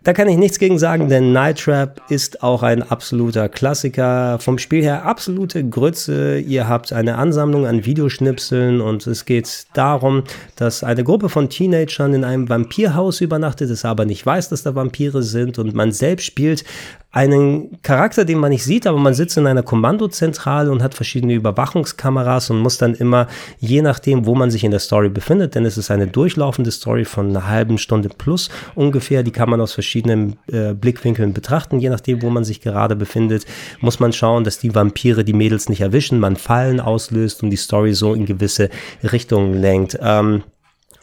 [0.03, 4.39] Da kann ich nichts gegen sagen, denn Night Trap ist auch ein absoluter Klassiker.
[4.39, 6.39] Vom Spiel her absolute Grütze.
[6.39, 10.23] Ihr habt eine Ansammlung an Videoschnipseln und es geht darum,
[10.55, 14.73] dass eine Gruppe von Teenagern in einem Vampirhaus übernachtet, es aber nicht weiß, dass da
[14.73, 16.63] Vampire sind und man selbst spielt
[17.11, 21.33] einen Charakter, den man nicht sieht, aber man sitzt in einer Kommandozentrale und hat verschiedene
[21.33, 23.27] Überwachungskameras und muss dann immer,
[23.59, 27.03] je nachdem, wo man sich in der Story befindet, denn es ist eine durchlaufende Story
[27.03, 31.89] von einer halben Stunde plus ungefähr, die kann man aus verschiedenen äh, Blickwinkeln betrachten, je
[31.89, 33.45] nachdem, wo man sich gerade befindet,
[33.81, 37.57] muss man schauen, dass die Vampire die Mädels nicht erwischen, man Fallen auslöst und die
[37.57, 38.69] Story so in gewisse
[39.03, 39.99] Richtungen lenkt.
[40.01, 40.43] Ähm,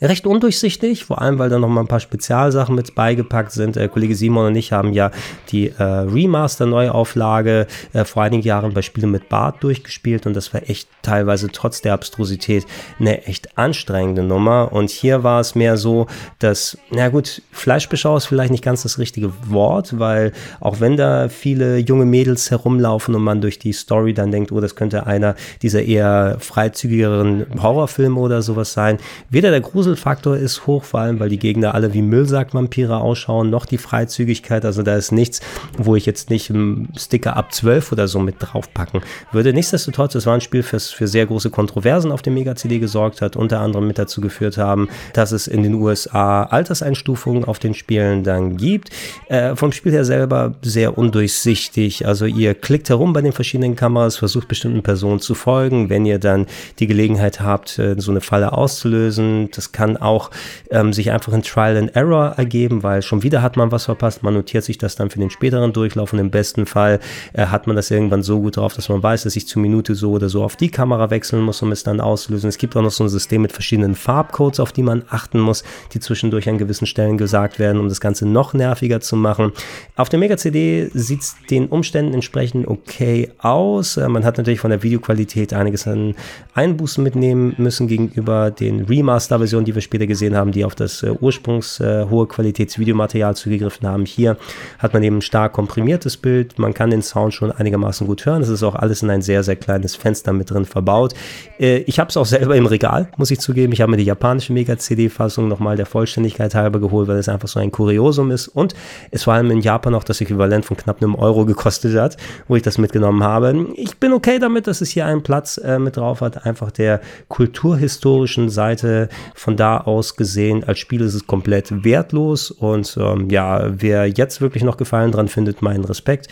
[0.07, 3.77] recht undurchsichtig, vor allem weil da noch mal ein paar Spezialsachen mit beigepackt sind.
[3.77, 5.11] Äh, Kollege Simon und ich haben ja
[5.51, 10.69] die äh, Remaster-Neuauflage äh, vor einigen Jahren bei Spielen mit Bart durchgespielt und das war
[10.69, 12.67] echt teilweise trotz der Abstrusität
[13.01, 14.73] eine echt anstrengende Nummer.
[14.73, 16.07] Und hier war es mehr so,
[16.39, 21.29] dass, na gut, Fleischbeschau ist vielleicht nicht ganz das richtige Wort, weil auch wenn da
[21.29, 25.35] viele junge Mädels herumlaufen und man durch die Story dann denkt, oh, das könnte einer
[25.63, 28.99] dieser eher freizügigeren Horrorfilme oder sowas sein,
[29.31, 33.49] weder der Grusel Gruselfaktor ist hoch, vor allem weil die Gegner alle wie Müllsackvampire ausschauen,
[33.49, 35.41] noch die Freizügigkeit, also da ist nichts,
[35.79, 39.01] wo ich jetzt nicht einen Sticker ab 12 oder so mit draufpacken
[39.33, 39.55] würde.
[39.55, 43.35] Nichtsdestotrotz, es war ein Spiel, das für sehr große Kontroversen auf dem Mega-CD gesorgt hat,
[43.35, 48.25] unter anderem mit dazu geführt haben, dass es in den USA Alterseinstufungen auf den Spielen
[48.25, 48.91] dann gibt.
[49.29, 54.17] Äh, vom Spiel her selber sehr undurchsichtig, also ihr klickt herum bei den verschiedenen Kameras,
[54.17, 56.45] versucht bestimmten Personen zu folgen, wenn ihr dann
[56.79, 60.33] die Gelegenheit habt, äh, so eine Falle auszulösen, das kann auch
[60.71, 64.25] ähm, sich einfach in Trial and Error ergeben, weil schon wieder hat man was verpasst.
[64.25, 66.99] Man notiert sich das dann für den späteren Durchlauf und im besten Fall
[67.33, 69.95] äh, hat man das irgendwann so gut drauf, dass man weiß, dass ich zur Minute
[69.95, 72.49] so oder so auf die Kamera wechseln muss, um es dann auszulösen.
[72.49, 75.63] Es gibt auch noch so ein System mit verschiedenen Farbcodes, auf die man achten muss,
[75.93, 79.53] die zwischendurch an gewissen Stellen gesagt werden, um das Ganze noch nerviger zu machen.
[79.95, 83.97] Auf der Mega CD sieht es den Umständen entsprechend okay aus.
[83.97, 86.17] Äh, man hat natürlich von der Videoqualität einiges an
[86.55, 91.11] Einbußen mitnehmen müssen gegenüber den Remaster-Versionen, die wir später gesehen haben, die auf das äh,
[91.11, 94.07] ursprungs äh, hohe Qualitätsvideomaterial zugegriffen haben.
[94.07, 94.39] Hier
[94.79, 96.59] hat man eben stark komprimiertes Bild.
[96.59, 98.41] Man kann den Sound schon einigermaßen gut hören.
[98.41, 101.13] Es ist auch alles in ein sehr, sehr kleines Fenster mit drin verbaut.
[101.61, 103.75] Äh, ich habe es auch selber im Regal, muss ich zugeben.
[103.75, 107.61] Ich habe mir die japanische Mega-CD-Fassung nochmal der Vollständigkeit halber geholt, weil es einfach so
[107.61, 108.75] ein Kuriosum ist und
[109.11, 112.17] es vor allem in Japan auch das Äquivalent von knapp einem Euro gekostet hat,
[112.47, 113.67] wo ich das mitgenommen habe.
[113.75, 117.03] Ich bin okay damit, dass es hier einen Platz äh, mit drauf hat, einfach der
[117.29, 123.69] kulturhistorischen Seite von da aus gesehen, als Spiel ist es komplett wertlos und ähm, ja,
[123.81, 126.29] wer jetzt wirklich noch Gefallen dran findet, meinen Respekt.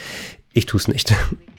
[0.52, 1.14] Ich tue es nicht.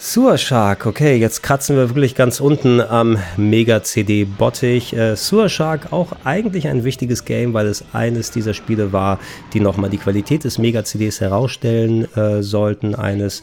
[0.00, 0.36] Sewer
[0.84, 4.96] okay, jetzt kratzen wir wirklich ganz unten am Mega-CD-Bottich.
[4.96, 5.48] Äh, Sewer
[5.90, 9.18] auch eigentlich ein wichtiges Game, weil es eines dieser Spiele war,
[9.52, 12.94] die nochmal die Qualität des Mega-CDs herausstellen äh, sollten.
[12.94, 13.42] Eines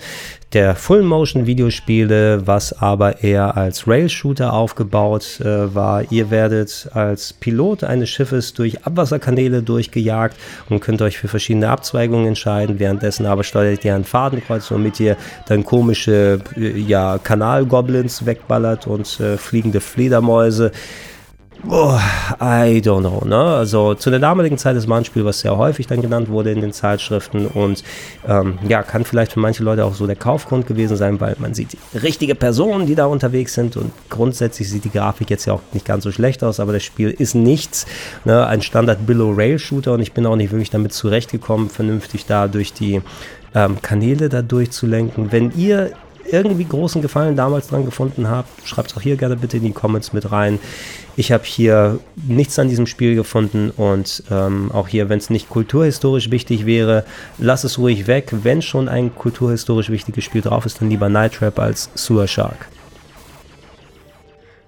[0.55, 6.09] der Full-Motion-Videospiele, was aber eher als Rail-Shooter aufgebaut äh, war.
[6.09, 10.37] Ihr werdet als Pilot eines Schiffes durch Abwasserkanäle durchgejagt
[10.69, 12.79] und könnt euch für verschiedene Abzweigungen entscheiden.
[12.79, 15.17] Währenddessen aber steuert ihr ein Fadenkreuz, womit ihr
[15.47, 20.71] dann komische ja, Kanalgoblins wegballert und äh, fliegende Fledermäuse.
[21.67, 21.97] Oh,
[22.39, 23.37] I don't know, ne?
[23.37, 26.51] Also zu der damaligen Zeit ist mal ein Spiel, was sehr häufig dann genannt wurde
[26.51, 27.83] in den Zeitschriften und
[28.27, 31.55] ähm, ja, kann vielleicht für manche Leute auch so der Kaufgrund gewesen sein, weil man
[31.55, 35.61] sieht richtige Personen, die da unterwegs sind und grundsätzlich sieht die Grafik jetzt ja auch
[35.73, 37.87] nicht ganz so schlecht aus, aber das Spiel ist nichts,
[38.25, 38.45] ne?
[38.45, 43.01] Ein Standard Below-Rail-Shooter und ich bin auch nicht wirklich damit zurechtgekommen, vernünftig da durch die
[43.55, 45.31] ähm, Kanäle da durchzulenken.
[45.31, 45.93] Wenn ihr
[46.31, 49.71] irgendwie großen Gefallen damals dran gefunden habt, schreibt es auch hier gerne bitte in die
[49.71, 50.59] Comments mit rein.
[51.15, 55.49] Ich habe hier nichts an diesem Spiel gefunden und ähm, auch hier, wenn es nicht
[55.49, 57.05] kulturhistorisch wichtig wäre,
[57.37, 58.29] lass es ruhig weg.
[58.43, 62.67] Wenn schon ein kulturhistorisch wichtiges Spiel drauf ist, dann lieber Night Trap als Sewer Shark.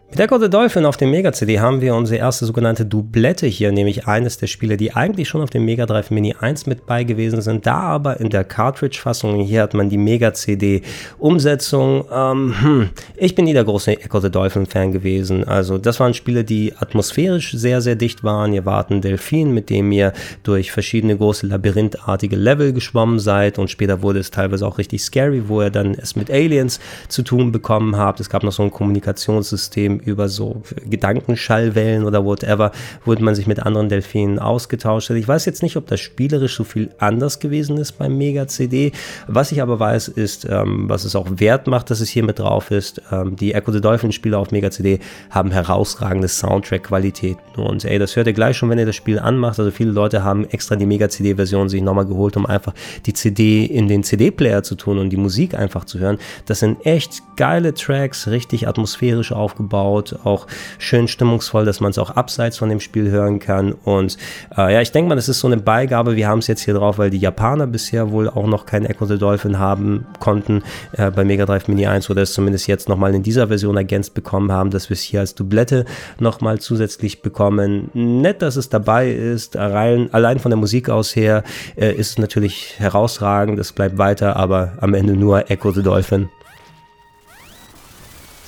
[0.10, 3.74] Mit Echo the Dolphin auf dem Mega CD haben wir unsere erste sogenannte Doublette hier,
[3.74, 7.04] nämlich eines der Spiele, die eigentlich schon auf dem Mega Drive Mini 1 mit bei
[7.04, 9.42] gewesen sind, da aber in der Cartridge-Fassung.
[9.42, 10.82] Hier hat man die Mega CD
[11.20, 12.06] Umsetzung.
[12.10, 15.44] Ähm, hm, ich bin nie der große Echo the Dolphin Fan gewesen.
[15.44, 18.54] Also das waren Spiele, die atmosphärisch sehr, sehr dicht waren.
[18.54, 20.14] Ihr wart ein Delfin, mit dem ihr
[20.44, 25.50] durch verschiedene große labyrinthartige Level geschwommen seid und später wurde es teilweise auch richtig scary,
[25.50, 26.80] wo ihr dann es mit Aliens
[27.10, 28.22] zu tun bekommen habt.
[28.22, 32.72] Es gab noch so ein Kommunikationssystem über so Gedankenschallwellen oder whatever,
[33.06, 35.10] wurde man sich mit anderen Delfinen ausgetauscht.
[35.10, 38.92] Ich weiß jetzt nicht, ob das spielerisch so viel anders gewesen ist beim Mega CD.
[39.28, 42.40] Was ich aber weiß, ist, ähm, was es auch wert macht, dass es hier mit
[42.40, 43.02] drauf ist.
[43.12, 45.00] Ähm, die Echo the Dolphin Spiele auf Mega CD
[45.30, 47.38] haben herausragende Soundtrack-Qualität.
[47.56, 49.60] Und ey, das hört ihr gleich schon, wenn ihr das Spiel anmacht.
[49.60, 52.74] Also viele Leute haben extra die Mega CD-Version sich nochmal geholt, um einfach
[53.06, 56.18] die CD in den CD-Player zu tun und die Musik einfach zu hören.
[56.46, 60.48] Das sind echt geile Tracks, richtig atmosphärisch aufgebaut, auch
[60.78, 63.74] schön stimmungsvoll, dass man es auch abseits von dem Spiel hören kann.
[63.74, 64.18] Und
[64.58, 66.16] äh, ja, ich denke mal, das ist so eine Beigabe.
[66.16, 69.06] Wir haben es jetzt hier drauf, weil die Japaner bisher wohl auch noch kein Echo
[69.06, 73.14] the Dolphin haben konnten äh, bei Mega Drive Mini 1 oder es zumindest jetzt nochmal
[73.16, 75.86] in dieser Version ergänzt bekommen haben, dass wir es hier als Dublette
[76.20, 77.90] nochmal zusätzlich bekommen.
[77.94, 79.58] Nett, dass es dabei ist.
[79.58, 81.44] Allein, allein von der Musik aus her
[81.76, 83.60] äh, ist es natürlich herausragend.
[83.60, 86.30] Es bleibt weiter, aber am Ende nur Echo the Dolphin.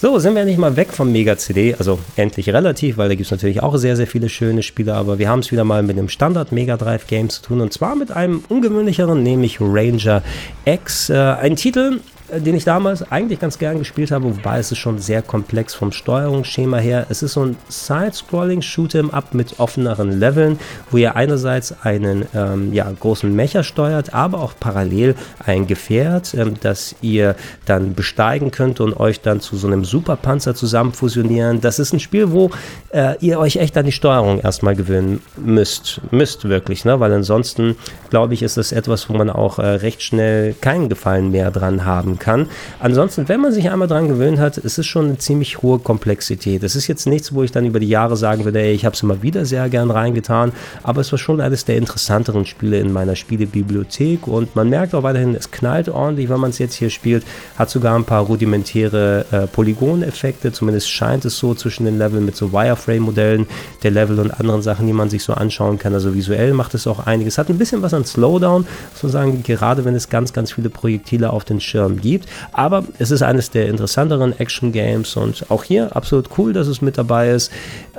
[0.02, 3.26] So, sind wir nicht mal weg vom Mega CD, also endlich relativ, weil da gibt
[3.26, 5.98] es natürlich auch sehr, sehr viele schöne Spiele, aber wir haben es wieder mal mit
[5.98, 10.24] einem Standard Mega Drive Game zu tun und zwar mit einem ungewöhnlicheren, nämlich Ranger
[10.64, 11.10] X.
[11.10, 12.00] Äh, ein Titel,
[12.38, 15.92] den ich damals eigentlich ganz gern gespielt habe, wobei es ist schon sehr komplex vom
[15.92, 17.08] Steuerungsschema her.
[17.10, 20.60] Es ist so ein Side-Scrolling-Shoot'em Up mit offeneren Leveln,
[20.92, 25.16] wo ihr einerseits einen ähm, ja, großen Mecher steuert, aber auch parallel
[25.46, 27.36] ein Gefährt, ähm, das ihr
[27.66, 31.62] dann besteigen könnt und euch dann zu so einem Superpanzer zusammen fusionieren.
[31.62, 32.52] Das ist ein Spiel, wo
[32.92, 36.02] äh, ihr euch echt an die Steuerung erstmal gewöhnen müsst.
[36.12, 37.00] Müsst wirklich, ne?
[37.00, 37.76] weil ansonsten,
[38.10, 41.86] glaube ich, ist das etwas, wo man auch äh, recht schnell keinen Gefallen mehr dran
[41.86, 42.48] haben kann.
[42.80, 46.64] Ansonsten, wenn man sich einmal dran gewöhnt hat, ist es schon eine ziemlich hohe Komplexität.
[46.64, 48.96] Es ist jetzt nichts, wo ich dann über die Jahre sagen würde, ey, ich habe
[48.96, 50.52] es immer wieder sehr gern reingetan,
[50.84, 55.04] aber es war schon eines der interessanteren Spiele in meiner Spielebibliothek und man merkt auch
[55.04, 57.24] weiterhin, es knallt ordentlich, wenn man es jetzt hier spielt,
[57.58, 62.36] hat sogar ein paar rudimentäre äh, Polygoneffekte, zumindest scheint es so zwischen den Leveln mit
[62.36, 63.48] so Wireframe-Modellen
[63.84, 65.94] der Level und anderen Sachen, die man sich so anschauen kann.
[65.94, 67.38] Also visuell macht es auch einiges.
[67.38, 71.46] Hat ein bisschen was an Slowdown, sozusagen, gerade wenn es ganz, ganz viele Projektile auf
[71.46, 72.30] den Schirm gibt gibt.
[72.52, 76.98] Aber es ist eines der interessanteren Action-Games und auch hier absolut cool, dass es mit
[76.98, 77.52] dabei ist.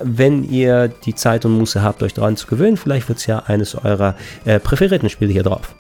[0.02, 3.40] Wenn ihr die Zeit und Muße habt, euch daran zu gewöhnen, vielleicht wird es ja
[3.46, 4.14] eines eurer
[4.44, 5.74] äh, präferierten Spiele hier drauf.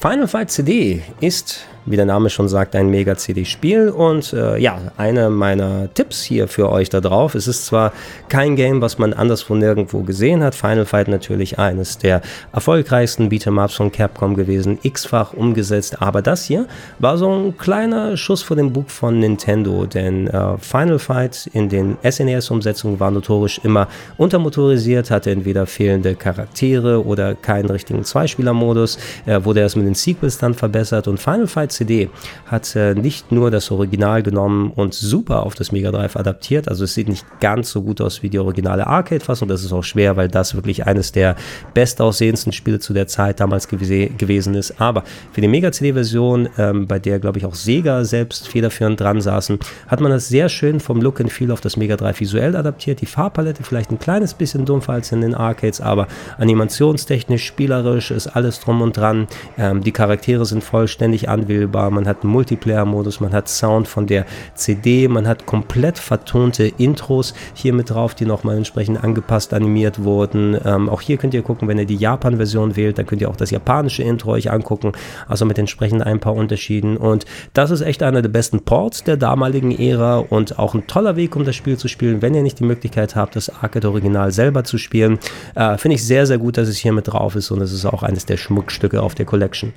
[0.00, 3.90] Final Fight CD ist wie der Name schon sagt, ein Mega-CD-Spiel.
[3.90, 7.34] Und äh, ja, einer meiner Tipps hier für euch da drauf.
[7.34, 7.92] Es ist zwar
[8.28, 10.54] kein Game, was man anderswo nirgendwo gesehen hat.
[10.54, 16.02] Final Fight natürlich eines der erfolgreichsten Beat'em-Ups von Capcom gewesen, x-fach umgesetzt.
[16.02, 16.66] Aber das hier
[16.98, 21.68] war so ein kleiner Schuss vor dem Bug von Nintendo, denn äh, Final Fight in
[21.68, 29.44] den SNES-Umsetzungen war notorisch immer untermotorisiert, hatte entweder fehlende Charaktere oder keinen richtigen Zweispieler-Modus, äh,
[29.44, 32.10] wurde erst mit den Sequels dann verbessert und Final Fight CD
[32.46, 36.68] hat äh, nicht nur das Original genommen und super auf das Mega Drive adaptiert.
[36.68, 39.48] Also es sieht nicht ganz so gut aus wie die originale Arcade-Fassung.
[39.48, 41.36] Das ist auch schwer, weil das wirklich eines der
[41.74, 44.80] bestaussehendsten Spiele zu der Zeit damals gew gewesen ist.
[44.80, 49.20] Aber für die Mega CD-Version, ähm, bei der glaube ich auch Sega selbst federführend dran
[49.20, 52.56] saßen, hat man das sehr schön vom Look and Feel auf das Mega Drive visuell
[52.56, 53.00] adaptiert.
[53.00, 58.26] Die Farbpalette vielleicht ein kleines bisschen dumpfer als in den Arcades, aber animationstechnisch, spielerisch ist
[58.26, 59.28] alles drum und dran.
[59.56, 64.06] Ähm, die Charaktere sind vollständig anwesend auswählbar, man hat einen Multiplayer-Modus, man hat Sound von
[64.06, 64.24] der
[64.54, 70.58] CD, man hat komplett vertonte Intros hier mit drauf, die nochmal entsprechend angepasst animiert wurden.
[70.64, 73.36] Ähm, auch hier könnt ihr gucken, wenn ihr die Japan-Version wählt, dann könnt ihr auch
[73.36, 74.92] das japanische Intro euch angucken,
[75.28, 76.96] also mit entsprechend ein paar Unterschieden.
[76.96, 81.16] Und das ist echt einer der besten Ports der damaligen Ära und auch ein toller
[81.16, 84.64] Weg, um das Spiel zu spielen, wenn ihr nicht die Möglichkeit habt, das Arcade-Original selber
[84.64, 85.18] zu spielen.
[85.54, 87.84] Äh, Finde ich sehr, sehr gut, dass es hier mit drauf ist und es ist
[87.84, 89.72] auch eines der Schmuckstücke auf der Collection.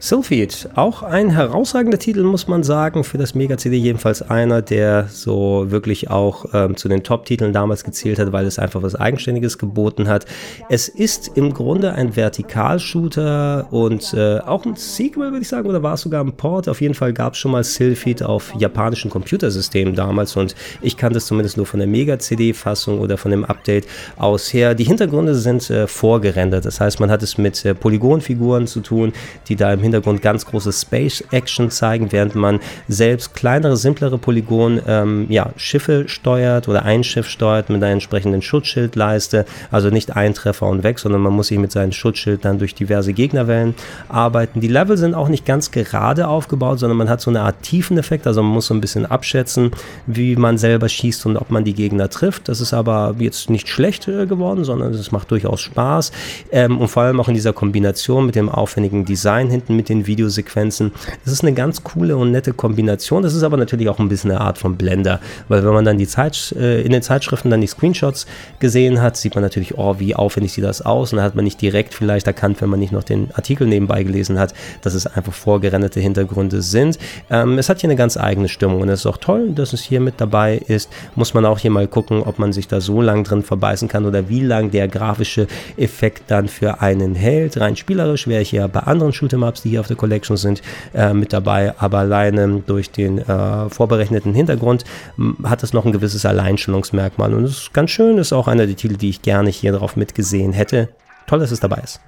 [0.00, 5.66] Sylphied, auch ein herausragender Titel, muss man sagen, für das Mega-CD, jedenfalls einer, der so
[5.70, 10.06] wirklich auch ähm, zu den Top-Titeln damals gezählt hat, weil es einfach was Eigenständiges geboten
[10.06, 10.24] hat.
[10.68, 15.82] Es ist im Grunde ein Vertikalshooter und äh, auch ein Sequel, würde ich sagen, oder
[15.82, 16.68] war es sogar ein Port?
[16.68, 21.18] Auf jeden Fall gab es schon mal Sylphied auf japanischen Computersystemen damals und ich kannte
[21.18, 24.76] es zumindest nur von der Mega-CD-Fassung oder von dem Update aus her.
[24.76, 29.12] Die Hintergründe sind äh, vorgerendert, das heißt, man hat es mit äh, Polygonfiguren zu tun,
[29.48, 34.80] die da im Hintergrund ganz große Space Action zeigen, während man selbst kleinere, simplere Polygon
[34.86, 39.44] ähm, ja, Schiffe steuert oder ein Schiff steuert mit einer entsprechenden Schutzschildleiste.
[39.70, 42.74] Also nicht ein Treffer und weg, sondern man muss sich mit seinem Schutzschild dann durch
[42.74, 43.74] diverse Gegnerwellen
[44.08, 44.60] arbeiten.
[44.60, 48.26] Die Level sind auch nicht ganz gerade aufgebaut, sondern man hat so eine Art Tiefeneffekt.
[48.26, 49.70] Also man muss so ein bisschen abschätzen,
[50.06, 52.48] wie man selber schießt und ob man die Gegner trifft.
[52.48, 56.12] Das ist aber jetzt nicht schlecht äh, geworden, sondern es macht durchaus Spaß.
[56.52, 60.06] Ähm, und vor allem auch in dieser Kombination mit dem aufwendigen Design hinten mit den
[60.06, 60.92] Videosequenzen.
[61.24, 63.22] Das ist eine ganz coole und nette Kombination.
[63.22, 65.96] Das ist aber natürlich auch ein bisschen eine Art von Blender, weil wenn man dann
[65.96, 68.26] die Zeit, äh, in den Zeitschriften dann die Screenshots
[68.58, 71.12] gesehen hat, sieht man natürlich, oh, wie aufwendig sieht das aus.
[71.12, 74.02] Und dann hat man nicht direkt vielleicht erkannt, wenn man nicht noch den Artikel nebenbei
[74.02, 74.52] gelesen hat,
[74.82, 76.98] dass es einfach vorgerenderte Hintergründe sind.
[77.30, 79.82] Ähm, es hat hier eine ganz eigene Stimmung und es ist auch toll, dass es
[79.82, 80.90] hier mit dabei ist.
[81.14, 84.04] Muss man auch hier mal gucken, ob man sich da so lang drin verbeißen kann
[84.04, 85.46] oder wie lang der grafische
[85.76, 87.60] Effekt dann für einen hält.
[87.60, 90.62] Rein spielerisch wäre ich ja bei anderen Shoot'em-Ups, die hier auf der Collection sind,
[90.94, 94.84] äh, mit dabei, aber alleine durch den äh, vorberechneten Hintergrund
[95.44, 98.76] hat es noch ein gewisses Alleinstellungsmerkmal und es ist ganz schön, ist auch einer der
[98.76, 100.88] Titel, die ich gerne hier drauf mitgesehen hätte.
[101.26, 102.00] Toll, dass es dabei ist.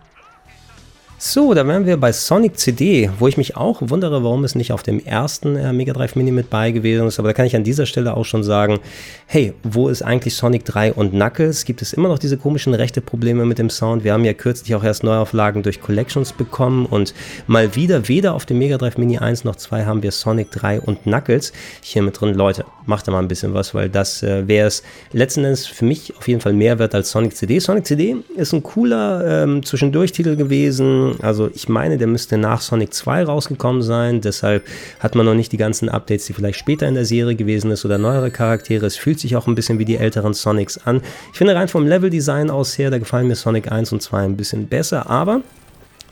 [1.23, 4.73] So, da wären wir bei Sonic CD, wo ich mich auch wundere, warum es nicht
[4.73, 7.19] auf dem ersten äh, Mega Drive Mini mit bei gewesen ist.
[7.19, 8.79] Aber da kann ich an dieser Stelle auch schon sagen,
[9.27, 11.67] hey, wo ist eigentlich Sonic 3 und Knuckles?
[11.67, 14.03] Gibt es immer noch diese komischen rechte Probleme mit dem Sound?
[14.03, 17.13] Wir haben ja kürzlich auch erst Neuauflagen durch Collections bekommen und
[17.47, 20.81] mal wieder, weder auf dem Mega Drive Mini 1 noch 2 haben wir Sonic 3
[20.81, 21.53] und Knuckles
[21.83, 22.33] hier mit drin.
[22.33, 24.83] Leute, macht da mal ein bisschen was, weil das äh, wäre es
[25.13, 27.59] letzten Endes für mich auf jeden Fall mehr wert als Sonic CD.
[27.59, 32.95] Sonic CD ist ein cooler ähm, Zwischendurch-Titel gewesen also ich meine, der müsste nach Sonic
[32.95, 34.21] 2 rausgekommen sein.
[34.21, 34.65] Deshalb
[34.99, 37.85] hat man noch nicht die ganzen Updates, die vielleicht später in der Serie gewesen ist
[37.85, 38.87] oder neuere Charaktere.
[38.87, 41.03] Es fühlt sich auch ein bisschen wie die älteren Sonics an.
[41.33, 44.37] Ich finde rein vom Leveldesign aus her, da gefallen mir Sonic 1 und 2 ein
[44.37, 45.09] bisschen besser.
[45.11, 45.43] Aber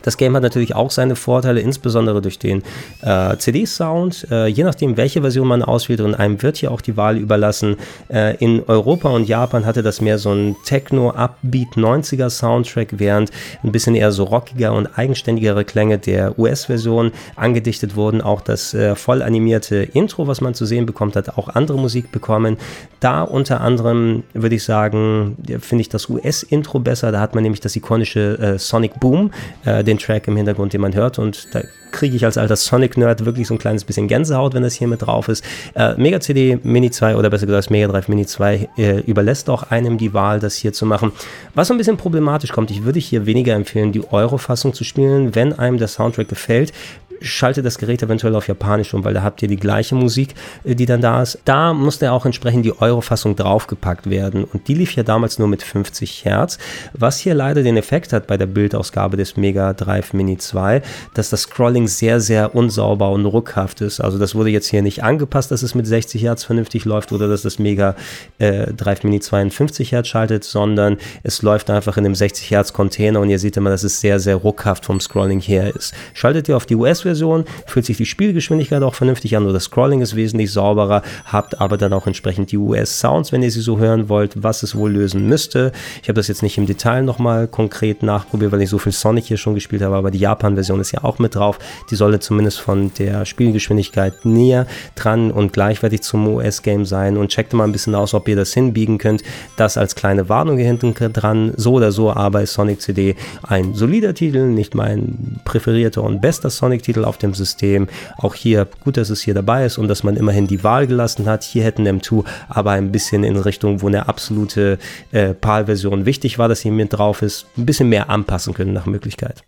[0.01, 2.63] das Game hat natürlich auch seine Vorteile, insbesondere durch den
[3.01, 4.27] äh, CD-Sound.
[4.31, 7.75] Äh, je nachdem, welche Version man auswählt, und einem wird hier auch die Wahl überlassen.
[8.09, 13.31] Äh, in Europa und Japan hatte das mehr so ein Techno-Upbeat 90er Soundtrack, während
[13.63, 18.21] ein bisschen eher so rockiger und eigenständigere Klänge der US-Version angedichtet wurden.
[18.21, 22.11] Auch das äh, voll animierte Intro, was man zu sehen bekommt, hat auch andere Musik
[22.11, 22.57] bekommen.
[22.99, 27.11] Da unter anderem würde ich sagen, finde ich das US-Intro besser.
[27.11, 29.31] Da hat man nämlich das ikonische äh, Sonic Boom,
[29.65, 31.19] äh, den Track im Hintergrund, den man hört.
[31.19, 31.61] Und da
[31.91, 35.01] kriege ich als alter Sonic-Nerd wirklich so ein kleines bisschen Gänsehaut, wenn das hier mit
[35.01, 35.43] drauf ist.
[35.75, 39.63] Äh, Mega CD Mini 2 oder besser gesagt Mega Drive Mini 2 äh, überlässt auch
[39.71, 41.11] einem die Wahl, das hier zu machen.
[41.55, 45.35] Was so ein bisschen problematisch kommt, ich würde hier weniger empfehlen, die Euro-Fassung zu spielen,
[45.35, 46.71] wenn einem der Soundtrack gefällt
[47.21, 50.75] schalte das Gerät eventuell auf Japanisch um, weil da habt ihr die gleiche Musik, äh,
[50.75, 51.39] die dann da ist.
[51.45, 55.63] Da musste auch entsprechend die Euro-Fassung draufgepackt werden und die lief ja damals nur mit
[55.63, 56.57] 50 Hertz,
[56.93, 60.81] was hier leider den Effekt hat bei der Bildausgabe des Mega Drive Mini 2,
[61.13, 63.99] dass das Scrolling sehr, sehr unsauber und ruckhaft ist.
[63.99, 67.27] Also das wurde jetzt hier nicht angepasst, dass es mit 60 Hertz vernünftig läuft oder
[67.27, 67.95] dass das Mega
[68.37, 73.19] äh, Drive Mini 52 Hertz schaltet, sondern es läuft einfach in einem 60 Hertz Container
[73.19, 75.93] und ihr seht immer, dass es sehr, sehr ruckhaft vom Scrolling her ist.
[76.13, 79.63] Schaltet ihr auf die US- version fühlt sich die Spielgeschwindigkeit auch vernünftig an oder das
[79.63, 83.79] Scrolling ist wesentlich sauberer, habt aber dann auch entsprechend die US-Sounds, wenn ihr sie so
[83.79, 85.71] hören wollt, was es wohl lösen müsste.
[86.03, 89.25] Ich habe das jetzt nicht im Detail nochmal konkret nachprobiert, weil ich so viel Sonic
[89.25, 91.57] hier schon gespielt habe, aber die Japan-Version ist ja auch mit drauf.
[91.89, 97.53] Die sollte zumindest von der Spielgeschwindigkeit näher dran und gleichwertig zum US-Game sein und checkt
[97.53, 99.23] mal ein bisschen aus, ob ihr das hinbiegen könnt.
[99.57, 101.53] Das als kleine Warnung hier hinten dran.
[101.55, 106.49] So oder so, aber ist Sonic CD ein solider Titel, nicht mein präferierter und bester
[106.49, 107.87] Sonic-Titel, Titel auf dem System.
[108.17, 111.25] Auch hier gut, dass es hier dabei ist und dass man immerhin die Wahl gelassen
[111.25, 111.43] hat.
[111.43, 114.77] Hier hätten M2 aber ein bisschen in Richtung, wo eine absolute
[115.11, 118.85] äh, PAL-Version wichtig war, dass sie mit drauf ist, ein bisschen mehr anpassen können nach
[118.85, 119.43] Möglichkeit.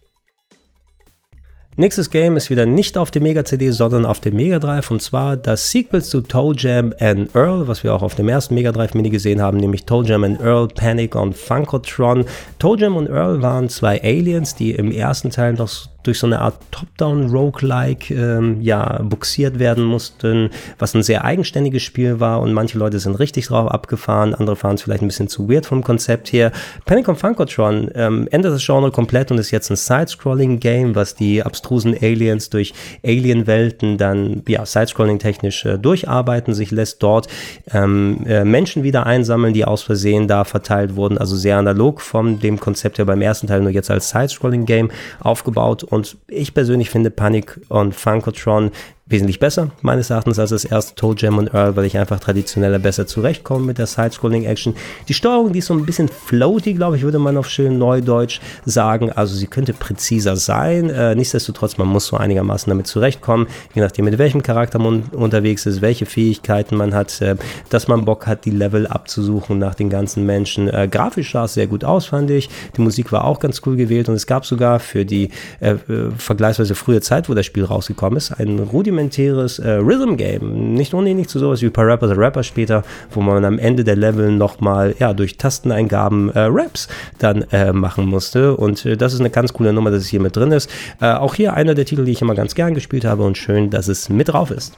[1.77, 5.01] Nächstes Game ist wieder nicht auf dem Mega CD, sondern auf dem Mega Drive und
[5.01, 8.73] zwar das Sequel zu Toe Jam and Earl, was wir auch auf dem ersten Mega
[8.73, 12.25] Drive Mini gesehen haben, nämlich Toe Jam and Earl Panic on Funkotron.
[12.59, 16.39] Toe Jam und Earl waren zwei Aliens, die im ersten Teil noch durch so eine
[16.39, 20.49] Art Top-Down-Roguelike ähm, ja, buxiert werden mussten,
[20.79, 24.75] was ein sehr eigenständiges Spiel war und manche Leute sind richtig drauf abgefahren, andere fahren
[24.75, 26.51] es vielleicht ein bisschen zu weird vom Konzept her.
[26.85, 31.43] Panic on Funkotron ähm, ändert das Genre komplett und ist jetzt ein Side-Scrolling-Game, was die
[31.43, 32.73] abstrusen Aliens durch
[33.05, 37.27] Alien-Welten dann ja, Side-Scrolling-technisch äh, durcharbeiten, sich lässt dort
[37.73, 42.39] ähm, äh, Menschen wieder einsammeln, die aus Versehen da verteilt wurden, also sehr analog von
[42.39, 47.11] dem Konzept her beim ersten Teil nur jetzt als Side-Scrolling-Game aufgebaut und ich persönlich finde
[47.11, 48.71] Panic on Funkotron
[49.11, 52.79] wesentlich besser, meines Erachtens, als das erste Toe Jam und Earl, weil ich einfach traditioneller
[52.79, 54.75] besser zurechtkomme mit der Side-Scrolling-Action.
[55.07, 58.39] Die Steuerung, die ist so ein bisschen floaty, glaube ich, würde man auf schön Neudeutsch
[58.65, 59.11] sagen.
[59.11, 60.89] Also sie könnte präziser sein.
[60.89, 65.65] Äh, nichtsdestotrotz, man muss so einigermaßen damit zurechtkommen, je nachdem, mit welchem Charakter man unterwegs
[65.65, 67.35] ist, welche Fähigkeiten man hat, äh,
[67.69, 70.67] dass man Bock hat, die Level abzusuchen nach den ganzen Menschen.
[70.67, 72.49] Äh, grafisch sah es sehr gut aus, fand ich.
[72.77, 75.29] Die Musik war auch ganz cool gewählt und es gab sogar für die
[75.59, 80.73] äh, äh, vergleichsweise frühe Zeit, wo das Spiel rausgekommen ist, einen Rudiment rudimentäres äh, Rhythm-Game.
[80.73, 84.31] Nicht unähnlich zu sowas wie Parappa the Rapper später, wo man am Ende der Level
[84.31, 86.87] nochmal ja, durch Tasteneingaben äh, Raps
[87.17, 88.55] dann äh, machen musste.
[88.55, 90.69] Und äh, das ist eine ganz coole Nummer, dass es hier mit drin ist.
[91.01, 93.69] Äh, auch hier einer der Titel, die ich immer ganz gern gespielt habe und schön,
[93.69, 94.75] dass es mit drauf ist.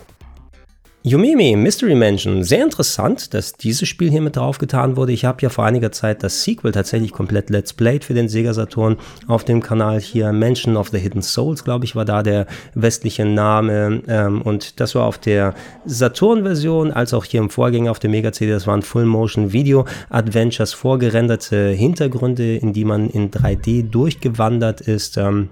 [1.06, 5.12] Yumimi Mystery Mansion, sehr interessant, dass dieses Spiel hier mit drauf getan wurde.
[5.12, 8.54] Ich habe ja vor einiger Zeit das Sequel tatsächlich komplett Let's Played für den Sega
[8.54, 8.96] Saturn
[9.28, 10.32] auf dem Kanal hier.
[10.32, 14.02] Mansion of the Hidden Souls, glaube ich, war da der westliche Name.
[14.08, 18.32] Ähm, und das war auf der Saturn-Version, als auch hier im Vorgänger auf der Mega
[18.32, 18.54] CD.
[18.54, 25.18] Das waren Full-Motion Video Adventures, vorgerenderte Hintergründe, in die man in 3D durchgewandert ist.
[25.18, 25.50] Ähm,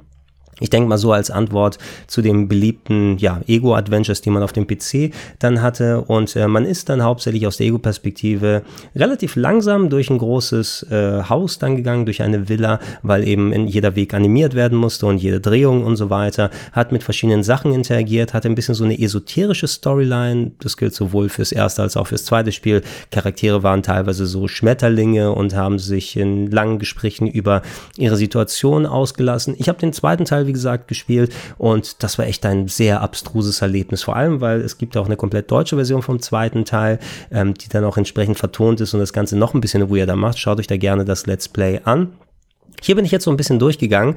[0.61, 1.77] ich denke mal so als Antwort
[2.07, 6.01] zu den beliebten ja, Ego-Adventures, die man auf dem PC dann hatte.
[6.01, 8.61] Und äh, man ist dann hauptsächlich aus der Ego-Perspektive
[8.95, 13.67] relativ langsam durch ein großes äh, Haus dann gegangen, durch eine Villa, weil eben in
[13.67, 16.51] jeder Weg animiert werden musste und jede Drehung und so weiter.
[16.71, 20.51] Hat mit verschiedenen Sachen interagiert, hatte ein bisschen so eine esoterische Storyline.
[20.59, 22.83] Das gilt sowohl fürs erste als auch fürs zweite Spiel.
[23.09, 27.63] Charaktere waren teilweise so Schmetterlinge und haben sich in langen Gesprächen über
[27.97, 29.55] ihre Situation ausgelassen.
[29.57, 33.61] Ich habe den zweiten Teil, wie gesagt, gespielt und das war echt ein sehr abstruses
[33.61, 34.03] Erlebnis.
[34.03, 36.99] Vor allem, weil es gibt auch eine komplett deutsche Version vom zweiten Teil,
[37.31, 40.39] ähm, die dann auch entsprechend vertont ist und das Ganze noch ein bisschen weirder macht.
[40.39, 42.13] Schaut euch da gerne das Let's Play an.
[42.81, 44.15] Hier bin ich jetzt so ein bisschen durchgegangen.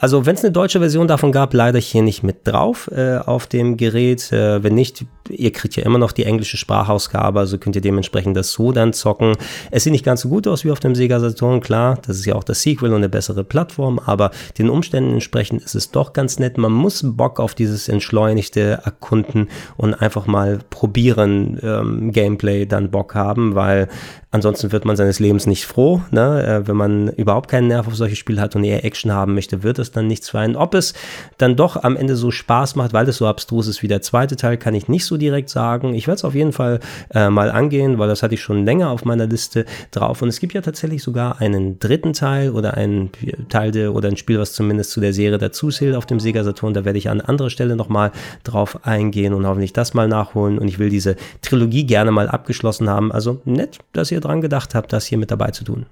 [0.00, 3.48] Also wenn es eine deutsche Version davon gab, leider hier nicht mit drauf äh, auf
[3.48, 4.30] dem Gerät.
[4.32, 8.36] Äh, wenn nicht, ihr kriegt ja immer noch die englische Sprachausgabe, also könnt ihr dementsprechend
[8.36, 9.34] das so dann zocken.
[9.72, 12.26] Es sieht nicht ganz so gut aus wie auf dem Sega Saturn, klar, das ist
[12.26, 16.12] ja auch das Sequel und eine bessere Plattform, aber den Umständen entsprechend ist es doch
[16.12, 16.58] ganz nett.
[16.58, 23.16] Man muss Bock auf dieses entschleunigte Erkunden und einfach mal probieren, ähm, Gameplay dann Bock
[23.16, 23.88] haben, weil
[24.30, 26.02] ansonsten wird man seines Lebens nicht froh.
[26.10, 26.46] Ne?
[26.46, 29.62] Äh, wenn man überhaupt keinen Nerv auf solche Spiele hat und eher Action haben möchte,
[29.62, 30.56] wird es es dann nichts für einen.
[30.56, 30.94] Ob es
[31.38, 34.36] dann doch am Ende so Spaß macht, weil es so abstrus ist wie der zweite
[34.36, 35.94] Teil, kann ich nicht so direkt sagen.
[35.94, 36.80] Ich werde es auf jeden Fall
[37.14, 40.22] äh, mal angehen, weil das hatte ich schon länger auf meiner Liste drauf.
[40.22, 43.10] Und es gibt ja tatsächlich sogar einen dritten Teil oder einen
[43.48, 46.44] Teil de, oder ein Spiel, was zumindest zu der Serie dazu zählt auf dem Sega
[46.44, 46.74] Saturn.
[46.74, 48.12] Da werde ich an anderer Stelle nochmal
[48.44, 50.58] drauf eingehen und hoffentlich das mal nachholen.
[50.58, 53.12] Und ich will diese Trilogie gerne mal abgeschlossen haben.
[53.12, 55.86] Also nett, dass ihr dran gedacht habt, das hier mit dabei zu tun.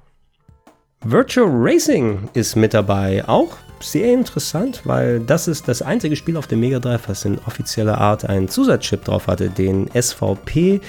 [1.08, 6.48] Virtual Racing ist mit dabei, auch sehr interessant, weil das ist das einzige Spiel auf
[6.48, 10.80] dem Mega Drive, was in offizieller Art einen Zusatzchip drauf hatte, den SVP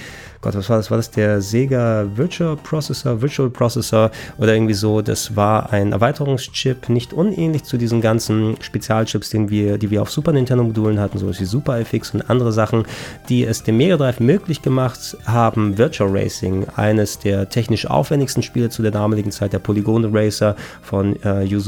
[0.41, 0.91] Gott, was war das?
[0.91, 5.01] War das der Sega Virtual Processor, Virtual Processor oder irgendwie so?
[5.01, 10.11] Das war ein Erweiterungschip, nicht unähnlich zu diesen ganzen Spezialchips, den wir, die wir auf
[10.11, 12.83] Super Nintendo Modulen hatten, sowas wie Super FX und andere Sachen,
[13.29, 18.69] die es dem Mega Drive möglich gemacht haben, Virtual Racing, eines der technisch aufwendigsten Spiele
[18.69, 21.61] zu der damaligen Zeit, der Polygone Racer von äh, Yu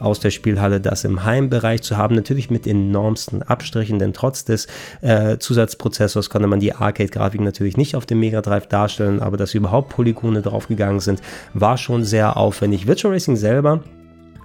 [0.00, 4.66] aus der Spielhalle, das im Heimbereich zu haben, natürlich mit enormsten Abstrichen, denn trotz des
[5.02, 9.36] äh, Zusatzprozessors konnte man die Arcade-Grafik natürlich natürlich nicht auf dem Mega Drive darstellen, aber
[9.36, 11.20] dass überhaupt Polygone draufgegangen sind,
[11.54, 12.86] war schon sehr aufwendig.
[12.86, 13.80] Virtual Racing selber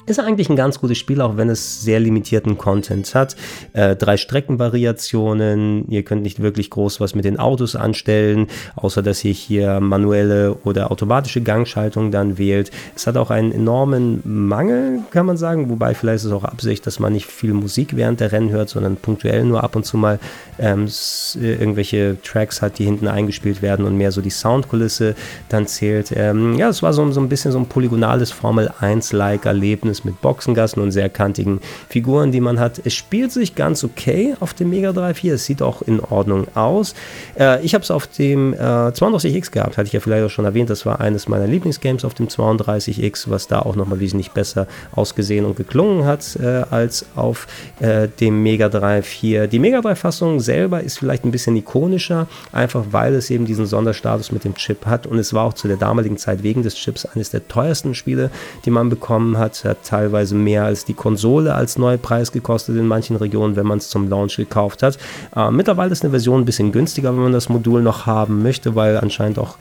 [0.10, 3.36] ist eigentlich ein ganz gutes Spiel, auch wenn es sehr limitierten Content hat.
[3.74, 9.24] Äh, drei Streckenvariationen, ihr könnt nicht wirklich groß was mit den Autos anstellen, außer dass
[9.24, 12.72] ihr hier manuelle oder automatische Gangschaltung dann wählt.
[12.96, 16.86] Es hat auch einen enormen Mangel, kann man sagen, wobei vielleicht ist es auch Absicht,
[16.88, 19.98] dass man nicht viel Musik während der Rennen hört, sondern punktuell nur ab und zu
[19.98, 20.20] mal
[20.58, 20.88] ähm,
[21.36, 25.16] irgendwelche Tracks hat, die hinten eingespielt werden und mehr so die Soundkulisse
[25.50, 26.14] dann zählt.
[26.16, 30.06] Ähm, ja, es war so, so ein bisschen so ein polygonales Formel 1-like Erlebnis ist
[30.06, 31.60] mit Boxengassen und sehr kantigen
[31.90, 32.82] Figuren, die man hat.
[32.84, 35.36] Es spielt sich ganz okay auf dem Mega Drive hier.
[35.36, 36.96] Es sieht auch in Ordnung aus.
[37.38, 40.46] Äh, ich habe es auf dem äh, 32X gehabt, hatte ich ja vielleicht auch schon
[40.46, 40.70] erwähnt.
[40.70, 45.46] Das war eines meiner Lieblingsgames auf dem 32X, was da auch nochmal wesentlich besser ausgesehen
[45.46, 47.48] und geklungen hat äh, als auf
[47.80, 49.48] äh, dem Mega Drive hier.
[49.48, 54.32] Die Mega Drive-Fassung selber ist vielleicht ein bisschen ikonischer, einfach weil es eben diesen Sonderstatus
[54.32, 57.06] mit dem Chip hat und es war auch zu der damaligen Zeit wegen des Chips
[57.06, 58.30] eines der teuersten Spiele,
[58.66, 59.64] die man bekommen hat.
[59.66, 63.90] Hat teilweise mehr als die Konsole als Neupreis gekostet in manchen Regionen, wenn man es
[63.90, 64.98] zum Launch gekauft hat.
[65.36, 68.76] Äh, mittlerweile ist eine Version ein bisschen günstiger, wenn man das Modul noch haben möchte,
[68.76, 69.58] weil anscheinend auch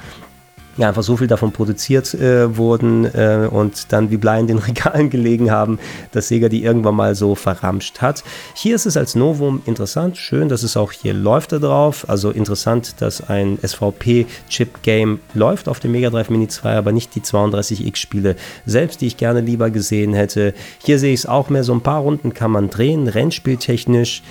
[0.78, 4.58] ja, einfach so viel davon produziert äh, wurden äh, und dann wie Blei in den
[4.68, 5.78] Regalen gelegen haben,
[6.12, 8.22] dass Sega die irgendwann mal so verramscht hat.
[8.54, 12.08] Hier ist es als Novum interessant, schön, dass es auch hier läuft da drauf.
[12.08, 17.20] Also interessant, dass ein SVP-Chip-Game läuft auf dem Mega Drive Mini 2, aber nicht die
[17.20, 20.54] 32X-Spiele selbst, die ich gerne lieber gesehen hätte.
[20.84, 24.22] Hier sehe ich es auch mehr, so ein paar Runden kann man drehen, Rennspieltechnisch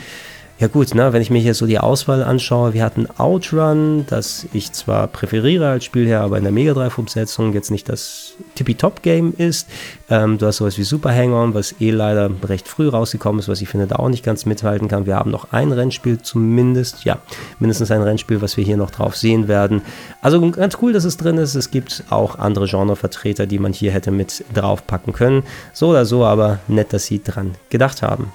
[0.59, 4.47] Ja gut, ne, wenn ich mir hier so die Auswahl anschaue, wir hatten Outrun, das
[4.53, 9.67] ich zwar präferiere als Spielherr, aber in der Mega Drive-Umsetzung jetzt nicht das Tippy-Top-Game ist.
[10.09, 13.61] Ähm, du hast sowas wie Super Hang-On, was eh leider recht früh rausgekommen ist, was
[13.61, 15.05] ich finde da auch nicht ganz mithalten kann.
[15.05, 17.19] Wir haben noch ein Rennspiel zumindest, ja,
[17.59, 19.83] mindestens ein Rennspiel, was wir hier noch drauf sehen werden.
[20.23, 21.53] Also ganz cool, dass es drin ist.
[21.53, 25.43] Es gibt auch andere Genrevertreter, die man hier hätte mit draufpacken können.
[25.71, 28.31] So oder so, aber nett, dass sie dran gedacht haben.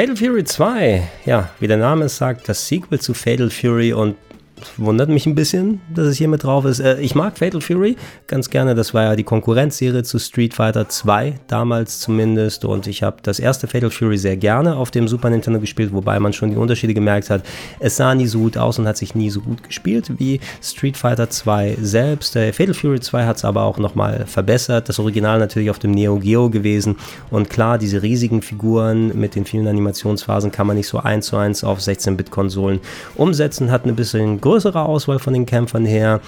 [0.00, 4.16] Fatal Fury 2, ja, wie der Name es sagt, das Sequel zu Fatal Fury und
[4.76, 6.80] wundert mich ein bisschen, dass es hier mit drauf ist.
[6.80, 7.96] Äh, ich mag Fatal Fury
[8.26, 8.74] ganz gerne.
[8.74, 12.64] Das war ja die Konkurrenzserie zu Street Fighter 2, damals zumindest.
[12.64, 16.18] Und ich habe das erste Fatal Fury sehr gerne auf dem Super Nintendo gespielt, wobei
[16.20, 17.42] man schon die Unterschiede gemerkt hat.
[17.78, 20.96] Es sah nie so gut aus und hat sich nie so gut gespielt wie Street
[20.96, 22.36] Fighter 2 selbst.
[22.36, 24.88] Äh, Fatal Fury 2 hat es aber auch nochmal verbessert.
[24.88, 26.96] Das Original natürlich auf dem Neo Geo gewesen.
[27.30, 31.36] Und klar, diese riesigen Figuren mit den vielen Animationsphasen kann man nicht so eins zu
[31.36, 32.80] eins auf 16-Bit-Konsolen
[33.14, 33.70] umsetzen.
[33.70, 36.20] Hat ein bisschen größere Auswahl von den Kämpfern her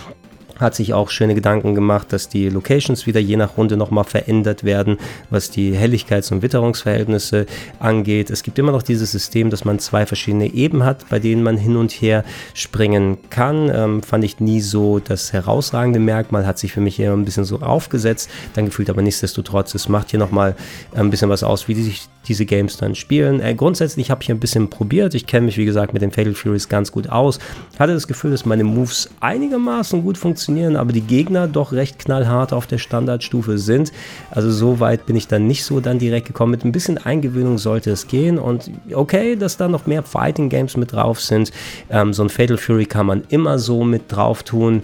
[0.62, 4.64] hat sich auch schöne Gedanken gemacht, dass die Locations wieder je nach Runde nochmal verändert
[4.64, 4.96] werden,
[5.30, 7.46] was die Helligkeits- und Witterungsverhältnisse
[7.78, 8.30] angeht.
[8.30, 11.56] Es gibt immer noch dieses System, dass man zwei verschiedene Eben hat, bei denen man
[11.56, 12.24] hin und her
[12.54, 13.70] springen kann.
[13.74, 17.44] Ähm, fand ich nie so das herausragende Merkmal, hat sich für mich eher ein bisschen
[17.44, 20.54] so aufgesetzt, dann gefühlt aber nichtsdestotrotz, es macht hier nochmal
[20.94, 23.40] ein bisschen was aus, wie sich diese Games dann spielen.
[23.40, 25.14] Äh, grundsätzlich habe ich ein bisschen probiert.
[25.14, 27.38] Ich kenne mich, wie gesagt, mit den Fatal Furies ganz gut aus.
[27.78, 32.52] Hatte das Gefühl, dass meine Moves einigermaßen gut funktionieren, aber die Gegner doch recht knallhart
[32.52, 33.92] auf der Standardstufe sind.
[34.30, 36.52] Also so weit bin ich dann nicht so dann direkt gekommen.
[36.52, 38.38] Mit ein bisschen Eingewöhnung sollte es gehen.
[38.38, 41.52] Und okay, dass da noch mehr Fighting Games mit drauf sind.
[41.90, 44.82] Ähm, so ein Fatal Fury kann man immer so mit drauf tun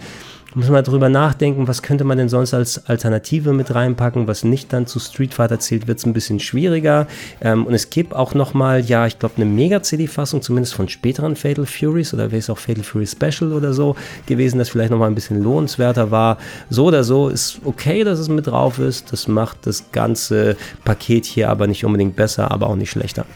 [0.59, 4.73] muss man darüber nachdenken, was könnte man denn sonst als Alternative mit reinpacken, was nicht
[4.73, 7.07] dann zu Street Fighter zählt, wird es ein bisschen schwieriger.
[7.41, 11.65] Ähm, und es gibt auch nochmal, ja, ich glaube, eine Mega-CD-Fassung, zumindest von späteren Fatal
[11.65, 13.95] Furies oder wäre es auch Fatal Fury Special oder so
[14.27, 16.39] gewesen, das vielleicht nochmal ein bisschen lohnenswerter war.
[16.71, 19.13] So oder so ist okay, dass es mit drauf ist.
[19.13, 23.27] Das macht das ganze Paket hier aber nicht unbedingt besser, aber auch nicht schlechter.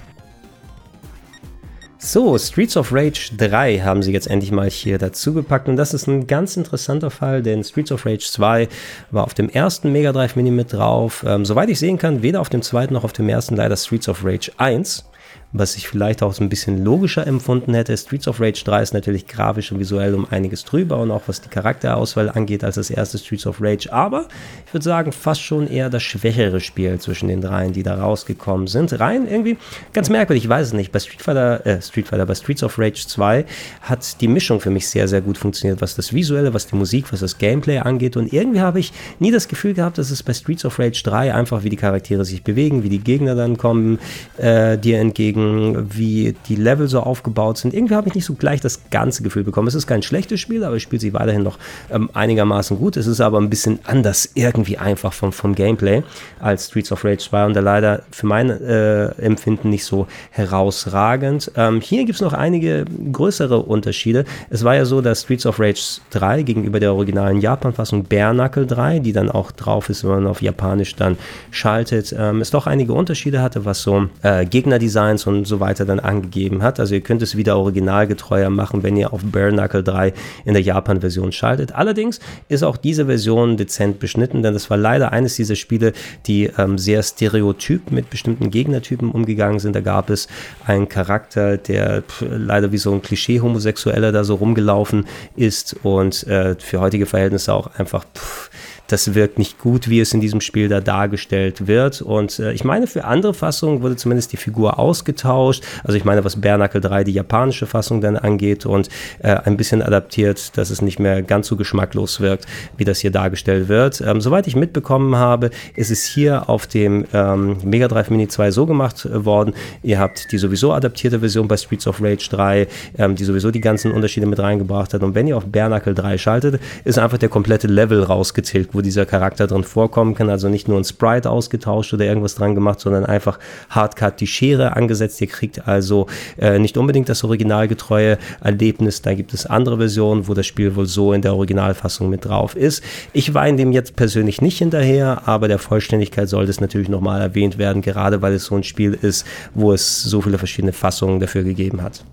[2.05, 5.95] So, Streets of Rage 3 haben sie jetzt endlich mal hier dazu gepackt und das
[5.95, 8.69] ist ein ganz interessanter Fall, denn Streets of Rage 2
[9.13, 11.25] war auf dem ersten Mega Drive Mini mit drauf.
[11.25, 14.09] Ähm, soweit ich sehen kann, weder auf dem zweiten noch auf dem ersten leider Streets
[14.09, 15.05] of Rage 1
[15.53, 17.97] was ich vielleicht auch so ein bisschen logischer empfunden hätte.
[17.97, 21.43] Streets of Rage 3 ist natürlich grafisch und visuell um einiges drüber und auch was
[21.43, 23.93] die Charakterauswahl angeht als das erste Streets of Rage.
[23.93, 24.29] Aber
[24.67, 28.67] ich würde sagen, fast schon eher das schwächere Spiel zwischen den dreien, die da rausgekommen
[28.67, 28.99] sind.
[28.99, 29.59] Rein irgendwie
[29.93, 30.91] ganz merkwürdig, ich weiß es nicht.
[30.91, 33.45] Bei Street Fighter, äh, Street Fighter, bei Streets of Rage 2
[33.83, 37.13] hat die Mischung für mich sehr, sehr gut funktioniert, was das Visuelle, was die Musik,
[37.13, 38.17] was das Gameplay angeht.
[38.17, 41.35] Und irgendwie habe ich nie das Gefühl gehabt, dass es bei Streets of Rage 3
[41.35, 43.99] einfach, wie die Charaktere sich bewegen, wie die Gegner dann kommen,
[44.39, 47.75] äh, dir entgegen gucken, wie die Level so aufgebaut sind.
[47.75, 49.69] Irgendwie habe ich nicht so gleich das ganze Gefühl bekommen.
[49.69, 51.59] Es ist kein schlechtes Spiel, aber es spielt sich weiterhin noch
[51.91, 52.97] ähm, einigermaßen gut.
[52.97, 56.03] Es ist aber ein bisschen anders irgendwie einfach vom, vom Gameplay
[56.41, 61.51] als Streets of Rage 2 und da leider für mein äh, Empfinden nicht so herausragend.
[61.57, 64.25] Ähm, hier gibt es noch einige größere Unterschiede.
[64.51, 68.67] Es war ja so, dass Streets of Rage 3 gegenüber der originalen Japan-Fassung Bare Knuckle
[68.67, 71.17] 3, die dann auch drauf ist, wenn man auf Japanisch dann
[71.51, 75.85] schaltet, ähm, es doch einige Unterschiede hatte, was so äh, Gegnerdesigns und und so weiter
[75.85, 76.81] dann angegeben hat.
[76.81, 80.13] Also ihr könnt es wieder originalgetreuer machen, wenn ihr auf Bare Knuckle 3
[80.45, 81.73] in der Japan-Version schaltet.
[81.75, 85.93] Allerdings ist auch diese Version dezent beschnitten, denn das war leider eines dieser Spiele,
[86.27, 89.75] die ähm, sehr stereotyp mit bestimmten Gegnertypen umgegangen sind.
[89.77, 90.29] Da gab es
[90.67, 95.07] einen Charakter, der pff, leider wie so ein Klischee-Homosexueller da so rumgelaufen
[95.37, 98.51] ist und äh, für heutige Verhältnisse auch einfach pff,
[98.89, 102.03] das wirkt nicht gut, wie es in diesem Spiel da dargestellt wird.
[102.03, 105.65] Und äh, ich meine, für andere Fassungen wurde zumindest die Figur ausgetauscht.
[105.85, 108.89] Also ich meine, was Bernacle 3 die japanische Fassung dann angeht und
[109.21, 112.47] äh, ein bisschen adaptiert, dass es nicht mehr ganz so geschmacklos wirkt,
[112.77, 114.01] wie das hier dargestellt wird.
[114.01, 118.51] Ähm, soweit ich mitbekommen habe, ist es hier auf dem ähm, Mega Drive Mini 2
[118.51, 119.55] so gemacht äh, worden.
[119.83, 122.67] Ihr habt die sowieso adaptierte Version bei Streets of Rage 3,
[122.99, 125.03] ähm, die sowieso die ganzen Unterschiede mit reingebracht hat.
[125.03, 129.07] Und wenn ihr auf Bernacle 3 schaltet, ist einfach der komplette Level rausgezählt, wo dieser
[129.07, 130.31] Charakter drin vorkommen kann.
[130.31, 133.39] Also nicht nur ein Sprite ausgetauscht oder irgendwas dran gemacht, sondern einfach
[133.71, 135.21] hardcut die Schere angesetzt.
[135.21, 136.07] Ihr kriegt also
[136.39, 139.03] äh, nicht unbedingt das originalgetreue Erlebnis.
[139.03, 142.57] Da gibt es andere Versionen, wo das Spiel wohl so in der Originalfassung mit drauf
[142.57, 142.83] ist.
[143.13, 147.21] Ich war in dem jetzt persönlich nicht hinterher, aber der Vollständigkeit sollte es natürlich nochmal
[147.21, 151.21] erwähnt werden, gerade weil es so ein Spiel ist, wo es so viele verschiedene Fassungen
[151.21, 152.05] dafür gegeben hat.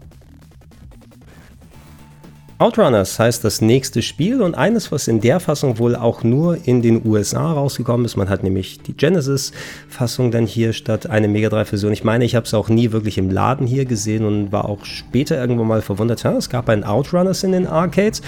[2.62, 6.82] Outrunners heißt das nächste Spiel und eines, was in der Fassung wohl auch nur in
[6.82, 8.18] den USA rausgekommen ist.
[8.18, 11.94] Man hat nämlich die Genesis-Fassung dann hier statt eine Mega Drive-Version.
[11.94, 14.84] Ich meine, ich habe es auch nie wirklich im Laden hier gesehen und war auch
[14.84, 16.24] später irgendwo mal verwundert.
[16.24, 18.22] Ja, es gab ein Outrunners in den Arcades.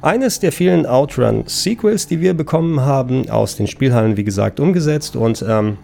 [0.00, 5.44] Eines der vielen Outrun-Sequels, die wir bekommen haben, aus den Spielhallen, wie gesagt, umgesetzt und
[5.46, 5.76] ähm,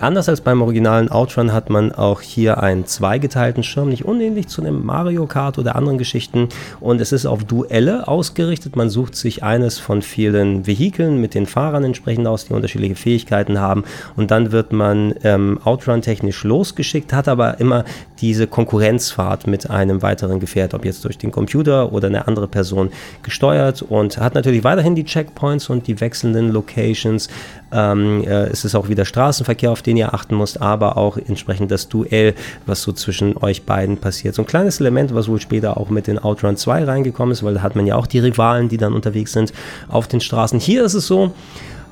[0.00, 4.62] Anders als beim originalen Outrun hat man auch hier einen zweigeteilten Schirm, nicht unähnlich zu
[4.62, 6.48] einem Mario Kart oder anderen Geschichten.
[6.78, 8.76] Und es ist auf Duelle ausgerichtet.
[8.76, 13.58] Man sucht sich eines von vielen Vehikeln mit den Fahrern entsprechend aus, die unterschiedliche Fähigkeiten
[13.58, 13.82] haben.
[14.14, 17.84] Und dann wird man ähm, Outrun-technisch losgeschickt, hat aber immer
[18.20, 22.90] diese Konkurrenzfahrt mit einem weiteren Gefährt, ob jetzt durch den Computer oder eine andere Person
[23.22, 27.28] gesteuert und hat natürlich weiterhin die Checkpoints und die wechselnden Locations.
[27.72, 31.70] Ähm, äh, es ist auch wieder Straßenverkehr, auf den ihr achten müsst, aber auch entsprechend
[31.70, 32.34] das Duell,
[32.66, 34.34] was so zwischen euch beiden passiert.
[34.34, 37.54] So ein kleines Element, was wohl später auch mit den Outrun 2 reingekommen ist, weil
[37.54, 39.52] da hat man ja auch die Rivalen, die dann unterwegs sind
[39.88, 40.58] auf den Straßen.
[40.58, 41.32] Hier ist es so,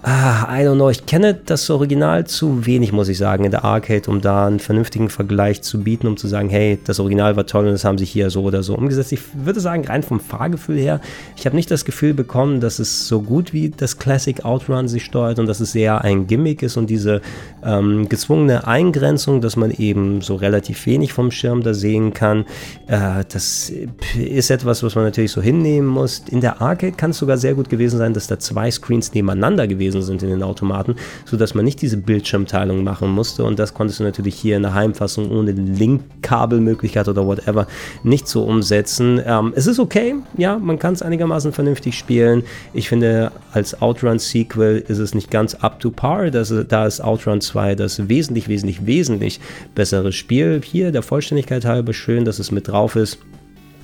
[0.09, 0.89] Ah, I don't know.
[0.89, 4.61] Ich kenne das Original zu wenig, muss ich sagen, in der Arcade, um da einen
[4.61, 7.99] vernünftigen Vergleich zu bieten, um zu sagen, hey, das Original war toll und das haben
[7.99, 9.11] sie hier so oder so umgesetzt.
[9.11, 11.01] Ich würde sagen, rein vom Fahrgefühl her,
[11.37, 15.05] ich habe nicht das Gefühl bekommen, dass es so gut wie das Classic Outrun sich
[15.05, 17.21] steuert und dass es sehr ein Gimmick ist und diese
[17.65, 22.45] ähm, gezwungene Eingrenzung, dass man eben so relativ wenig vom Schirm da sehen kann,
[22.87, 23.73] äh, das
[24.17, 26.23] ist etwas, was man natürlich so hinnehmen muss.
[26.31, 29.67] In der Arcade kann es sogar sehr gut gewesen sein, dass da zwei Screens nebeneinander
[29.67, 33.45] gewesen gewesen sind in den Automaten, sodass man nicht diese Bildschirmteilung machen musste.
[33.45, 37.67] Und das konntest du natürlich hier in der Heimfassung ohne Link-Kabelmöglichkeit oder whatever
[38.03, 39.21] nicht so umsetzen.
[39.25, 42.43] Ähm, es ist okay, ja, man kann es einigermaßen vernünftig spielen.
[42.73, 46.31] Ich finde, als Outrun-Sequel ist es nicht ganz up to par.
[46.31, 49.41] Das, da ist Outrun 2 das wesentlich, wesentlich, wesentlich
[49.75, 50.61] bessere Spiel.
[50.65, 53.19] Hier der Vollständigkeit halber schön, dass es mit drauf ist.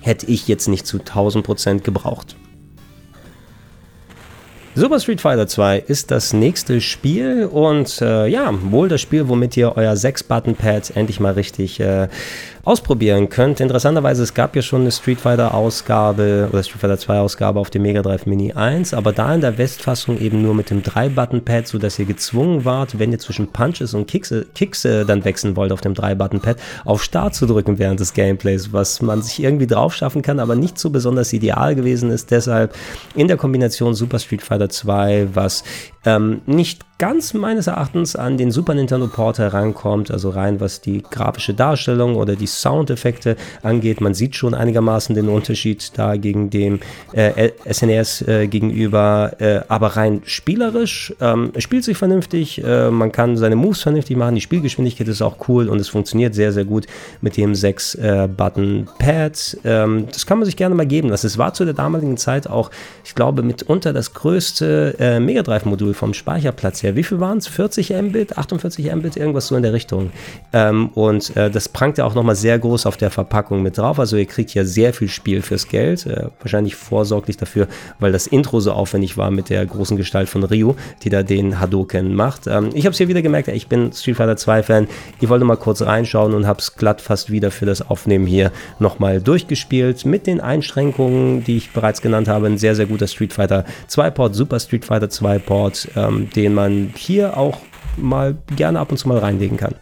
[0.00, 2.36] Hätte ich jetzt nicht zu 1000% gebraucht.
[4.74, 9.54] Super Street Fighter 2 ist das nächste Spiel und äh, ja, wohl das Spiel, womit
[9.58, 12.08] ihr euer 6-Button-Pad endlich mal richtig äh,
[12.64, 13.60] ausprobieren könnt.
[13.60, 17.70] Interessanterweise, es gab ja schon eine Street Fighter Ausgabe oder Street Fighter 2 Ausgabe auf
[17.70, 21.66] dem Mega Drive Mini 1, aber da in der Westfassung eben nur mit dem 3-Button-Pad,
[21.66, 25.72] sodass ihr gezwungen wart, wenn ihr zwischen Punches und Kicks, Kicks äh, dann wechseln wollt
[25.72, 29.94] auf dem 3-Button-Pad, auf Start zu drücken während des Gameplays, was man sich irgendwie drauf
[29.94, 32.30] schaffen kann, aber nicht so besonders ideal gewesen ist.
[32.30, 32.74] Deshalb
[33.16, 35.64] in der Kombination Super Street Fighter 2, was
[36.04, 41.02] ähm, nicht ganz meines Erachtens an den Super Nintendo Port herankommt, also rein was die
[41.02, 43.34] grafische Darstellung oder die Soundeffekte
[43.64, 44.00] angeht.
[44.00, 46.78] Man sieht schon einigermaßen den Unterschied da gegen dem
[47.10, 53.10] äh, SNES e äh, gegenüber, äh, aber rein spielerisch ähm, spielt sich vernünftig, äh, man
[53.10, 56.64] kann seine Moves vernünftig machen, die Spielgeschwindigkeit ist auch cool und es funktioniert sehr, sehr
[56.64, 56.86] gut
[57.20, 59.56] mit dem 6-Button-Pad.
[59.64, 61.10] Äh, ähm, das kann man sich gerne mal geben.
[61.10, 62.70] Es war zu der damaligen Zeit auch,
[63.04, 67.46] ich glaube, mitunter das größte äh, Mega Drive-Modul vom Speicherplatz her wie viel waren es?
[67.46, 70.10] 40 Mbit, 48 Mbit, irgendwas so in der Richtung.
[70.52, 73.98] Ähm, und äh, das prangt ja auch nochmal sehr groß auf der Verpackung mit drauf.
[73.98, 76.06] Also ihr kriegt ja sehr viel Spiel fürs Geld.
[76.06, 80.44] Äh, wahrscheinlich vorsorglich dafür, weil das Intro so aufwendig war mit der großen Gestalt von
[80.44, 82.46] Ryu, die da den Hadoken macht.
[82.46, 84.88] Ähm, ich habe es hier wieder gemerkt, ich bin Street Fighter 2 Fan.
[85.20, 88.52] Ich wollte mal kurz reinschauen und habe es glatt fast wieder für das Aufnehmen hier
[88.78, 90.04] nochmal durchgespielt.
[90.04, 92.46] Mit den Einschränkungen, die ich bereits genannt habe.
[92.46, 96.54] Ein sehr, sehr guter Street Fighter 2 Port, Super Street Fighter 2 Port, ähm, den
[96.54, 97.58] man hier auch
[97.96, 99.74] mal gerne ab und zu mal reinlegen kann.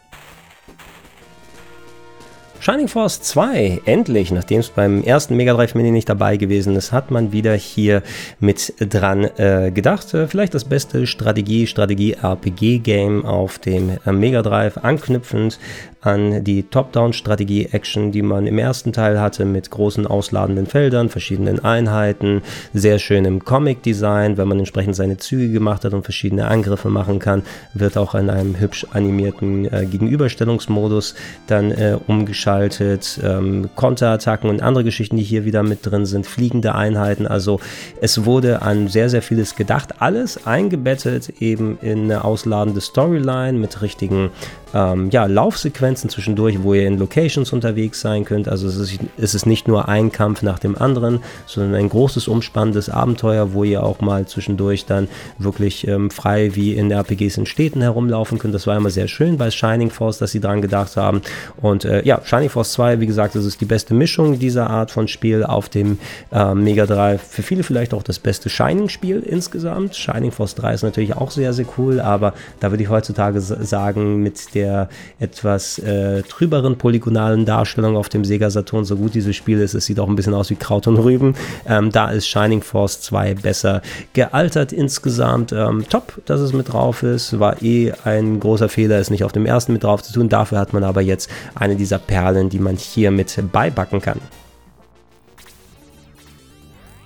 [2.62, 6.92] Shining Force 2, endlich, nachdem es beim ersten Mega Drive Mini nicht dabei gewesen ist,
[6.92, 8.02] hat man wieder hier
[8.38, 10.12] mit dran äh, gedacht.
[10.12, 15.58] Äh, vielleicht das beste Strategie, Strategie-RPG-Game auf dem äh, Mega Drive, anknüpfend
[16.00, 22.42] an die Top-Down-Strategie-Action, die man im ersten Teil hatte, mit großen ausladenden Feldern, verschiedenen Einheiten,
[22.72, 24.38] sehr schönem Comic-Design.
[24.38, 27.42] Wenn man entsprechend seine Züge gemacht hat und verschiedene Angriffe machen kann,
[27.74, 31.14] wird auch in einem hübsch animierten äh, Gegenüberstellungsmodus
[31.46, 33.20] dann äh, umgeschaltet.
[33.22, 37.26] Ähm, Konterattacken und andere Geschichten, die hier wieder mit drin sind, fliegende Einheiten.
[37.26, 37.60] Also
[38.00, 40.00] es wurde an sehr, sehr vieles gedacht.
[40.00, 44.30] Alles eingebettet eben in eine ausladende Storyline mit richtigen
[44.72, 48.48] ähm, ja, Laufsequenzen zwischendurch, wo ihr in Locations unterwegs sein könnt.
[48.48, 52.28] Also es ist, es ist nicht nur ein Kampf nach dem anderen, sondern ein großes,
[52.28, 55.08] umspannendes Abenteuer, wo ihr auch mal zwischendurch dann
[55.38, 58.54] wirklich ähm, frei wie in RPGs in Städten herumlaufen könnt.
[58.54, 61.22] Das war immer sehr schön bei Shining Force, dass sie daran gedacht haben.
[61.60, 64.70] Und äh, ja, Shining Shining Force 2, wie gesagt, das ist die beste Mischung dieser
[64.70, 65.98] Art von Spiel auf dem
[66.32, 67.20] äh, Mega Drive.
[67.22, 69.94] Für viele vielleicht auch das beste Shining-Spiel insgesamt.
[69.94, 74.22] Shining Force 3 ist natürlich auch sehr, sehr cool, aber da würde ich heutzutage sagen,
[74.22, 74.88] mit der
[75.18, 79.86] etwas äh, trüberen polygonalen Darstellung auf dem Sega Saturn, so gut dieses Spiel ist, es
[79.86, 81.34] sieht auch ein bisschen aus wie Kraut und Rüben.
[81.66, 83.82] Ähm, da ist Shining Force 2 besser
[84.12, 85.52] gealtert insgesamt.
[85.52, 87.38] Ähm, top, dass es mit drauf ist.
[87.38, 90.28] War eh ein großer Fehler, es nicht auf dem ersten mit drauf zu tun.
[90.28, 94.20] Dafür hat man aber jetzt eine dieser Perlen, die man hier mit beibacken kann.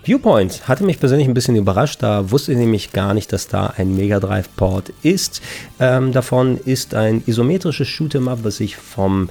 [0.04, 2.02] Viewpoint hatte mich persönlich ein bisschen überrascht.
[2.02, 5.40] Da wusste ich nämlich gar nicht, dass da ein Mega Drive Port ist.
[5.80, 9.30] Ähm, davon ist ein isometrisches Shoot'em Up, was ich vom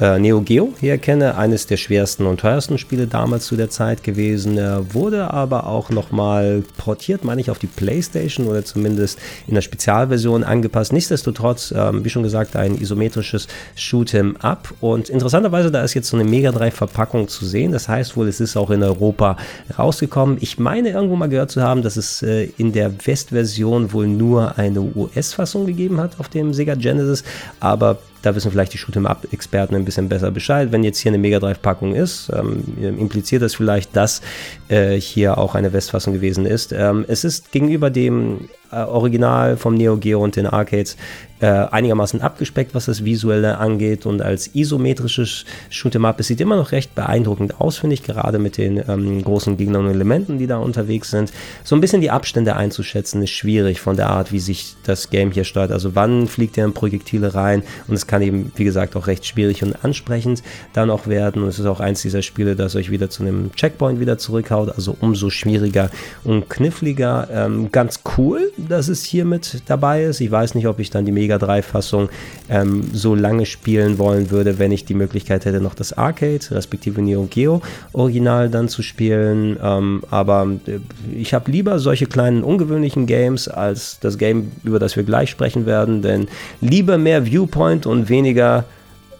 [0.00, 4.02] äh, Neo Geo her kenne, eines der schwersten und teuersten Spiele damals zu der Zeit
[4.02, 9.54] gewesen, äh, wurde aber auch nochmal portiert, meine ich, auf die Playstation oder zumindest in
[9.54, 10.92] der Spezialversion angepasst.
[10.92, 16.16] Nichtsdestotrotz, ähm, wie schon gesagt, ein isometrisches Shoot'em Up und interessanterweise, da ist jetzt so
[16.16, 19.36] eine Mega 3 Verpackung zu sehen, das heißt wohl, es ist auch in Europa
[19.78, 20.38] rausgekommen.
[20.40, 24.58] Ich meine irgendwo mal gehört zu haben, dass es äh, in der Westversion wohl nur
[24.58, 27.24] eine US-Fassung gegeben hat auf dem Sega Genesis,
[27.60, 30.72] aber da wissen vielleicht die Shoot'em-Up-Experten ein bisschen besser Bescheid.
[30.72, 34.22] Wenn jetzt hier eine Mega Drive-Packung ist, ähm, impliziert das vielleicht, dass
[34.68, 36.72] äh, hier auch eine Westfassung gewesen ist.
[36.72, 40.96] Ähm, es ist gegenüber dem äh, Original vom Neo Geo und den Arcades
[41.40, 46.18] äh, einigermaßen abgespeckt, was das Visuelle angeht und als isometrisches Shoot'em Up.
[46.20, 49.86] Es sieht immer noch recht beeindruckend aus, finde ich, gerade mit den ähm, großen Gegnern
[49.86, 51.32] und Elementen, die da unterwegs sind.
[51.64, 55.30] So ein bisschen die Abstände einzuschätzen ist schwierig von der Art, wie sich das Game
[55.30, 55.70] hier steuert.
[55.70, 59.24] Also wann fliegt der in Projektile rein und es kann eben, wie gesagt, auch recht
[59.24, 60.42] schwierig und ansprechend
[60.72, 61.42] dann auch werden.
[61.42, 64.70] Und es ist auch eins dieser Spiele, das euch wieder zu einem Checkpoint wieder zurückhaut,
[64.74, 65.90] also umso schwieriger
[66.24, 67.28] und kniffliger.
[67.32, 70.20] Ähm, ganz cool, dass es hier mit dabei ist.
[70.20, 72.08] Ich weiß nicht, ob ich dann die Mega 3 Fassung
[72.48, 77.00] ähm, so lange spielen wollen würde, wenn ich die Möglichkeit hätte, noch das Arcade, respektive
[77.02, 77.62] Neo Geo
[77.92, 79.56] Original dann zu spielen.
[79.62, 80.78] Ähm, aber äh,
[81.14, 85.66] ich habe lieber solche kleinen ungewöhnlichen Games als das Game, über das wir gleich sprechen
[85.66, 86.28] werden, denn
[86.60, 88.64] lieber mehr Viewpoint und weniger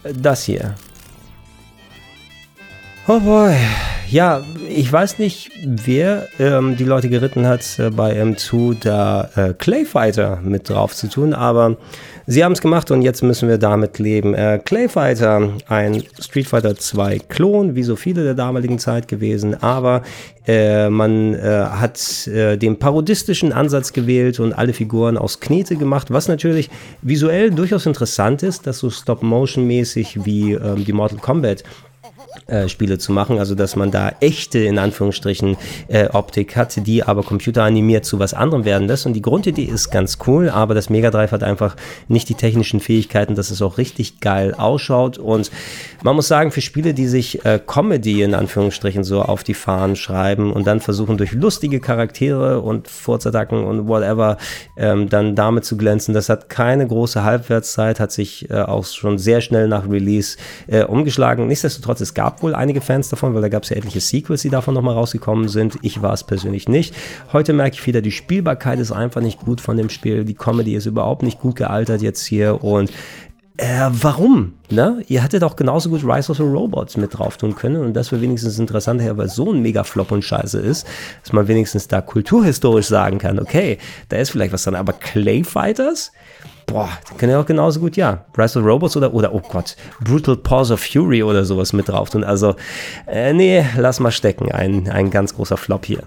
[0.03, 0.75] äh, das hier.
[3.11, 3.55] Oh boy.
[4.11, 9.53] Ja, ich weiß nicht, wer ähm, die Leute geritten hat, äh, bei M2 da äh,
[9.53, 11.77] Clayfighter mit drauf zu tun, aber
[12.27, 14.35] sie haben es gemacht und jetzt müssen wir damit leben.
[14.35, 20.03] Äh, Clayfighter, ein Street Fighter 2 Klon, wie so viele der damaligen Zeit gewesen, aber
[20.45, 26.11] äh, man äh, hat äh, den parodistischen Ansatz gewählt und alle Figuren aus Knete gemacht,
[26.11, 26.69] was natürlich
[27.01, 31.63] visuell durchaus interessant ist, dass so Stop-Motion-mäßig wie ähm, die Mortal Kombat
[32.47, 35.57] äh, Spiele zu machen, also dass man da echte, in Anführungsstrichen,
[35.87, 39.05] äh, Optik hat, die aber computeranimiert zu was anderem werden lässt.
[39.05, 41.75] Und die Grundidee ist ganz cool, aber das Mega Drive hat einfach
[42.07, 45.17] nicht die technischen Fähigkeiten, dass es auch richtig geil ausschaut.
[45.17, 45.51] Und
[46.03, 49.95] man muss sagen, für Spiele, die sich äh, Comedy in Anführungsstrichen so auf die Fahnen
[49.95, 54.37] schreiben und dann versuchen durch lustige Charaktere und Furzattacken und whatever
[54.77, 59.17] ähm, dann damit zu glänzen, das hat keine große Halbwertszeit, hat sich äh, auch schon
[59.17, 60.37] sehr schnell nach Release
[60.67, 61.47] äh, umgeschlagen.
[61.47, 64.49] Nichtsdestotrotz, es gab wohl einige Fans davon, weil da gab es ja etliche Sequels, die
[64.49, 65.77] davon nochmal rausgekommen sind.
[65.81, 66.95] Ich war es persönlich nicht.
[67.33, 70.25] Heute merke ich wieder, die Spielbarkeit ist einfach nicht gut von dem Spiel.
[70.25, 72.91] Die Comedy ist überhaupt nicht gut gealtert jetzt hier und
[73.61, 74.53] äh, warum?
[74.69, 75.03] Ne?
[75.09, 78.09] Ihr hättet auch genauso gut Rise of the Robots mit drauf tun können und das
[78.11, 80.87] wäre wenigstens interessant, weil so ein Mega-Flop und Scheiße ist,
[81.23, 83.77] dass man wenigstens da kulturhistorisch sagen kann, okay,
[84.07, 86.13] da ist vielleicht was dran, aber Clay Fighters?
[86.71, 90.73] Boah, können ja auch genauso gut, ja, of Robots oder, oder, oh Gott, Brutal Pause
[90.73, 92.23] of Fury oder sowas mit drauf tun.
[92.23, 92.55] Also,
[93.07, 94.51] äh, nee, lass mal stecken.
[94.51, 96.03] Ein, ein ganz großer Flop hier.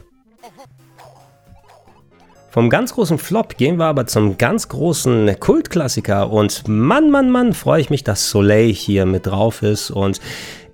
[2.51, 7.55] Vom ganz großen Flop gehen wir aber zum ganz großen Kultklassiker und Mann, Mann, Mann,
[7.55, 10.21] freue ich mich, dass Soleil hier mit drauf ist und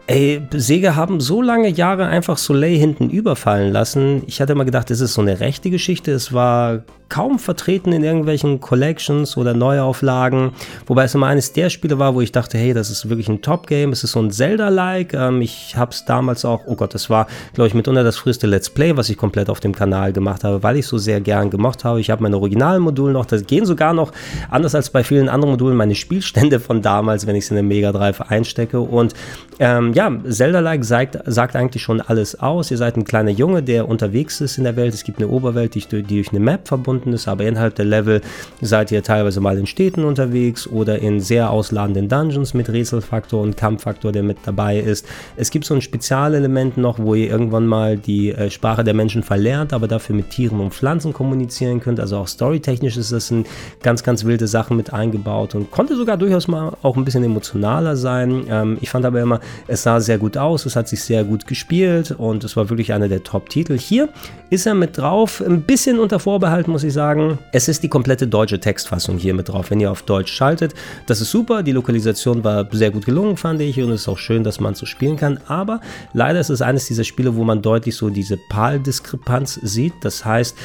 [0.09, 4.23] Ey, Sega haben so lange Jahre einfach Soleil hinten überfallen lassen.
[4.27, 6.13] Ich hatte immer gedacht, das ist so eine rechte Geschichte.
[6.13, 10.53] Es war kaum vertreten in irgendwelchen Collections oder Neuauflagen.
[10.87, 13.41] Wobei es immer eines der Spiele war, wo ich dachte, hey, das ist wirklich ein
[13.41, 13.93] Top-Game.
[13.93, 15.15] Es ist so ein Zelda-like.
[15.15, 18.47] Ähm, ich habe es damals auch, oh Gott, das war, glaube ich, mitunter das früheste
[18.47, 21.51] Let's Play, was ich komplett auf dem Kanal gemacht habe, weil ich so sehr gern
[21.51, 22.01] gemocht habe.
[22.01, 24.13] Ich habe meine Originalmodule noch, das gehen sogar noch,
[24.51, 27.69] anders als bei vielen anderen Modulen, meine Spielstände von damals, wenn ich sie in den
[27.69, 28.81] Mega Drive einstecke.
[28.81, 29.15] Und
[29.59, 32.71] ähm, ja, Zelda-like sagt, sagt eigentlich schon alles aus.
[32.71, 34.93] Ihr seid ein kleiner Junge, der unterwegs ist in der Welt.
[34.95, 38.21] Es gibt eine Oberwelt, die durch eine Map verbunden ist, aber innerhalb der Level
[38.61, 43.57] seid ihr teilweise mal in Städten unterwegs oder in sehr ausladenden Dungeons mit Rätselfaktor und
[43.57, 45.07] Kampffaktor, der mit dabei ist.
[45.37, 49.23] Es gibt so ein Spezialelement noch, wo ihr irgendwann mal die äh, Sprache der Menschen
[49.23, 52.01] verlernt, aber dafür mit Tieren und Pflanzen kommunizieren könnt.
[52.01, 53.47] Also auch storytechnisch ist das ein
[53.83, 57.97] ganz, ganz wilde Sachen mit eingebaut und konnte sogar durchaus mal auch ein bisschen emotionaler
[57.97, 58.45] sein.
[58.51, 61.47] Ähm, ich fand aber immer, es sah sehr gut aus, es hat sich sehr gut
[61.47, 63.79] gespielt und es war wirklich einer der Top-Titel.
[63.79, 64.09] Hier
[64.51, 67.39] ist er mit drauf, ein bisschen unter Vorbehalt, muss ich sagen.
[67.53, 70.75] Es ist die komplette deutsche Textfassung hier mit drauf, wenn ihr auf Deutsch schaltet.
[71.07, 74.19] Das ist super, die Lokalisation war sehr gut gelungen, fand ich, und es ist auch
[74.19, 75.41] schön, dass man so spielen kann.
[75.47, 75.81] Aber
[76.13, 79.95] leider ist es eines dieser Spiele, wo man deutlich so diese PAL-Diskrepanz sieht.
[80.03, 80.57] Das heißt,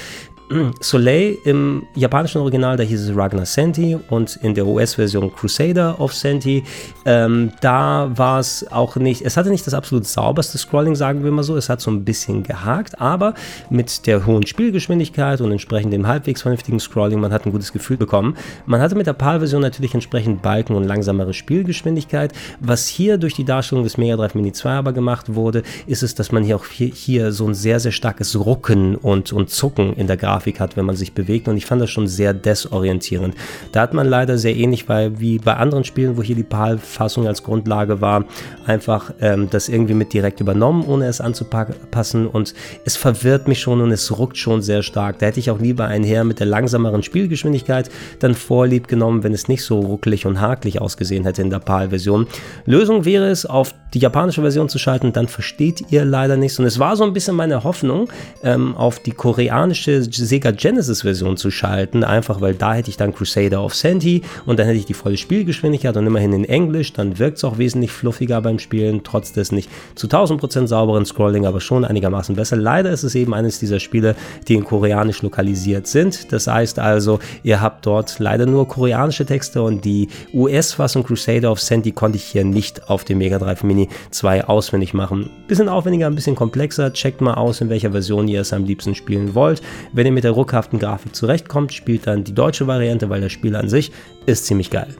[0.80, 6.14] Soleil im japanischen Original, da hieß es Ragnar Senti und in der US-Version Crusader of
[6.14, 6.64] Senti,
[7.06, 11.32] ähm, da war es auch nicht, es hatte nicht das absolut sauberste Scrolling, sagen wir
[11.32, 13.34] mal so, es hat so ein bisschen gehakt, aber
[13.70, 17.98] mit der hohen Spielgeschwindigkeit und entsprechend dem halbwegs vernünftigen Scrolling, man hat ein gutes Gefühl
[17.98, 18.36] bekommen.
[18.66, 22.34] Man hatte mit der PAL-Version natürlich entsprechend Balken und langsamere Spielgeschwindigkeit.
[22.60, 26.16] Was hier durch die Darstellung des Mega Drive Mini 2 aber gemacht wurde, ist es,
[26.16, 29.94] dass man hier auch hier, hier so ein sehr, sehr starkes Rucken und, und Zucken
[29.94, 31.48] in der Grafik Grafik hat, wenn man sich bewegt.
[31.48, 33.36] Und ich fand das schon sehr desorientierend.
[33.72, 37.28] Da hat man leider sehr ähnlich, weil wie bei anderen Spielen, wo hier die PAL-Fassung
[37.28, 38.26] als Grundlage war,
[38.66, 42.28] einfach ähm, das irgendwie mit direkt übernommen, ohne es anzupassen.
[42.28, 42.54] Und
[42.86, 45.20] es verwirrt mich schon und es ruckt schon sehr stark.
[45.20, 47.90] Da hätte ich auch lieber einher mit der langsameren Spielgeschwindigkeit
[48.20, 52.28] dann vorlieb genommen, wenn es nicht so ruckelig und hakelig ausgesehen hätte in der PAL-Version.
[52.66, 56.60] Lösung wäre es, auf die japanische Version zu schalten, dann versteht ihr leider nichts.
[56.60, 58.10] Und es war so ein bisschen meine Hoffnung,
[58.44, 63.14] ähm, auf die koreanische Sega Genesis Version zu schalten, einfach weil da hätte ich dann
[63.14, 67.20] Crusader of Senti und dann hätte ich die volle Spielgeschwindigkeit und immerhin in Englisch, dann
[67.20, 71.60] wirkt es auch wesentlich fluffiger beim Spielen, trotz des nicht zu 1000% sauberen Scrolling, aber
[71.60, 72.56] schon einigermaßen besser.
[72.56, 74.16] Leider ist es eben eines dieser Spiele,
[74.48, 76.32] die in koreanisch lokalisiert sind.
[76.32, 81.60] Das heißt also, ihr habt dort leider nur koreanische Texte und die US-Fassung Crusader of
[81.60, 85.30] Senti konnte ich hier nicht auf dem Mega Drive Mini 2 auswendig machen.
[85.48, 86.94] Bisschen aufwendiger, ein bisschen komplexer.
[86.94, 89.62] Checkt mal aus, in welcher Version ihr es am liebsten spielen wollt.
[89.92, 93.56] Wenn ihr mit der ruckhaften Grafik zurechtkommt, spielt dann die deutsche Variante, weil das Spiel
[93.56, 93.92] an sich
[94.26, 94.96] ist ziemlich geil.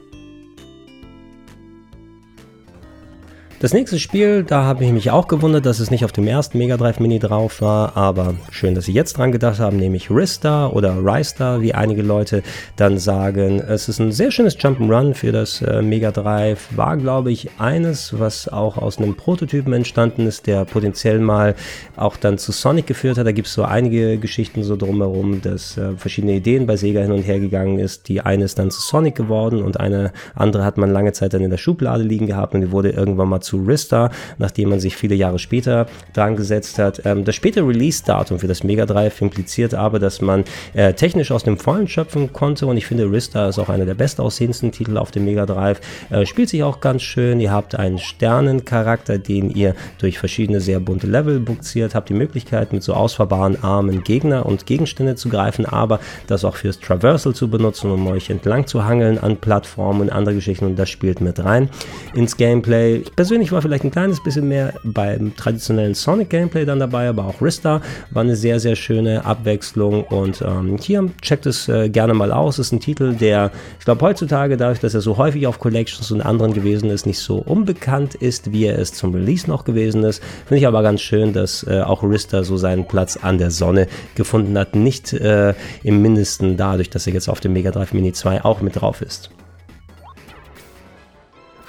[3.64, 6.58] Das nächste Spiel, da habe ich mich auch gewundert, dass es nicht auf dem ersten
[6.58, 10.66] Mega Drive Mini drauf war, aber schön, dass sie jetzt dran gedacht haben, nämlich Rista
[10.66, 12.42] oder Rista, wie einige Leute
[12.76, 13.60] dann sagen.
[13.60, 18.20] Es ist ein sehr schönes Jump'n'Run für das äh, Mega Drive, war glaube ich eines,
[18.20, 21.54] was auch aus einem Prototypen entstanden ist, der potenziell mal
[21.96, 23.26] auch dann zu Sonic geführt hat.
[23.26, 27.12] Da gibt es so einige Geschichten so drumherum, dass äh, verschiedene Ideen bei Sega hin
[27.12, 28.08] und her gegangen ist.
[28.08, 31.40] Die eine ist dann zu Sonic geworden und eine andere hat man lange Zeit dann
[31.40, 34.80] in der Schublade liegen gehabt und die wurde irgendwann mal zu zu Rista, nachdem man
[34.80, 37.02] sich viele Jahre später dran gesetzt hat.
[37.04, 40.44] Ähm, das späte Release-Datum für das Mega Drive impliziert aber, dass man
[40.74, 43.94] äh, technisch aus dem Vollen schöpfen konnte und ich finde, Rista ist auch einer der
[43.94, 45.80] bestaussehendsten Titel auf dem Mega Drive.
[46.10, 47.40] Äh, spielt sich auch ganz schön.
[47.40, 52.72] Ihr habt einen Sternencharakter, den ihr durch verschiedene sehr bunte Level buxiert, habt die Möglichkeit
[52.72, 57.48] mit so ausfahrbaren Armen Gegner und Gegenstände zu greifen, aber das auch fürs Traversal zu
[57.48, 61.44] benutzen, um euch entlang zu hangeln an Plattformen und andere Geschichten und das spielt mit
[61.44, 61.68] rein
[62.14, 62.96] ins Gameplay.
[62.96, 67.26] Ich persönlich ich war vielleicht ein kleines bisschen mehr beim traditionellen Sonic-Gameplay dann dabei, aber
[67.26, 72.14] auch Rista war eine sehr, sehr schöne Abwechslung und ähm, hier checkt es äh, gerne
[72.14, 72.58] mal aus.
[72.58, 76.22] Ist ein Titel, der, ich glaube, heutzutage, dadurch, dass er so häufig auf Collections und
[76.22, 80.22] anderen gewesen ist, nicht so unbekannt ist, wie er es zum Release noch gewesen ist.
[80.46, 83.88] Finde ich aber ganz schön, dass äh, auch Rista so seinen Platz an der Sonne
[84.14, 84.74] gefunden hat.
[84.74, 85.52] Nicht äh,
[85.82, 89.02] im Mindesten dadurch, dass er jetzt auf dem Mega Drive Mini 2 auch mit drauf
[89.02, 89.30] ist.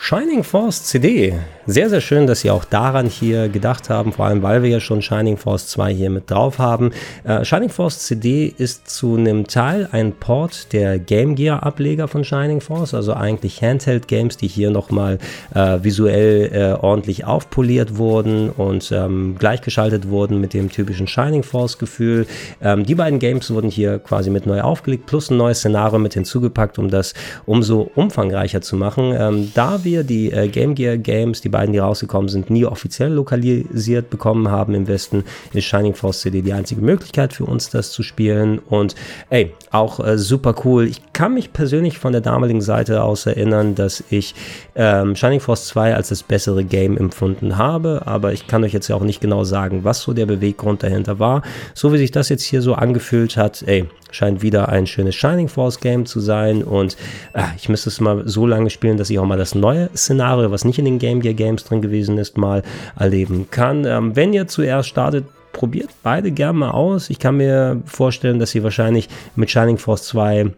[0.08, 1.34] Shining Force CD
[1.68, 4.80] sehr, sehr schön, dass Sie auch daran hier gedacht haben, vor allem weil wir ja
[4.80, 6.92] schon Shining Force 2 hier mit drauf haben.
[7.24, 12.24] Äh, Shining Force CD ist zu einem Teil ein Port der Game Gear Ableger von
[12.24, 15.18] Shining Force, also eigentlich Handheld Games, die hier nochmal
[15.56, 21.80] äh, visuell äh, ordentlich aufpoliert wurden und ähm, gleichgeschaltet wurden mit dem typischen Shining Force
[21.80, 22.28] Gefühl.
[22.62, 26.14] Ähm, die beiden Games wurden hier quasi mit neu aufgelegt, plus ein neues Szenario mit
[26.14, 27.16] hinzugepackt, um das
[27.48, 29.16] umso umfangreicher zu machen.
[29.18, 33.12] Ähm, da wir die äh, Game Gear Games, die beiden, die rausgekommen sind, nie offiziell
[33.12, 35.24] lokalisiert bekommen haben im Westen,
[35.54, 38.60] ist Shining Force CD die einzige Möglichkeit für uns, das zu spielen.
[38.60, 38.96] Und
[39.30, 40.88] ey, auch äh, super cool.
[40.88, 44.36] Ich kann mich persönlich von der damaligen Seite aus erinnern, dass ich
[44.76, 48.88] ähm, Shining Force 2 als das bessere Game empfunden habe, aber ich kann euch jetzt
[48.88, 51.42] ja auch nicht genau sagen, was so der Beweggrund dahinter war.
[51.74, 55.48] So wie sich das jetzt hier so angefühlt hat, ey, scheint wieder ein schönes Shining
[55.48, 56.96] Force Game zu sein und
[57.34, 60.52] äh, ich müsste es mal so lange spielen, dass ich auch mal das neue Szenario,
[60.52, 62.64] was nicht in den Game Gear Games drin gewesen ist, mal
[62.98, 63.86] erleben kann.
[63.86, 67.10] Ähm, wenn ihr zuerst startet, probiert beide gerne mal aus.
[67.10, 70.52] Ich kann mir vorstellen, dass ihr wahrscheinlich mit Shining Force 2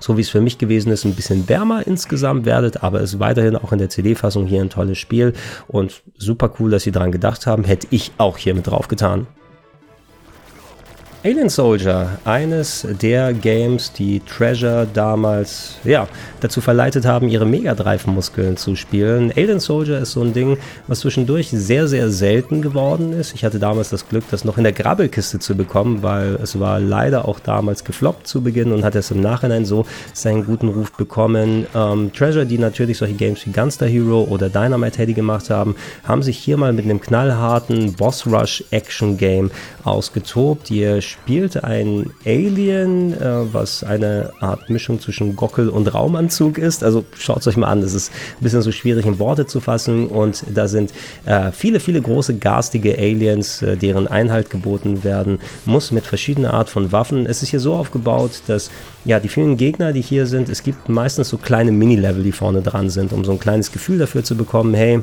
[0.00, 3.20] so wie es für mich gewesen ist, ein bisschen wärmer insgesamt werdet, aber es ist
[3.20, 5.32] weiterhin auch in der CD-Fassung hier ein tolles Spiel
[5.66, 7.64] und super cool, dass sie daran gedacht haben.
[7.64, 9.26] Hätte ich auch hier mit drauf getan.
[11.26, 16.06] Alien Soldier, eines der Games, die Treasure damals ja,
[16.40, 19.32] dazu verleitet haben, ihre Mega Drive-Muskeln zu spielen.
[19.34, 23.34] Alien Soldier ist so ein Ding, was zwischendurch sehr, sehr selten geworden ist.
[23.34, 26.78] Ich hatte damals das Glück, das noch in der Grabbelkiste zu bekommen, weil es war
[26.78, 30.92] leider auch damals gefloppt zu Beginn und hat es im Nachhinein so seinen guten Ruf
[30.92, 31.66] bekommen.
[31.74, 35.74] Ähm, Treasure, die natürlich solche Games wie Gunster Hero oder Dynamite Heady gemacht haben,
[36.06, 39.50] haben sich hier mal mit einem knallharten Boss Rush Action Game
[39.84, 40.70] ausgetobt.
[40.70, 46.82] Ihr spielt ein Alien, äh, was eine Art Mischung zwischen Gockel und Raumanzug ist.
[46.82, 49.60] Also schaut es euch mal an, es ist ein bisschen so schwierig in Worte zu
[49.60, 50.92] fassen und da sind
[51.24, 56.68] äh, viele, viele große garstige Aliens, äh, deren Einhalt geboten werden muss mit verschiedener Art
[56.68, 57.26] von Waffen.
[57.26, 58.70] Es ist hier so aufgebaut, dass
[59.04, 62.60] ja, die vielen Gegner, die hier sind, es gibt meistens so kleine Mini-Level, die vorne
[62.62, 65.00] dran sind, um so ein kleines Gefühl dafür zu bekommen, hey,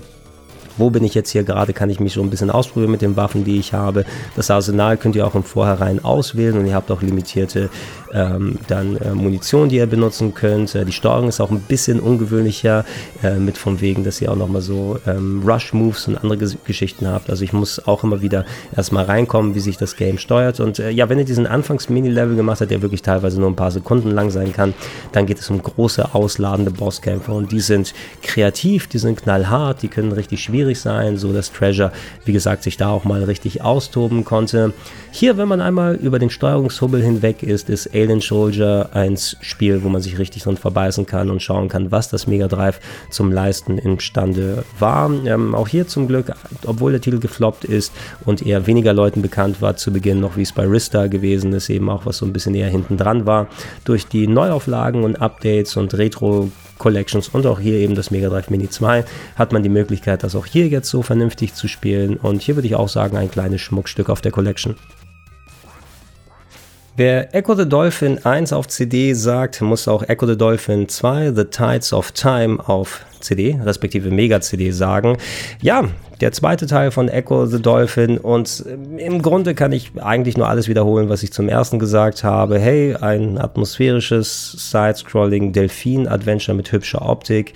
[0.81, 3.15] wo bin ich jetzt hier gerade, kann ich mich so ein bisschen ausprobieren mit den
[3.15, 4.03] Waffen, die ich habe.
[4.35, 7.69] Das Arsenal könnt ihr auch im Vorhinein auswählen und ihr habt auch limitierte
[8.13, 10.75] ähm, dann äh, Munition, die ihr benutzen könnt.
[10.75, 12.85] Äh, die Steuerung ist auch ein bisschen ungewöhnlicher,
[13.23, 17.07] äh, mit von wegen, dass ihr auch nochmal so ähm, Rush-Moves und andere Ges Geschichten
[17.07, 17.29] habt.
[17.29, 20.59] Also ich muss auch immer wieder erstmal reinkommen, wie sich das Game steuert.
[20.59, 23.71] Und äh, ja, wenn ihr diesen Anfangs-Mini-Level gemacht habt, der wirklich teilweise nur ein paar
[23.71, 24.73] Sekunden lang sein kann,
[25.11, 29.87] dann geht es um große, ausladende Bosskämpfe und die sind kreativ, die sind knallhart, die
[29.87, 31.91] können richtig schwierig sein, so dass Treasure,
[32.25, 34.73] wie gesagt, sich da auch mal richtig austoben konnte.
[35.13, 39.89] Hier, wenn man einmal über den Steuerungshubbel hinweg ist, ist Alien Soldier ein Spiel, wo
[39.89, 42.79] man sich richtig drin verbeißen kann und schauen kann, was das Mega Drive
[43.09, 45.11] zum Leisten imstande war.
[45.25, 46.31] Ähm, auch hier zum Glück,
[46.65, 47.91] obwohl der Titel gefloppt ist
[48.25, 51.69] und eher weniger Leuten bekannt war zu Beginn, noch wie es bei Rista gewesen ist,
[51.69, 53.47] eben auch was so ein bisschen eher hinten dran war,
[53.83, 58.49] durch die Neuauflagen und Updates und Retro Collections und auch hier eben das Mega Drive
[58.49, 59.05] Mini 2
[59.35, 62.17] hat man die Möglichkeit, das auch hier jetzt so vernünftig zu spielen.
[62.17, 64.75] Und hier würde ich auch sagen, ein kleines Schmuckstück auf der Collection.
[66.97, 71.45] Wer Echo the Dolphin 1 auf CD sagt, muss auch Echo the Dolphin 2 The
[71.45, 75.17] Tides of Time auf CD, respektive Mega-CD sagen.
[75.61, 75.85] Ja,
[76.21, 80.47] der zweite Teil von Echo the Dolphin und äh, im Grunde kann ich eigentlich nur
[80.47, 82.59] alles wiederholen, was ich zum ersten gesagt habe.
[82.59, 87.53] Hey, ein atmosphärisches Side-Scrolling Delfin-Adventure mit hübscher Optik,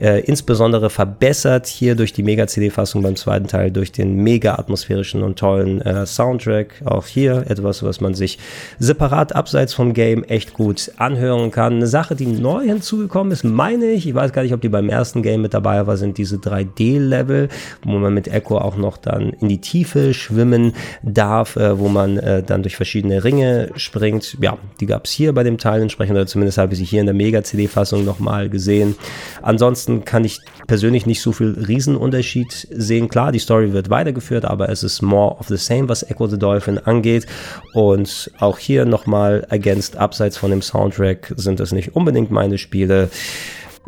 [0.00, 5.38] äh, insbesondere verbessert hier durch die Mega-CD-Fassung beim zweiten Teil durch den mega atmosphärischen und
[5.38, 6.82] tollen äh, Soundtrack.
[6.86, 8.38] Auch hier etwas, was man sich
[8.80, 11.74] separat abseits vom Game echt gut anhören kann.
[11.74, 14.88] Eine Sache, die neu hinzugekommen ist, meine ich, ich weiß gar nicht, ob die beim
[14.88, 17.48] ersten Game mit dabei war, sind diese 3D-Level,
[17.84, 20.72] wo man man mit Echo auch noch dann in die Tiefe schwimmen
[21.02, 24.36] darf, äh, wo man äh, dann durch verschiedene Ringe springt.
[24.40, 27.00] Ja, die gab es hier bei dem Teil entsprechend, oder zumindest habe ich sie hier
[27.00, 28.96] in der Mega-CD-Fassung nochmal gesehen.
[29.42, 33.08] Ansonsten kann ich persönlich nicht so viel Riesenunterschied sehen.
[33.08, 36.38] Klar, die Story wird weitergeführt, aber es ist more of the same, was Echo the
[36.38, 37.26] Dolphin angeht.
[37.74, 43.10] Und auch hier nochmal ergänzt, abseits von dem Soundtrack sind es nicht unbedingt meine Spiele.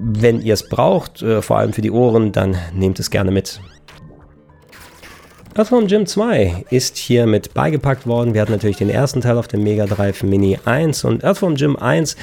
[0.03, 3.61] Wenn ihr es braucht, äh, vor allem für die Ohren, dann nehmt es gerne mit.
[5.55, 8.33] Earthworm Jim 2 ist hier mit beigepackt worden.
[8.33, 11.77] Wir hatten natürlich den ersten Teil auf dem Mega Drive Mini 1 und Earthworm Jim
[11.77, 12.17] 1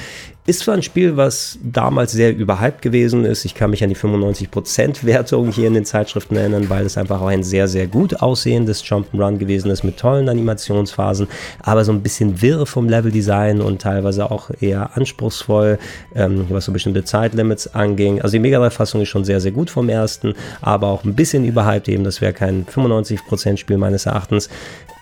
[0.48, 3.44] ist zwar ein Spiel, was damals sehr überhyped gewesen ist.
[3.44, 7.20] Ich kann mich an die 95% Wertung hier in den Zeitschriften erinnern, weil es einfach
[7.20, 11.28] auch ein sehr, sehr gut aussehendes Jump'n'Run gewesen ist mit tollen Animationsphasen,
[11.60, 15.78] aber so ein bisschen wirr vom Leveldesign und teilweise auch eher anspruchsvoll,
[16.14, 18.22] ähm, was so bestimmte Zeitlimits anging.
[18.22, 21.44] Also die Mega Drive-Fassung ist schon sehr, sehr gut vom ersten, aber auch ein bisschen
[21.44, 22.04] überhyped eben.
[22.04, 24.48] Das wäre kein 95% Spiel meines Erachtens.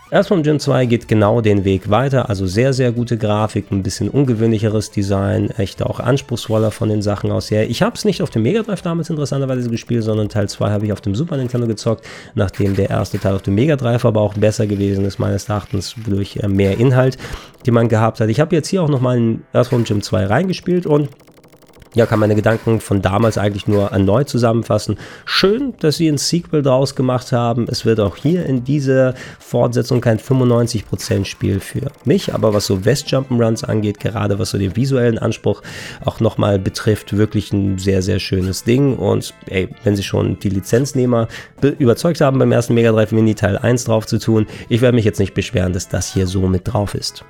[0.08, 4.08] Earthworm Jim 2 geht genau den Weg weiter, also sehr, sehr gute Grafik, ein bisschen
[4.08, 7.68] ungewöhnlicheres Design, echt auch anspruchsvoller von den Sachen aus her.
[7.68, 10.86] Ich habe es nicht auf dem Mega Drive damals interessanterweise gespielt, sondern Teil 2 habe
[10.86, 12.06] ich auf dem Super Nintendo gezockt,
[12.36, 15.96] nachdem der erste Teil auf dem Mega Drive aber auch besser gewesen ist, meines Erachtens
[16.06, 17.18] durch äh, mehr Inhalt,
[17.66, 18.28] die man gehabt hat.
[18.28, 21.08] Ich habe jetzt hier auch nochmal in Earthworm Jim 2 reingespielt und
[21.96, 24.98] ja, kann meine Gedanken von damals eigentlich nur erneut zusammenfassen.
[25.24, 27.66] Schön, dass sie ein Sequel draus gemacht haben.
[27.70, 32.84] Es wird auch hier in dieser Fortsetzung kein 95% Spiel für mich, aber was so
[32.84, 35.62] West Jump'n'Runs angeht, gerade was so den visuellen Anspruch
[36.04, 38.98] auch nochmal betrifft, wirklich ein sehr, sehr schönes Ding.
[38.98, 41.28] Und ey, wenn sie schon die Lizenznehmer
[41.78, 45.06] überzeugt haben, beim ersten Mega Drive Mini Teil 1 drauf zu tun, ich werde mich
[45.06, 47.24] jetzt nicht beschweren, dass das hier so mit drauf ist.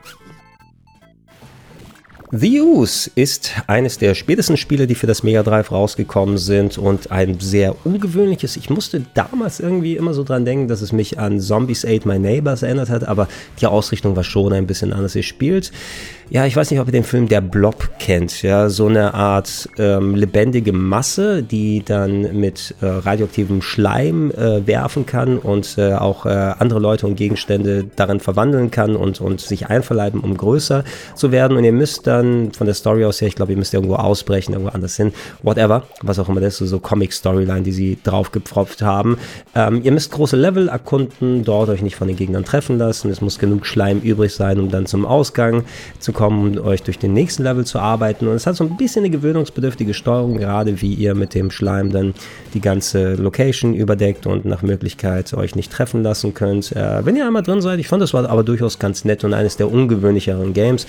[2.33, 7.13] The Ooze ist eines der spätesten Spiele, die für das Mega Drive rausgekommen sind und
[7.13, 8.57] ein sehr ungewöhnliches.
[8.57, 12.19] Ich musste damals irgendwie immer so dran denken, dass es mich an Zombies Ate My
[12.19, 13.29] Neighbors erinnert hat, aber
[13.61, 15.15] die Ausrichtung war schon ein bisschen anders.
[15.15, 15.71] Ihr spielt
[16.29, 18.43] ja, ich weiß nicht, ob ihr den Film Der Blob kennt.
[18.43, 25.07] Ja, so eine Art ähm, lebendige Masse, die dann mit äh, radioaktivem Schleim äh, werfen
[25.07, 29.69] kann und äh, auch äh, andere Leute und Gegenstände darin verwandeln kann und, und sich
[29.69, 30.83] einverleiben, um größer
[31.15, 31.57] zu werden.
[31.57, 34.53] Und ihr müsst dann von der Story aus her, ich glaube, ihr müsst irgendwo ausbrechen,
[34.53, 35.13] irgendwo anders hin,
[35.45, 39.17] whatever, was auch immer das ist, so Comic-Storyline, die sie draufgepfropft haben.
[39.55, 43.11] Ähm, ihr müsst große Level erkunden, dort euch nicht von den Gegnern treffen lassen.
[43.11, 45.65] Es muss genug Schleim übrig sein, um dann zum Ausgang
[46.01, 48.27] zu kommen, euch durch den nächsten Level zu arbeiten.
[48.27, 51.93] Und es hat so ein bisschen eine gewöhnungsbedürftige Steuerung, gerade wie ihr mit dem Schleim
[51.93, 52.15] dann
[52.55, 56.73] die ganze Location überdeckt und nach Möglichkeit euch nicht treffen lassen könnt.
[56.73, 59.35] Äh, wenn ihr einmal drin seid, ich fand das war aber durchaus ganz nett und
[59.35, 60.87] eines der ungewöhnlicheren Games.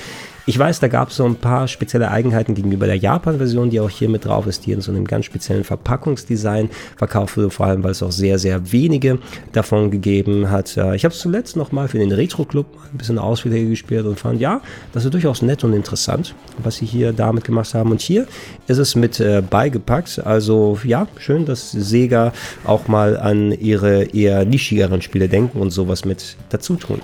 [0.49, 3.90] Ich weiß, da gab es so ein paar spezielle Eigenheiten gegenüber der Japan-Version, die auch
[3.90, 7.84] hier mit drauf ist, die in so einem ganz speziellen Verpackungsdesign verkauft wurde, vor allem
[7.84, 9.19] weil es auch sehr, sehr wenige
[9.52, 10.78] davon gegeben hat.
[10.95, 14.61] Ich habe es zuletzt nochmal für den Retro-Club ein bisschen ausführlicher gespielt und fand, ja,
[14.94, 16.34] das ist durchaus nett und interessant,
[16.64, 17.91] was sie hier damit gemacht haben.
[17.91, 18.26] Und hier
[18.68, 20.26] ist es mit äh, beigepackt.
[20.26, 22.32] Also ja, schön, dass Sega
[22.64, 27.02] auch mal an ihre eher nischigeren Spiele denken und sowas mit dazu tun.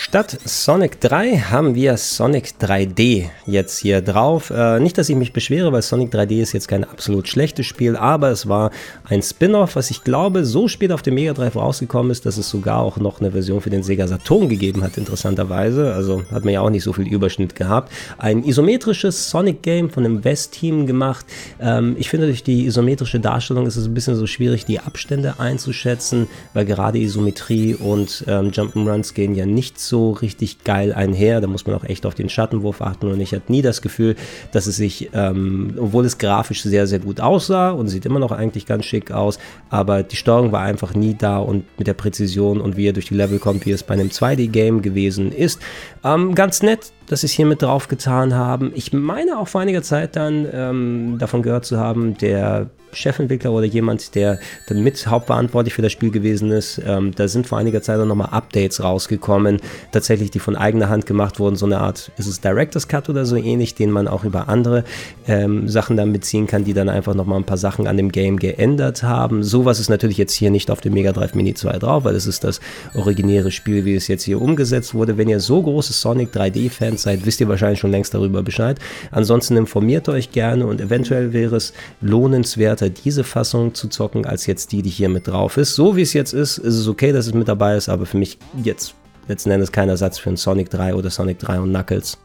[0.00, 4.50] Statt Sonic 3 haben wir Sonic 3D jetzt hier drauf.
[4.50, 7.96] Äh, nicht, dass ich mich beschwere, weil Sonic 3D ist jetzt kein absolut schlechtes Spiel,
[7.96, 8.70] aber es war
[9.08, 12.48] ein Spin-off, was ich glaube so spät auf dem Mega Drive rausgekommen ist, dass es
[12.48, 15.92] sogar auch noch eine Version für den Sega Saturn gegeben hat, interessanterweise.
[15.92, 17.92] Also hat man ja auch nicht so viel Überschnitt gehabt.
[18.18, 21.26] Ein isometrisches Sonic-Game von einem West-Team gemacht.
[21.60, 25.40] Ähm, ich finde, durch die isometrische Darstellung ist es ein bisschen so schwierig, die Abstände
[25.40, 31.40] einzuschätzen, weil gerade Isometrie und ähm, Jump'n'Runs gehen ja nicht so richtig geil einher.
[31.40, 34.16] Da muss man auch echt auf den Schattenwurf achten und ich hatte nie das Gefühl,
[34.52, 38.32] dass es sich, ähm, obwohl es grafisch sehr, sehr gut aussah und sieht immer noch
[38.32, 39.38] eigentlich ganz schick aus,
[39.70, 43.06] aber die Steuerung war einfach nie da und mit der Präzision und wie er durch
[43.06, 45.60] die Level kommt, wie es bei einem 2D-Game gewesen ist.
[46.04, 48.72] Ähm, ganz nett, dass sie es hier mit drauf getan haben.
[48.74, 53.66] Ich meine auch vor einiger Zeit dann ähm, davon gehört zu haben, der Chefentwickler oder
[53.66, 56.80] jemand, der dann mit hauptverantwortlich für das Spiel gewesen ist.
[56.84, 59.58] Ähm, da sind vor einiger Zeit auch nochmal Updates rausgekommen,
[59.92, 61.56] tatsächlich, die von eigener Hand gemacht wurden.
[61.56, 64.84] So eine Art, ist es Director's Cut oder so ähnlich, den man auch über andere
[65.26, 68.38] ähm, Sachen dann beziehen kann, die dann einfach nochmal ein paar Sachen an dem Game
[68.38, 69.42] geändert haben.
[69.42, 72.26] Sowas ist natürlich jetzt hier nicht auf dem Mega Drive Mini 2 drauf, weil es
[72.26, 72.60] ist das
[72.94, 75.16] originäre Spiel, wie es jetzt hier umgesetzt wurde.
[75.18, 78.78] Wenn ihr so große Sonic 3D-Fans seid, wisst ihr wahrscheinlich schon längst darüber Bescheid.
[79.10, 84.46] Ansonsten informiert euch gerne und eventuell wäre es lohnenswert, interessanter, diese Fassung zu zocken, als
[84.46, 85.74] jetzt die, die hier mit drauf ist.
[85.74, 88.18] So wie es jetzt ist, ist es okay, dass es mit dabei ist, aber für
[88.18, 88.94] mich jetzt
[89.28, 92.18] letzten Endes kein Ersatz für ein Sonic 3 oder Sonic 3 und Knuckles.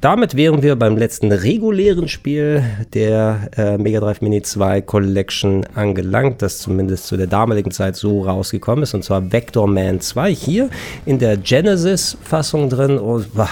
[0.00, 6.42] Damit wären wir beim letzten regulären Spiel der äh, Mega Drive Mini 2 Collection angelangt,
[6.42, 10.70] das zumindest zu der damaligen Zeit so rausgekommen ist, und zwar Vector Man 2 hier
[11.06, 12.98] in der Genesis-Fassung drin.
[12.98, 13.48] Und, boah,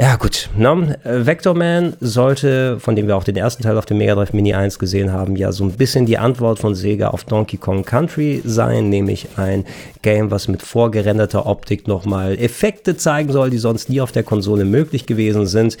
[0.00, 0.48] ja, gut.
[0.56, 0.98] Ne?
[1.04, 1.54] Vector
[2.00, 5.12] sollte, von dem wir auch den ersten Teil auf dem Mega Drive Mini 1 gesehen
[5.12, 9.28] haben, ja so ein bisschen die Antwort von Sega auf Donkey Kong Country sein, nämlich
[9.36, 9.66] ein
[10.00, 14.64] Game, was mit vorgerenderter Optik nochmal Effekte zeigen soll, die sonst nie auf der Konsole
[14.64, 15.76] möglich gewesen sind.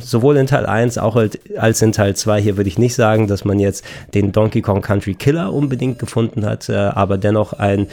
[0.00, 1.22] Sowohl in Teil 1 auch
[1.58, 3.84] als in Teil 2 hier würde ich nicht sagen, dass man jetzt
[4.14, 7.86] den Donkey Kong Country Killer unbedingt gefunden hat, äh, aber dennoch ein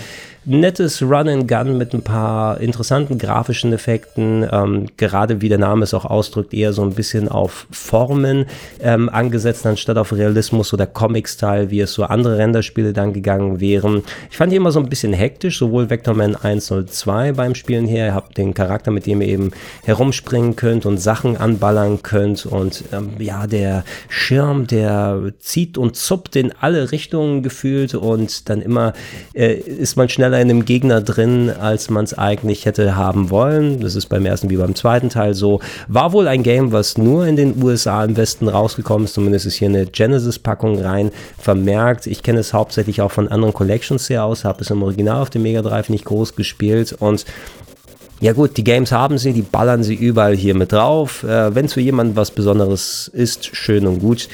[0.48, 4.48] nettes Run and Gun mit ein paar interessanten grafischen Effekten.
[4.49, 8.45] Ähm, gerade wie der Name es auch ausdrückt, eher so ein bisschen auf Formen
[8.80, 14.04] ähm, angesetzt, anstatt auf Realismus oder Comic-Style, wie es so andere Renderspiele dann gegangen wären.
[14.32, 18.08] Ich fand die immer so ein bisschen hektisch, sowohl Vector Man 102 beim Spielen her.
[18.08, 19.52] Ihr habt den Charakter, mit dem ihr eben
[19.84, 22.45] herumspringen könnt und Sachen anballern könnt.
[22.45, 28.61] Und ähm, ja, der Schirm, der zieht und zuppt in alle Richtungen gefühlt und dann
[28.61, 28.94] immer
[29.34, 33.80] äh, ist man schneller in einem Gegner drin, als man es eigentlich hätte haben wollen.
[33.80, 35.60] Das ist beim ersten wie beim zweiten Teil so.
[35.88, 39.14] War wohl ein Game, was nur in den USA im Westen rausgekommen ist.
[39.14, 42.07] Zumindest ist hier eine Genesis-Packung rein vermerkt.
[42.07, 45.30] Ich kenne es hauptsächlich auch von anderen Collections her aus, habe es im Original auf
[45.30, 47.26] dem Mega Drive nicht groß gespielt und
[48.19, 51.23] ja gut, die Games haben sie, die ballern sie überall hier mit drauf.
[51.23, 54.27] Äh, Wenn es für jemanden was Besonderes ist, schön und gut.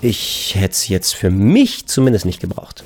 [0.00, 2.84] Ich hätte es jetzt für mich zumindest nicht gebraucht.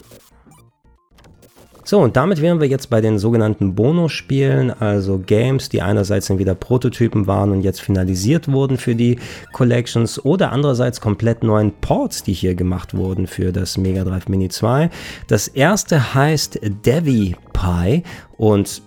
[1.87, 6.39] So, und damit wären wir jetzt bei den sogenannten Bonusspielen, also Games, die einerseits dann
[6.39, 9.19] wieder Prototypen waren und jetzt finalisiert wurden für die
[9.53, 14.49] Collections oder andererseits komplett neuen Ports, die hier gemacht wurden für das Mega Drive Mini
[14.49, 14.89] 2.
[15.29, 18.03] Das erste heißt Devi Pie
[18.39, 18.81] Und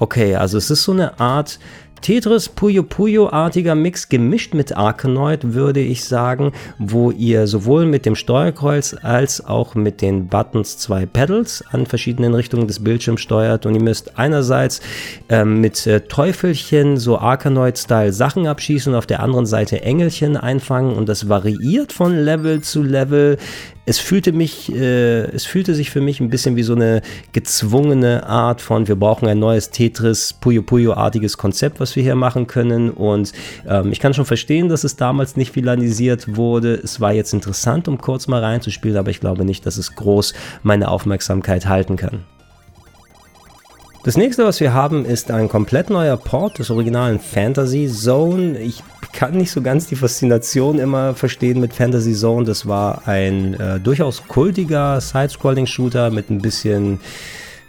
[0.00, 1.60] okay, also es ist so eine Art
[2.02, 8.14] Tetris Puyo Puyo-artiger Mix gemischt mit Arkanoid, würde ich sagen, wo ihr sowohl mit dem
[8.14, 13.66] Steuerkreuz als auch mit den Buttons zwei Pedals an verschiedenen Richtungen des Bildschirms steuert.
[13.66, 14.80] Und ihr müsst einerseits
[15.28, 20.96] ähm, mit äh, Teufelchen so Arkanoid-Style Sachen abschießen, auf der anderen Seite Engelchen einfangen.
[20.96, 23.36] Und das variiert von Level zu Level
[23.90, 27.02] es fühlte mich, äh, es fühlte sich für mich ein bisschen wie so eine
[27.32, 32.46] gezwungene Art von, wir brauchen ein neues Tetris Puyo Puyo-artiges Konzept, was wir hier machen
[32.46, 32.90] können.
[32.90, 33.32] Und
[33.68, 36.74] ähm, ich kann schon verstehen, dass es damals nicht finalisiert wurde.
[36.74, 40.34] Es war jetzt interessant, um kurz mal reinzuspielen, aber ich glaube nicht, dass es groß
[40.62, 42.20] meine Aufmerksamkeit halten kann.
[44.02, 48.58] Das nächste, was wir haben, ist ein komplett neuer Port des originalen Fantasy Zone.
[48.58, 48.82] Ich
[49.12, 52.46] kann nicht so ganz die Faszination immer verstehen mit Fantasy Zone.
[52.46, 57.00] Das war ein äh, durchaus kultiger Side-Scrolling-Shooter mit ein bisschen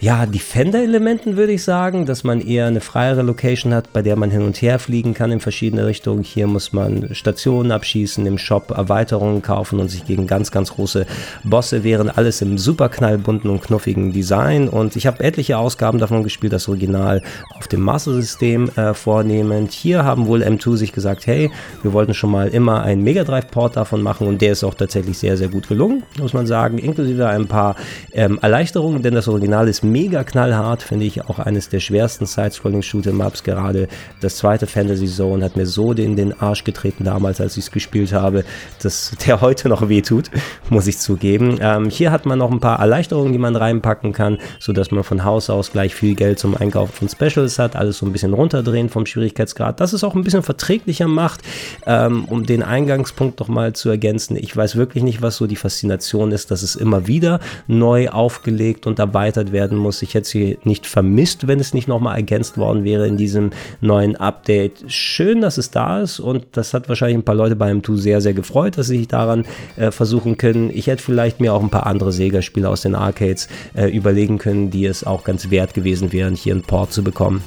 [0.01, 4.31] ja, Defender-Elementen würde ich sagen, dass man eher eine freiere Location hat, bei der man
[4.31, 6.23] hin und her fliegen kann in verschiedene Richtungen.
[6.23, 11.05] Hier muss man Stationen abschießen, im Shop Erweiterungen kaufen und sich gegen ganz, ganz große
[11.43, 12.09] Bosse wehren.
[12.09, 14.69] Alles im super knallbunten und knuffigen Design.
[14.69, 17.21] Und ich habe etliche Ausgaben davon gespielt, das Original
[17.55, 19.71] auf dem Master-System äh, vornehmend.
[19.71, 21.51] Hier haben wohl M2 sich gesagt, hey,
[21.83, 25.19] wir wollten schon mal immer einen Mega Drive-Port davon machen und der ist auch tatsächlich
[25.19, 26.79] sehr, sehr gut gelungen, muss man sagen.
[26.79, 27.75] Inklusive ein paar
[28.13, 33.43] ähm, Erleichterungen, denn das Original ist mega knallhart, finde ich auch eines der schwersten Side-Scrolling-Shoot'em-Ups.
[33.43, 33.87] Gerade
[34.21, 37.71] das zweite Fantasy Zone hat mir so in den Arsch getreten damals, als ich es
[37.71, 38.43] gespielt habe,
[38.81, 40.31] dass der heute noch wehtut,
[40.69, 41.57] muss ich zugeben.
[41.61, 45.25] Ähm, hier hat man noch ein paar Erleichterungen, die man reinpacken kann, sodass man von
[45.25, 48.89] Haus aus gleich viel Geld zum Einkaufen von Specials hat, alles so ein bisschen runterdrehen
[48.89, 49.79] vom Schwierigkeitsgrad.
[49.79, 51.41] Das ist auch ein bisschen verträglicher macht,
[51.85, 54.37] ähm, um den Eingangspunkt noch mal zu ergänzen.
[54.37, 58.87] Ich weiß wirklich nicht, was so die Faszination ist, dass es immer wieder neu aufgelegt
[58.87, 60.01] und erweitert werden muss.
[60.01, 63.51] Ich hätte sie nicht vermisst, wenn es nicht nochmal ergänzt worden wäre in diesem
[63.81, 64.83] neuen Update.
[64.87, 68.21] Schön, dass es da ist und das hat wahrscheinlich ein paar Leute bei M2 sehr,
[68.21, 69.45] sehr gefreut, dass sie sich daran
[69.75, 70.69] äh, versuchen können.
[70.73, 74.71] Ich hätte vielleicht mir auch ein paar andere Sega-Spiele aus den Arcades äh, überlegen können,
[74.71, 77.43] die es auch ganz wert gewesen wären, hier einen Port zu bekommen.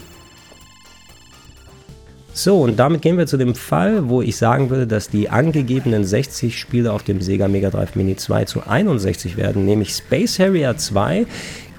[2.36, 6.04] So, und damit gehen wir zu dem Fall, wo ich sagen würde, dass die angegebenen
[6.04, 10.76] 60 Spiele auf dem Sega Mega Drive Mini 2 zu 61 werden, nämlich Space Harrier
[10.76, 11.26] 2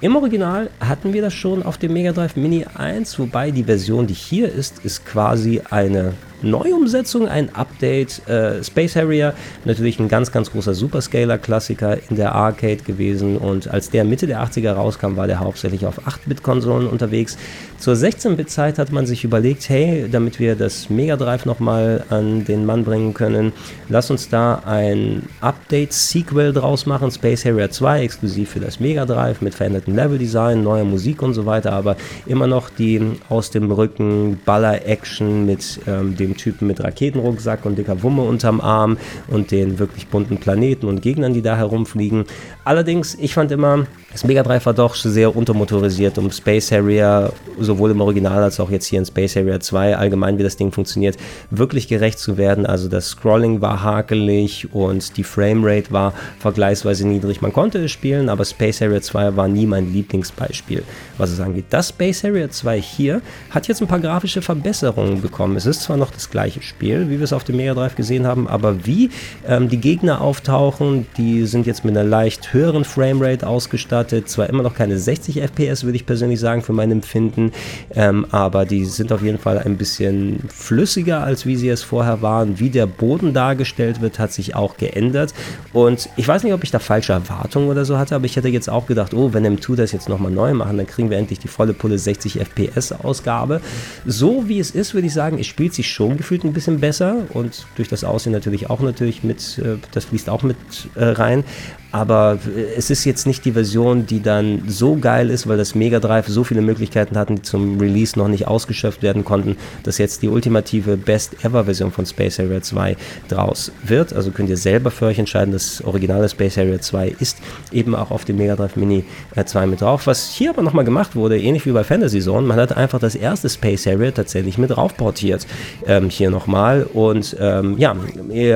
[0.02, 4.06] im Original hatten wir das schon auf dem Mega Drive Mini 1, wobei die Version,
[4.06, 6.12] die hier ist, ist quasi eine
[6.42, 8.26] Neuumsetzung, ein Update.
[8.28, 13.90] Äh, Space Harrier, natürlich ein ganz, ganz großer Superscaler-Klassiker in der Arcade gewesen und als
[13.90, 17.38] der Mitte der 80er rauskam, war der hauptsächlich auf 8-Bit-Konsolen unterwegs.
[17.78, 22.64] Zur 16-Bit-Zeit hat man sich überlegt, hey, damit wir das Mega Drive nochmal an den
[22.64, 23.52] Mann bringen können,
[23.88, 29.42] lass uns da ein Update-Sequel draus machen, Space Harrier 2, exklusiv für das Mega Drive
[29.42, 34.40] mit verändertem Level-Design, neuer Musik und so weiter, aber immer noch die aus dem Rücken
[34.44, 38.96] Baller-Action mit ähm, dem Typen mit Raketenrucksack und dicker Wumme unterm Arm
[39.28, 42.24] und den wirklich bunten Planeten und Gegnern, die da herumfliegen.
[42.64, 47.32] Allerdings, ich fand immer, das Mega Drive war doch sehr untermotorisiert, um Space Harrier,
[47.76, 50.72] sowohl im Original als auch jetzt hier in Space Harrier 2, allgemein wie das Ding
[50.72, 51.16] funktioniert,
[51.50, 52.64] wirklich gerecht zu werden.
[52.64, 57.42] Also das Scrolling war hakelig und die Framerate war vergleichsweise niedrig.
[57.42, 60.82] Man konnte es spielen, aber Space Harrier 2 war nie mein Lieblingsbeispiel,
[61.18, 61.66] was es angeht.
[61.70, 63.20] Das Space Harrier 2 hier
[63.50, 65.56] hat jetzt ein paar grafische Verbesserungen bekommen.
[65.56, 68.26] Es ist zwar noch das gleiche Spiel, wie wir es auf dem Mega Drive gesehen
[68.26, 69.10] haben, aber wie
[69.46, 74.62] ähm, die Gegner auftauchen, die sind jetzt mit einer leicht höheren Framerate ausgestattet zwar immer
[74.62, 77.52] noch keine 60 FPS, würde ich persönlich sagen, für mein Empfinden,
[77.94, 82.22] ähm, aber die sind auf jeden Fall ein bisschen flüssiger, als wie sie es vorher
[82.22, 82.58] waren.
[82.58, 85.34] Wie der Boden dargestellt wird, hat sich auch geändert.
[85.72, 88.48] Und ich weiß nicht, ob ich da falsche Erwartungen oder so hatte, aber ich hätte
[88.48, 91.38] jetzt auch gedacht, oh, wenn M2 das jetzt nochmal neu machen, dann kriegen wir endlich
[91.38, 93.60] die volle Pulle 60 FPS-Ausgabe.
[94.04, 97.16] So wie es ist, würde ich sagen, es spielt sich schon gefühlt ein bisschen besser
[97.32, 100.56] und durch das Aussehen natürlich auch natürlich mit, äh, das fließt auch mit
[100.94, 101.44] äh, rein
[101.92, 102.38] aber
[102.76, 106.26] es ist jetzt nicht die Version, die dann so geil ist, weil das Mega Drive
[106.28, 110.28] so viele Möglichkeiten hatten, die zum Release noch nicht ausgeschöpft werden konnten, dass jetzt die
[110.28, 112.96] ultimative Best-Ever-Version von Space Harrier 2
[113.28, 114.12] draus wird.
[114.12, 117.38] Also könnt ihr selber für euch entscheiden, das originale Space Harrier 2 ist
[117.72, 119.04] eben auch auf dem Mega Drive Mini
[119.42, 120.06] 2 äh, mit drauf.
[120.06, 123.14] Was hier aber nochmal gemacht wurde, ähnlich wie bei Fantasy Zone, man hat einfach das
[123.14, 125.46] erste Space Harrier tatsächlich mit drauf portiert.
[125.86, 126.86] Ähm, hier nochmal.
[126.92, 127.96] Und ähm, ja,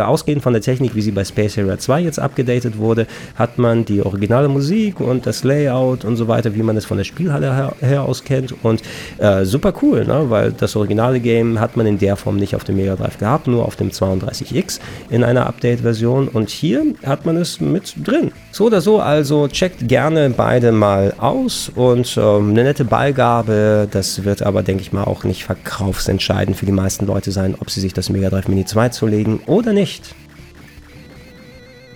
[0.05, 3.85] ausgehend von der Technik, wie sie bei Space Harrier 2 jetzt abgedatet wurde, hat man
[3.85, 7.55] die originale Musik und das Layout und so weiter, wie man es von der Spielhalle
[7.55, 8.55] her, her aus kennt.
[8.63, 8.83] Und
[9.19, 10.27] äh, super cool, ne?
[10.29, 13.47] weil das originale Game hat man in der Form nicht auf dem Mega Drive gehabt,
[13.47, 14.81] nur auf dem 32X
[15.11, 16.29] in einer Update-Version.
[16.29, 18.33] Und hier hat man es mit drin.
[18.53, 23.89] So oder so, also checkt gerne beide mal aus und ähm, eine nette Beigabe.
[23.91, 27.71] Das wird aber, denke ich mal, auch nicht verkaufsentscheidend für die meisten Leute sein, ob
[27.71, 30.15] sie sich das Mega Drive Mini 2 zulegen oder nicht.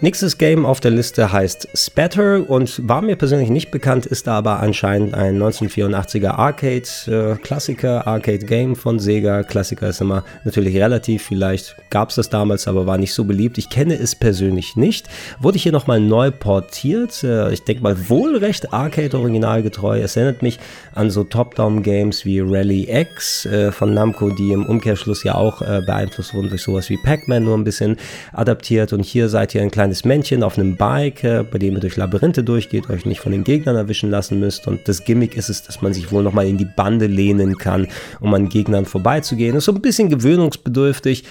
[0.04, 4.60] Nächstes Game auf der Liste heißt Spatter und war mir persönlich nicht bekannt, ist aber
[4.60, 9.44] anscheinend ein 1984er Arcade-Klassiker, äh, Arcade-Game von Sega.
[9.44, 13.56] Klassiker ist immer natürlich relativ, vielleicht gab es das damals, aber war nicht so beliebt.
[13.56, 15.08] Ich kenne es persönlich nicht.
[15.40, 17.24] Wurde hier nochmal neu portiert.
[17.24, 20.00] Äh, ich denke mal wohl recht Arcade-originalgetreu.
[20.00, 20.58] Es erinnert mich
[20.92, 26.34] an so Top-Down-Games wie Rally X äh, von Namco, die im Umkehrschluss ja auch beeinflusst
[26.34, 27.96] wurden durch sowas wie Pac-Man, nur ein bisschen
[28.34, 28.92] adaptiert.
[28.92, 31.80] Und hier seid ihr ein kleines kleines Männchen auf einem Bike, äh, bei dem ihr
[31.80, 34.66] durch Labyrinthe durchgeht, euch nicht von den Gegnern erwischen lassen müsst.
[34.66, 37.86] Und das Gimmick ist es, dass man sich wohl nochmal in die Bande lehnen kann,
[38.20, 39.56] um an Gegnern vorbeizugehen.
[39.56, 41.24] Ist so ein bisschen gewöhnungsbedürftig.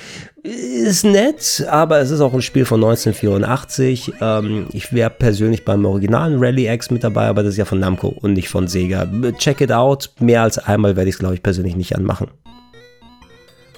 [0.43, 4.13] Ist nett, aber es ist auch ein Spiel von 1984.
[4.21, 7.79] Ähm, ich wäre persönlich beim originalen Rally X mit dabei, aber das ist ja von
[7.79, 9.07] Namco und nicht von Sega.
[9.37, 10.11] Check it out.
[10.19, 12.27] Mehr als einmal werde ich es, glaube ich, persönlich nicht anmachen.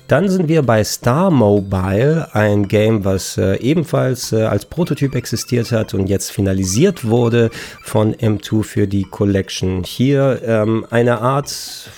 [0.08, 5.72] Dann sind wir bei Star Mobile, ein Game, was äh, ebenfalls äh, als Prototyp existiert
[5.72, 7.50] hat und jetzt finalisiert wurde
[7.82, 9.84] von M2 für die Collection.
[9.84, 11.52] Hier ähm, eine Art,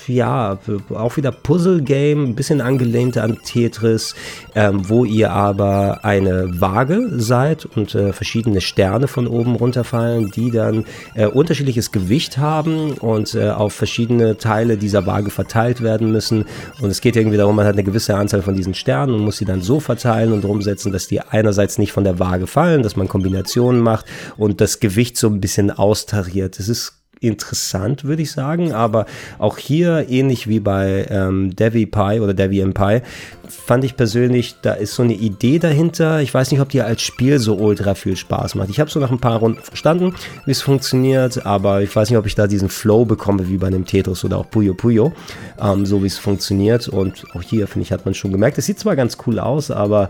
[0.08, 0.58] ja,
[0.94, 4.16] auch wieder Puzzle-Game, ein bisschen angelehnt an Tetris,
[4.56, 10.52] ähm, wo ihr aber eine Waage seid und äh, verschiedene Sterne von oben runterfallen, die
[10.52, 16.46] dann äh, unterschiedliches Gewicht haben und äh, auf verschiedene Teile dieser Waage verteilt werden müssen.
[16.80, 19.22] Und es geht irgendwie darum, man hat eine gewisse gewisse Anzahl von diesen Sternen und
[19.22, 22.84] muss sie dann so verteilen und umsetzen, dass die einerseits nicht von der Waage fallen,
[22.84, 24.06] dass man Kombinationen macht
[24.38, 26.60] und das Gewicht so ein bisschen austariert.
[26.60, 28.74] Es ist interessant, würde ich sagen.
[28.74, 29.06] Aber
[29.38, 33.02] auch hier, ähnlich wie bei ähm, Devi Pie oder Devi Pie,
[33.50, 36.22] fand ich persönlich, da ist so eine Idee dahinter.
[36.22, 38.70] Ich weiß nicht, ob die als Spiel so ultra viel Spaß macht.
[38.70, 40.14] Ich habe so nach ein paar Runden verstanden,
[40.46, 43.68] wie es funktioniert, aber ich weiß nicht, ob ich da diesen Flow bekomme wie bei
[43.68, 45.14] einem Tetris oder auch Puyo Puyo,
[45.62, 46.88] ähm, so wie es funktioniert.
[46.88, 49.72] Und auch hier, finde ich, hat man schon gemerkt, es sieht zwar ganz cool aus,
[49.72, 50.10] aber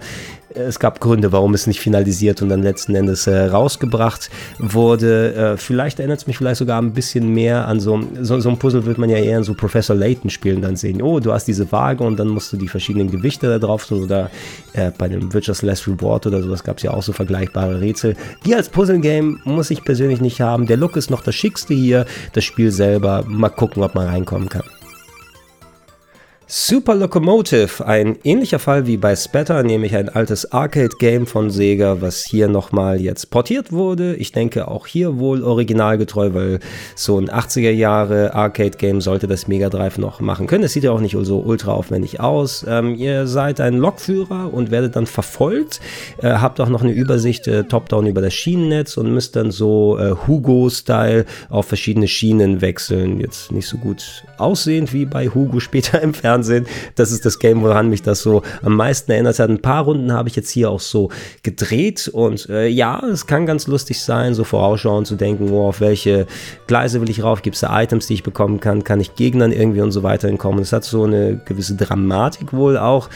[0.53, 4.29] es gab Gründe, warum es nicht finalisiert und dann letzten Endes äh, rausgebracht
[4.59, 5.33] wurde.
[5.33, 8.57] Äh, vielleicht erinnert es mich vielleicht sogar ein bisschen mehr an so, so, so ein
[8.57, 11.01] Puzzle, wird man ja eher in so Professor Layton spielen dann sehen.
[11.01, 14.03] Oh, du hast diese Waage und dann musst du die verschiedenen Gewichte da drauf tun
[14.03, 14.29] oder
[14.73, 18.15] äh, bei dem Virtuous Last Reward oder sowas gab es ja auch so vergleichbare Rätsel.
[18.45, 20.65] Die als Puzzle-Game muss ich persönlich nicht haben.
[20.67, 22.05] Der Look ist noch das schickste hier.
[22.33, 24.63] Das Spiel selber, mal gucken, ob man reinkommen kann.
[26.49, 32.23] Super Locomotive, ein ähnlicher Fall wie bei Spatter, nämlich ein altes Arcade-Game von Sega, was
[32.23, 34.15] hier nochmal jetzt portiert wurde.
[34.15, 36.59] Ich denke auch hier wohl originalgetreu, weil
[36.95, 40.63] so ein 80er Jahre Arcade-Game sollte das Mega Drive noch machen können.
[40.63, 42.65] Es sieht ja auch nicht so ultra aufwendig aus.
[42.65, 45.81] Ähm, ihr seid ein Lokführer und werdet dann verfolgt,
[46.21, 49.99] äh, habt auch noch eine Übersicht äh, top-down über das Schienennetz und müsst dann so
[49.99, 53.19] äh, Hugo-Style auf verschiedene Schienen wechseln.
[53.19, 56.67] Jetzt nicht so gut aussehend wie bei Hugo später im Fernsehen Fernsehen.
[56.95, 59.49] Das ist das Game, woran mich das so am meisten erinnert hat.
[59.49, 61.09] Ein paar Runden habe ich jetzt hier auch so
[61.43, 65.81] gedreht und äh, ja, es kann ganz lustig sein, so vorausschauend zu denken, oh, auf
[65.81, 66.27] welche
[66.67, 69.51] Gleise will ich rauf, gibt es da Items, die ich bekommen kann, kann ich Gegnern
[69.51, 70.59] irgendwie und so weiter entkommen.
[70.61, 73.09] Es hat so eine gewisse Dramatik wohl auch.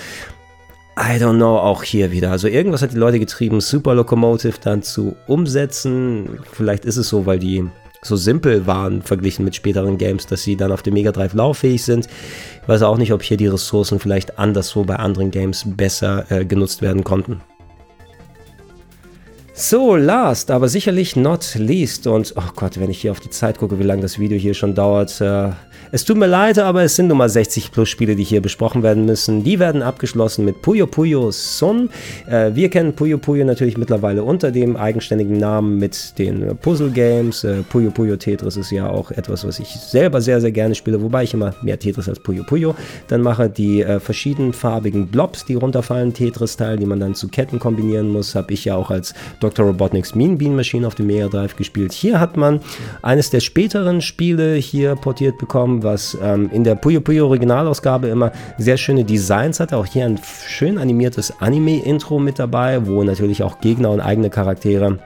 [0.99, 2.31] I don't know, auch hier wieder.
[2.31, 6.39] Also irgendwas hat die Leute getrieben, Super Locomotive dann zu umsetzen.
[6.51, 7.69] Vielleicht ist es so, weil die
[8.03, 11.83] so simpel waren verglichen mit späteren Games, dass sie dann auf dem Mega Drive lauffähig
[11.83, 12.07] sind.
[12.61, 16.45] Ich weiß auch nicht, ob hier die Ressourcen vielleicht anderswo bei anderen Games besser äh,
[16.45, 17.41] genutzt werden konnten.
[19.61, 22.07] So, last, aber sicherlich not least.
[22.07, 24.55] Und, oh Gott, wenn ich hier auf die Zeit gucke, wie lange das Video hier
[24.55, 25.49] schon dauert, äh,
[25.93, 28.81] es tut mir leid, aber es sind nun mal 60 plus Spiele, die hier besprochen
[28.81, 29.43] werden müssen.
[29.43, 31.89] Die werden abgeschlossen mit Puyo Puyo Sun.
[32.27, 37.43] Äh, wir kennen Puyo Puyo natürlich mittlerweile unter dem eigenständigen Namen mit den Puzzle Games.
[37.43, 41.01] Äh, Puyo Puyo Tetris ist ja auch etwas, was ich selber sehr, sehr gerne spiele,
[41.01, 42.73] wobei ich immer mehr Tetris als Puyo Puyo
[43.09, 43.49] dann mache.
[43.49, 48.53] Die äh, verschiedenfarbigen Blobs, die runterfallen, Tetris-Teil, die man dann zu Ketten kombinieren muss, habe
[48.53, 49.50] ich ja auch als Dr.
[49.59, 51.91] Robotniks Mean Bean Machine auf dem Mega Drive gespielt.
[51.91, 52.61] Hier hat man
[53.01, 58.31] eines der späteren Spiele hier portiert bekommen, was ähm, in der Puyo Puyo Originalausgabe immer
[58.57, 59.77] sehr schöne Designs hatte.
[59.77, 64.99] Auch hier ein schön animiertes Anime-Intro mit dabei, wo natürlich auch Gegner und eigene Charaktere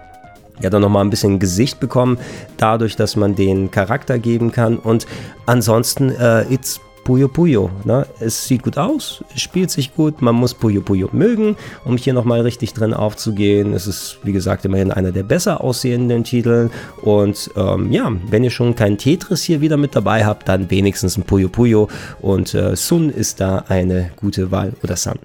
[0.62, 2.18] ja dann nochmal ein bisschen Gesicht bekommen,
[2.58, 4.78] dadurch, dass man den Charakter geben kann.
[4.78, 5.06] Und
[5.46, 7.70] ansonsten, äh, it's Puyo Puyo.
[7.84, 8.08] Ne?
[8.20, 11.56] Es sieht gut aus, es spielt sich gut, man muss Puyo Puyo mögen,
[11.86, 13.74] um hier nochmal richtig drin aufzugehen.
[13.74, 16.72] Es ist, wie gesagt, immerhin einer der besser aussehenden Titel.
[17.04, 21.16] Und ähm, ja, wenn ihr schon kein Tetris hier wieder mit dabei habt, dann wenigstens
[21.16, 21.90] ein Puyo Puyo.
[22.22, 25.20] Und äh, Sun ist da eine gute Wahl oder Sun.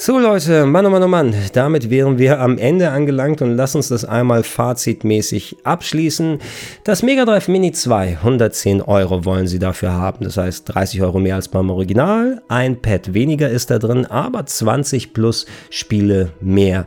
[0.00, 3.74] So Leute, Mann, oh Mann, oh Mann, damit wären wir am Ende angelangt und lass
[3.74, 6.38] uns das einmal fazitmäßig abschließen.
[6.84, 11.18] Das Mega Drive Mini 2, 110 Euro wollen sie dafür haben, das heißt 30 Euro
[11.18, 16.86] mehr als beim Original, ein Pad weniger ist da drin, aber 20 plus Spiele mehr.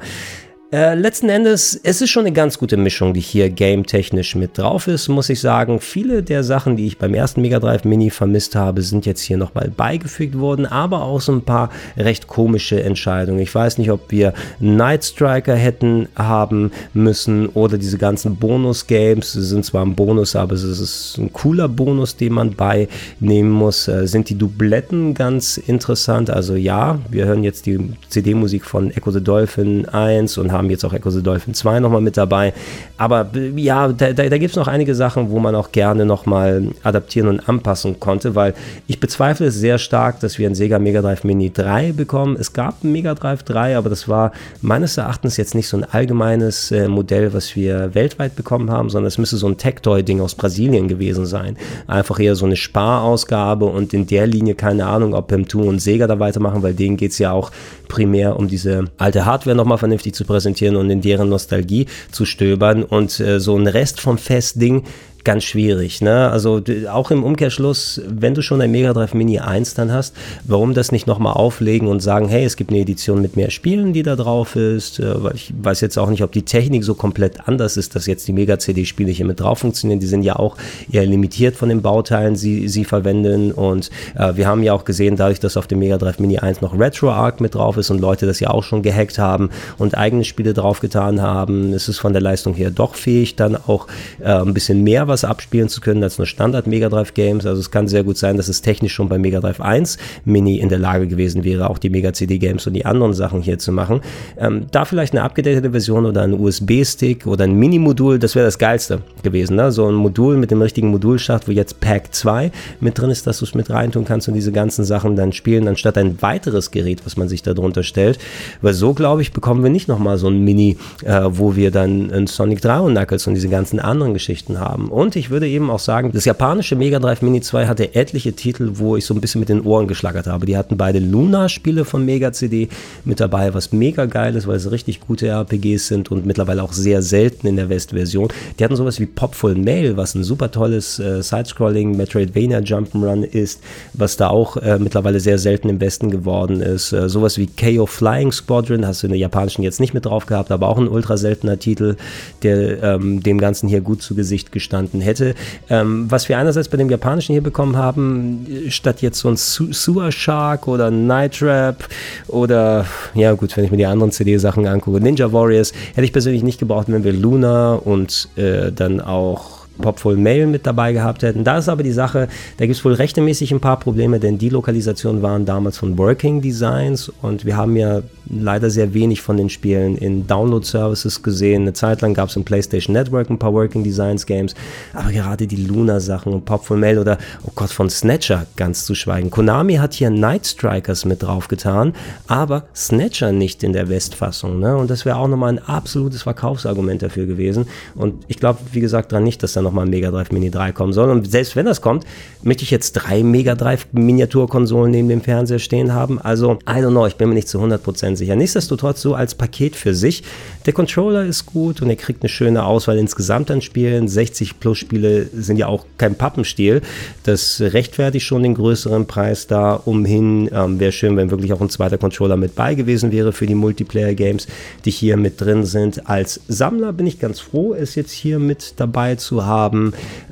[0.73, 4.87] Äh, letzten Endes, es ist schon eine ganz gute Mischung, die hier game-technisch mit drauf
[4.87, 5.81] ist, muss ich sagen.
[5.81, 9.35] Viele der Sachen, die ich beim ersten Mega Drive Mini vermisst habe, sind jetzt hier
[9.35, 13.41] nochmal beigefügt worden, aber auch so ein paar recht komische Entscheidungen.
[13.41, 19.33] Ich weiß nicht, ob wir Night Striker hätten haben müssen oder diese ganzen Bonus-Games.
[19.33, 23.89] Sie sind zwar ein Bonus, aber es ist ein cooler Bonus, den man beinehmen muss.
[23.89, 26.29] Äh, sind die Dubletten ganz interessant?
[26.29, 27.77] Also ja, wir hören jetzt die
[28.07, 31.79] CD-Musik von Echo the Dolphin 1 und haben haben jetzt auch Echo the Dolphin 2
[31.79, 32.53] nochmal mit dabei.
[32.97, 36.67] Aber ja, da, da, da gibt es noch einige Sachen, wo man auch gerne nochmal
[36.83, 38.53] adaptieren und anpassen konnte, weil
[38.87, 42.37] ich bezweifle es sehr stark, dass wir ein Sega Mega Drive Mini 3 bekommen.
[42.39, 44.31] Es gab ein Mega Drive 3, aber das war
[44.61, 49.07] meines Erachtens jetzt nicht so ein allgemeines äh, Modell, was wir weltweit bekommen haben, sondern
[49.07, 51.57] es müsste so ein Tectoy-Ding aus Brasilien gewesen sein.
[51.87, 56.07] Einfach eher so eine Sparausgabe und in der Linie keine Ahnung, ob M2 und Sega
[56.07, 57.51] da weitermachen, weil denen geht es ja auch
[57.91, 62.83] primär um diese alte Hardware nochmal vernünftig zu präsentieren und in deren Nostalgie zu stöbern.
[62.83, 64.83] Und äh, so ein Rest vom Festding
[65.23, 66.01] ganz schwierig.
[66.01, 66.29] Ne?
[66.29, 66.61] Also
[66.91, 70.91] auch im Umkehrschluss, wenn du schon ein Mega Drive Mini 1 dann hast, warum das
[70.91, 74.15] nicht nochmal auflegen und sagen, hey, es gibt eine Edition mit mehr Spielen, die da
[74.15, 74.99] drauf ist.
[74.99, 78.05] Äh, weil ich weiß jetzt auch nicht, ob die Technik so komplett anders ist, dass
[78.05, 79.99] jetzt die Mega CD-Spiele hier mit drauf funktionieren.
[79.99, 80.57] Die sind ja auch
[80.91, 83.51] eher limitiert von den Bauteilen, sie sie verwenden.
[83.51, 86.61] Und äh, wir haben ja auch gesehen, dadurch, dass auf dem Mega Drive Mini 1
[86.61, 90.23] noch RetroArch mit drauf ist und Leute das ja auch schon gehackt haben und eigene
[90.23, 93.87] Spiele draufgetan haben, ist es von der Leistung her doch fähig, dann auch
[94.19, 97.45] äh, ein bisschen mehr was abspielen zu können als nur Standard Mega Drive Games.
[97.45, 100.57] Also es kann sehr gut sein, dass es technisch schon bei Mega Drive 1 Mini
[100.57, 103.59] in der Lage gewesen wäre, auch die Mega CD Games und die anderen Sachen hier
[103.59, 104.01] zu machen.
[104.37, 108.57] Ähm, da vielleicht eine abgedatete Version oder ein USB-Stick oder ein Mini-Modul, das wäre das
[108.57, 109.57] geilste gewesen.
[109.57, 109.71] Ne?
[109.71, 113.39] So ein Modul mit dem richtigen Modulschacht, wo jetzt Pack 2 mit drin ist, dass
[113.39, 117.05] du es mit reintun kannst und diese ganzen Sachen dann spielen, anstatt ein weiteres Gerät,
[117.05, 118.17] was man sich da drunter stellt.
[118.61, 122.11] Weil so, glaube ich, bekommen wir nicht nochmal so ein Mini, äh, wo wir dann
[122.11, 124.89] ein Sonic 3 und Knuckles und diese ganzen anderen Geschichten haben.
[124.89, 128.33] Und und ich würde eben auch sagen, das japanische Mega Drive Mini 2 hatte etliche
[128.33, 130.45] Titel, wo ich so ein bisschen mit den Ohren geschlagert habe.
[130.45, 132.69] Die hatten beide Luna-Spiele von Mega CD
[133.03, 136.71] mit dabei, was mega geil ist, weil es richtig gute RPGs sind und mittlerweile auch
[136.71, 138.29] sehr selten in der West-Version.
[138.59, 143.59] Die hatten sowas wie Popful Mail, was ein super tolles äh, Sidescrolling Metroidvania Jump'n'Run ist,
[143.93, 146.93] was da auch äh, mittlerweile sehr selten im Westen geworden ist.
[146.93, 150.27] Äh, sowas wie KO Flying Squadron hast du in der japanischen jetzt nicht mit drauf
[150.27, 151.95] gehabt, aber auch ein ultra seltener Titel,
[152.43, 155.35] der ähm, dem Ganzen hier gut zu Gesicht gestanden hätte.
[155.69, 160.11] Ähm, was wir einerseits bei dem japanischen hier bekommen haben, statt jetzt so ein Sewer
[160.11, 161.87] Shark oder Night Trap
[162.27, 166.43] oder, ja gut, wenn ich mir die anderen CD-Sachen angucke, Ninja Warriors, hätte ich persönlich
[166.43, 171.43] nicht gebraucht, wenn wir Luna und äh, dann auch Popful Mail mit dabei gehabt hätten.
[171.43, 172.27] Da ist aber die Sache,
[172.57, 176.41] da gibt es wohl rechtemäßig ein paar Probleme, denn die Lokalisationen waren damals von Working
[176.41, 181.63] Designs und wir haben ja leider sehr wenig von den Spielen in Download-Services gesehen.
[181.63, 184.55] Eine Zeit lang gab es im PlayStation Network ein paar Working Designs Games,
[184.93, 189.29] aber gerade die Luna-Sachen und Popful Mail oder, oh Gott, von Snatcher ganz zu schweigen.
[189.29, 191.93] Konami hat hier Night Strikers mit draufgetan,
[192.27, 194.59] aber Snatcher nicht in der Westfassung.
[194.59, 194.75] Ne?
[194.77, 197.65] Und das wäre auch nochmal ein absolutes Verkaufsargument dafür gewesen.
[197.95, 200.73] Und ich glaube, wie gesagt, dran nicht, dass da nochmal ein Mega Drive Mini 3
[200.73, 201.09] kommen soll.
[201.09, 202.05] Und selbst wenn das kommt,
[202.43, 206.19] möchte ich jetzt drei Mega Drive Miniaturkonsolen neben dem Fernseher stehen haben.
[206.19, 208.35] Also, I don't know, ich bin mir nicht zu 100% sicher.
[208.35, 210.23] Nichtsdestotrotz so als Paket für sich.
[210.65, 214.07] Der Controller ist gut und er kriegt eine schöne Auswahl insgesamt an Spielen.
[214.07, 216.81] 60 plus Spiele sind ja auch kein Pappenstiel.
[217.23, 220.49] Das rechtfertigt schon den größeren Preis da umhin.
[220.53, 223.55] Ähm, Wäre schön, wenn wirklich auch ein zweiter Controller mit bei gewesen wäre für die
[223.55, 224.47] Multiplayer-Games,
[224.85, 226.09] die hier mit drin sind.
[226.09, 229.50] Als Sammler bin ich ganz froh, es jetzt hier mit dabei zu haben.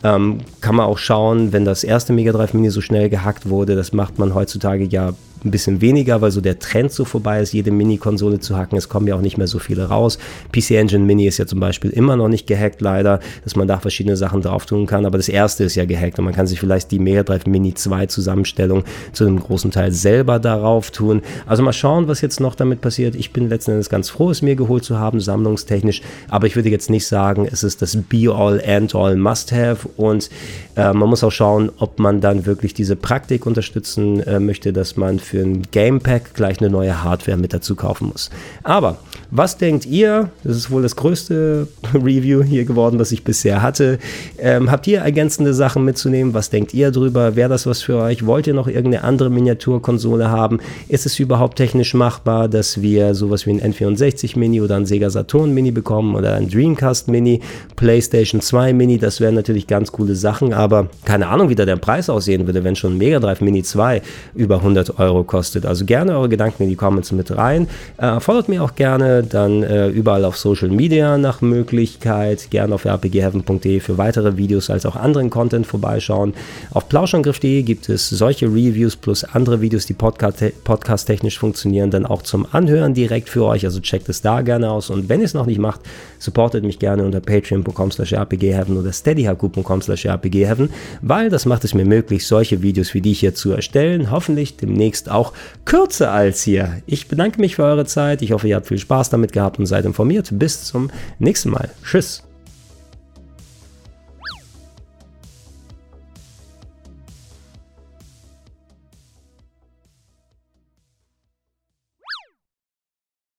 [0.04, 3.76] Ähm, kann man auch schauen, wenn das erste Mega Drive Mini so schnell gehackt wurde.
[3.76, 5.14] Das macht man heutzutage ja
[5.46, 8.78] ein bisschen weniger, weil so der Trend so vorbei ist, jede Mini-Konsole zu hacken.
[8.78, 10.18] Es kommen ja auch nicht mehr so viele raus.
[10.52, 13.80] PC Engine Mini ist ja zum Beispiel immer noch nicht gehackt, leider, dass man da
[13.80, 15.06] verschiedene Sachen drauf tun kann.
[15.06, 17.74] Aber das erste ist ja gehackt und man kann sich vielleicht die Mega Drive Mini
[17.74, 18.84] 2 Zusammenstellung
[19.14, 21.22] zu einem großen Teil selber darauf tun.
[21.46, 23.16] Also mal schauen, was jetzt noch damit passiert.
[23.16, 26.02] Ich bin letzten Endes ganz froh, es mir geholt zu haben, sammlungstechnisch.
[26.30, 29.90] Aber ich würde jetzt nicht sagen, es ist das Be-all, End-all, Must-have.
[29.98, 30.30] Und
[30.76, 34.98] äh, man muss auch schauen, ob man dann wirklich diese Praktik unterstützen äh, möchte, dass
[34.98, 38.30] man für ein Game Pack gleich eine neue Hardware mit dazu kaufen muss.
[38.64, 38.98] Aber
[39.32, 40.32] was denkt ihr?
[40.44, 44.00] Das ist wohl das größte Review hier geworden, was ich bisher hatte.
[44.40, 46.34] Ähm, habt ihr ergänzende Sachen mitzunehmen?
[46.34, 47.36] Was denkt ihr drüber?
[47.36, 48.26] Wäre das was für euch?
[48.26, 50.60] Wollt ihr noch irgendeine andere Miniaturkonsole haben?
[50.88, 55.12] Ist es überhaupt technisch machbar, dass wir sowas wie ein N64 Mini oder ein Sega
[55.12, 57.42] Saturn Mini bekommen oder ein Dreamcast Mini,
[57.76, 58.98] PlayStation 2 Mini?
[58.98, 62.64] Das wären natürlich ganz coole Sachen, aber keine Ahnung, wie da der Preis aussehen würde,
[62.64, 64.02] wenn schon ein Mega Drive Mini 2
[64.34, 65.66] über 100 Euro kostet.
[65.66, 67.68] Also gerne eure Gedanken in die Comments mit rein.
[67.98, 72.50] Äh, folgt mir auch gerne dann äh, überall auf Social Media nach Möglichkeit.
[72.52, 76.34] Gerne auf rpgheaven.de für weitere Videos als auch anderen Content vorbeischauen.
[76.72, 82.48] Auf plauschangriff.de gibt es solche Reviews plus andere Videos, die podcast-technisch funktionieren, dann auch zum
[82.52, 83.66] Anhören direkt für euch.
[83.66, 84.90] Also checkt es da gerne aus.
[84.90, 85.82] Und wenn ihr es noch nicht macht,
[86.20, 90.70] supportet mich gerne unter patreon.com slash rpgheaven oder steadyhq.com slash rpgheaven,
[91.02, 94.12] weil das macht es mir möglich, solche Videos wie die hier zu erstellen.
[94.12, 95.34] Hoffentlich demnächst auch
[95.66, 96.82] kürzer als hier.
[96.86, 98.22] Ich bedanke mich für eure Zeit.
[98.22, 100.30] Ich hoffe, ihr habt viel Spaß damit gehabt und seid informiert.
[100.32, 101.70] Bis zum nächsten Mal.
[101.84, 102.29] Tschüss.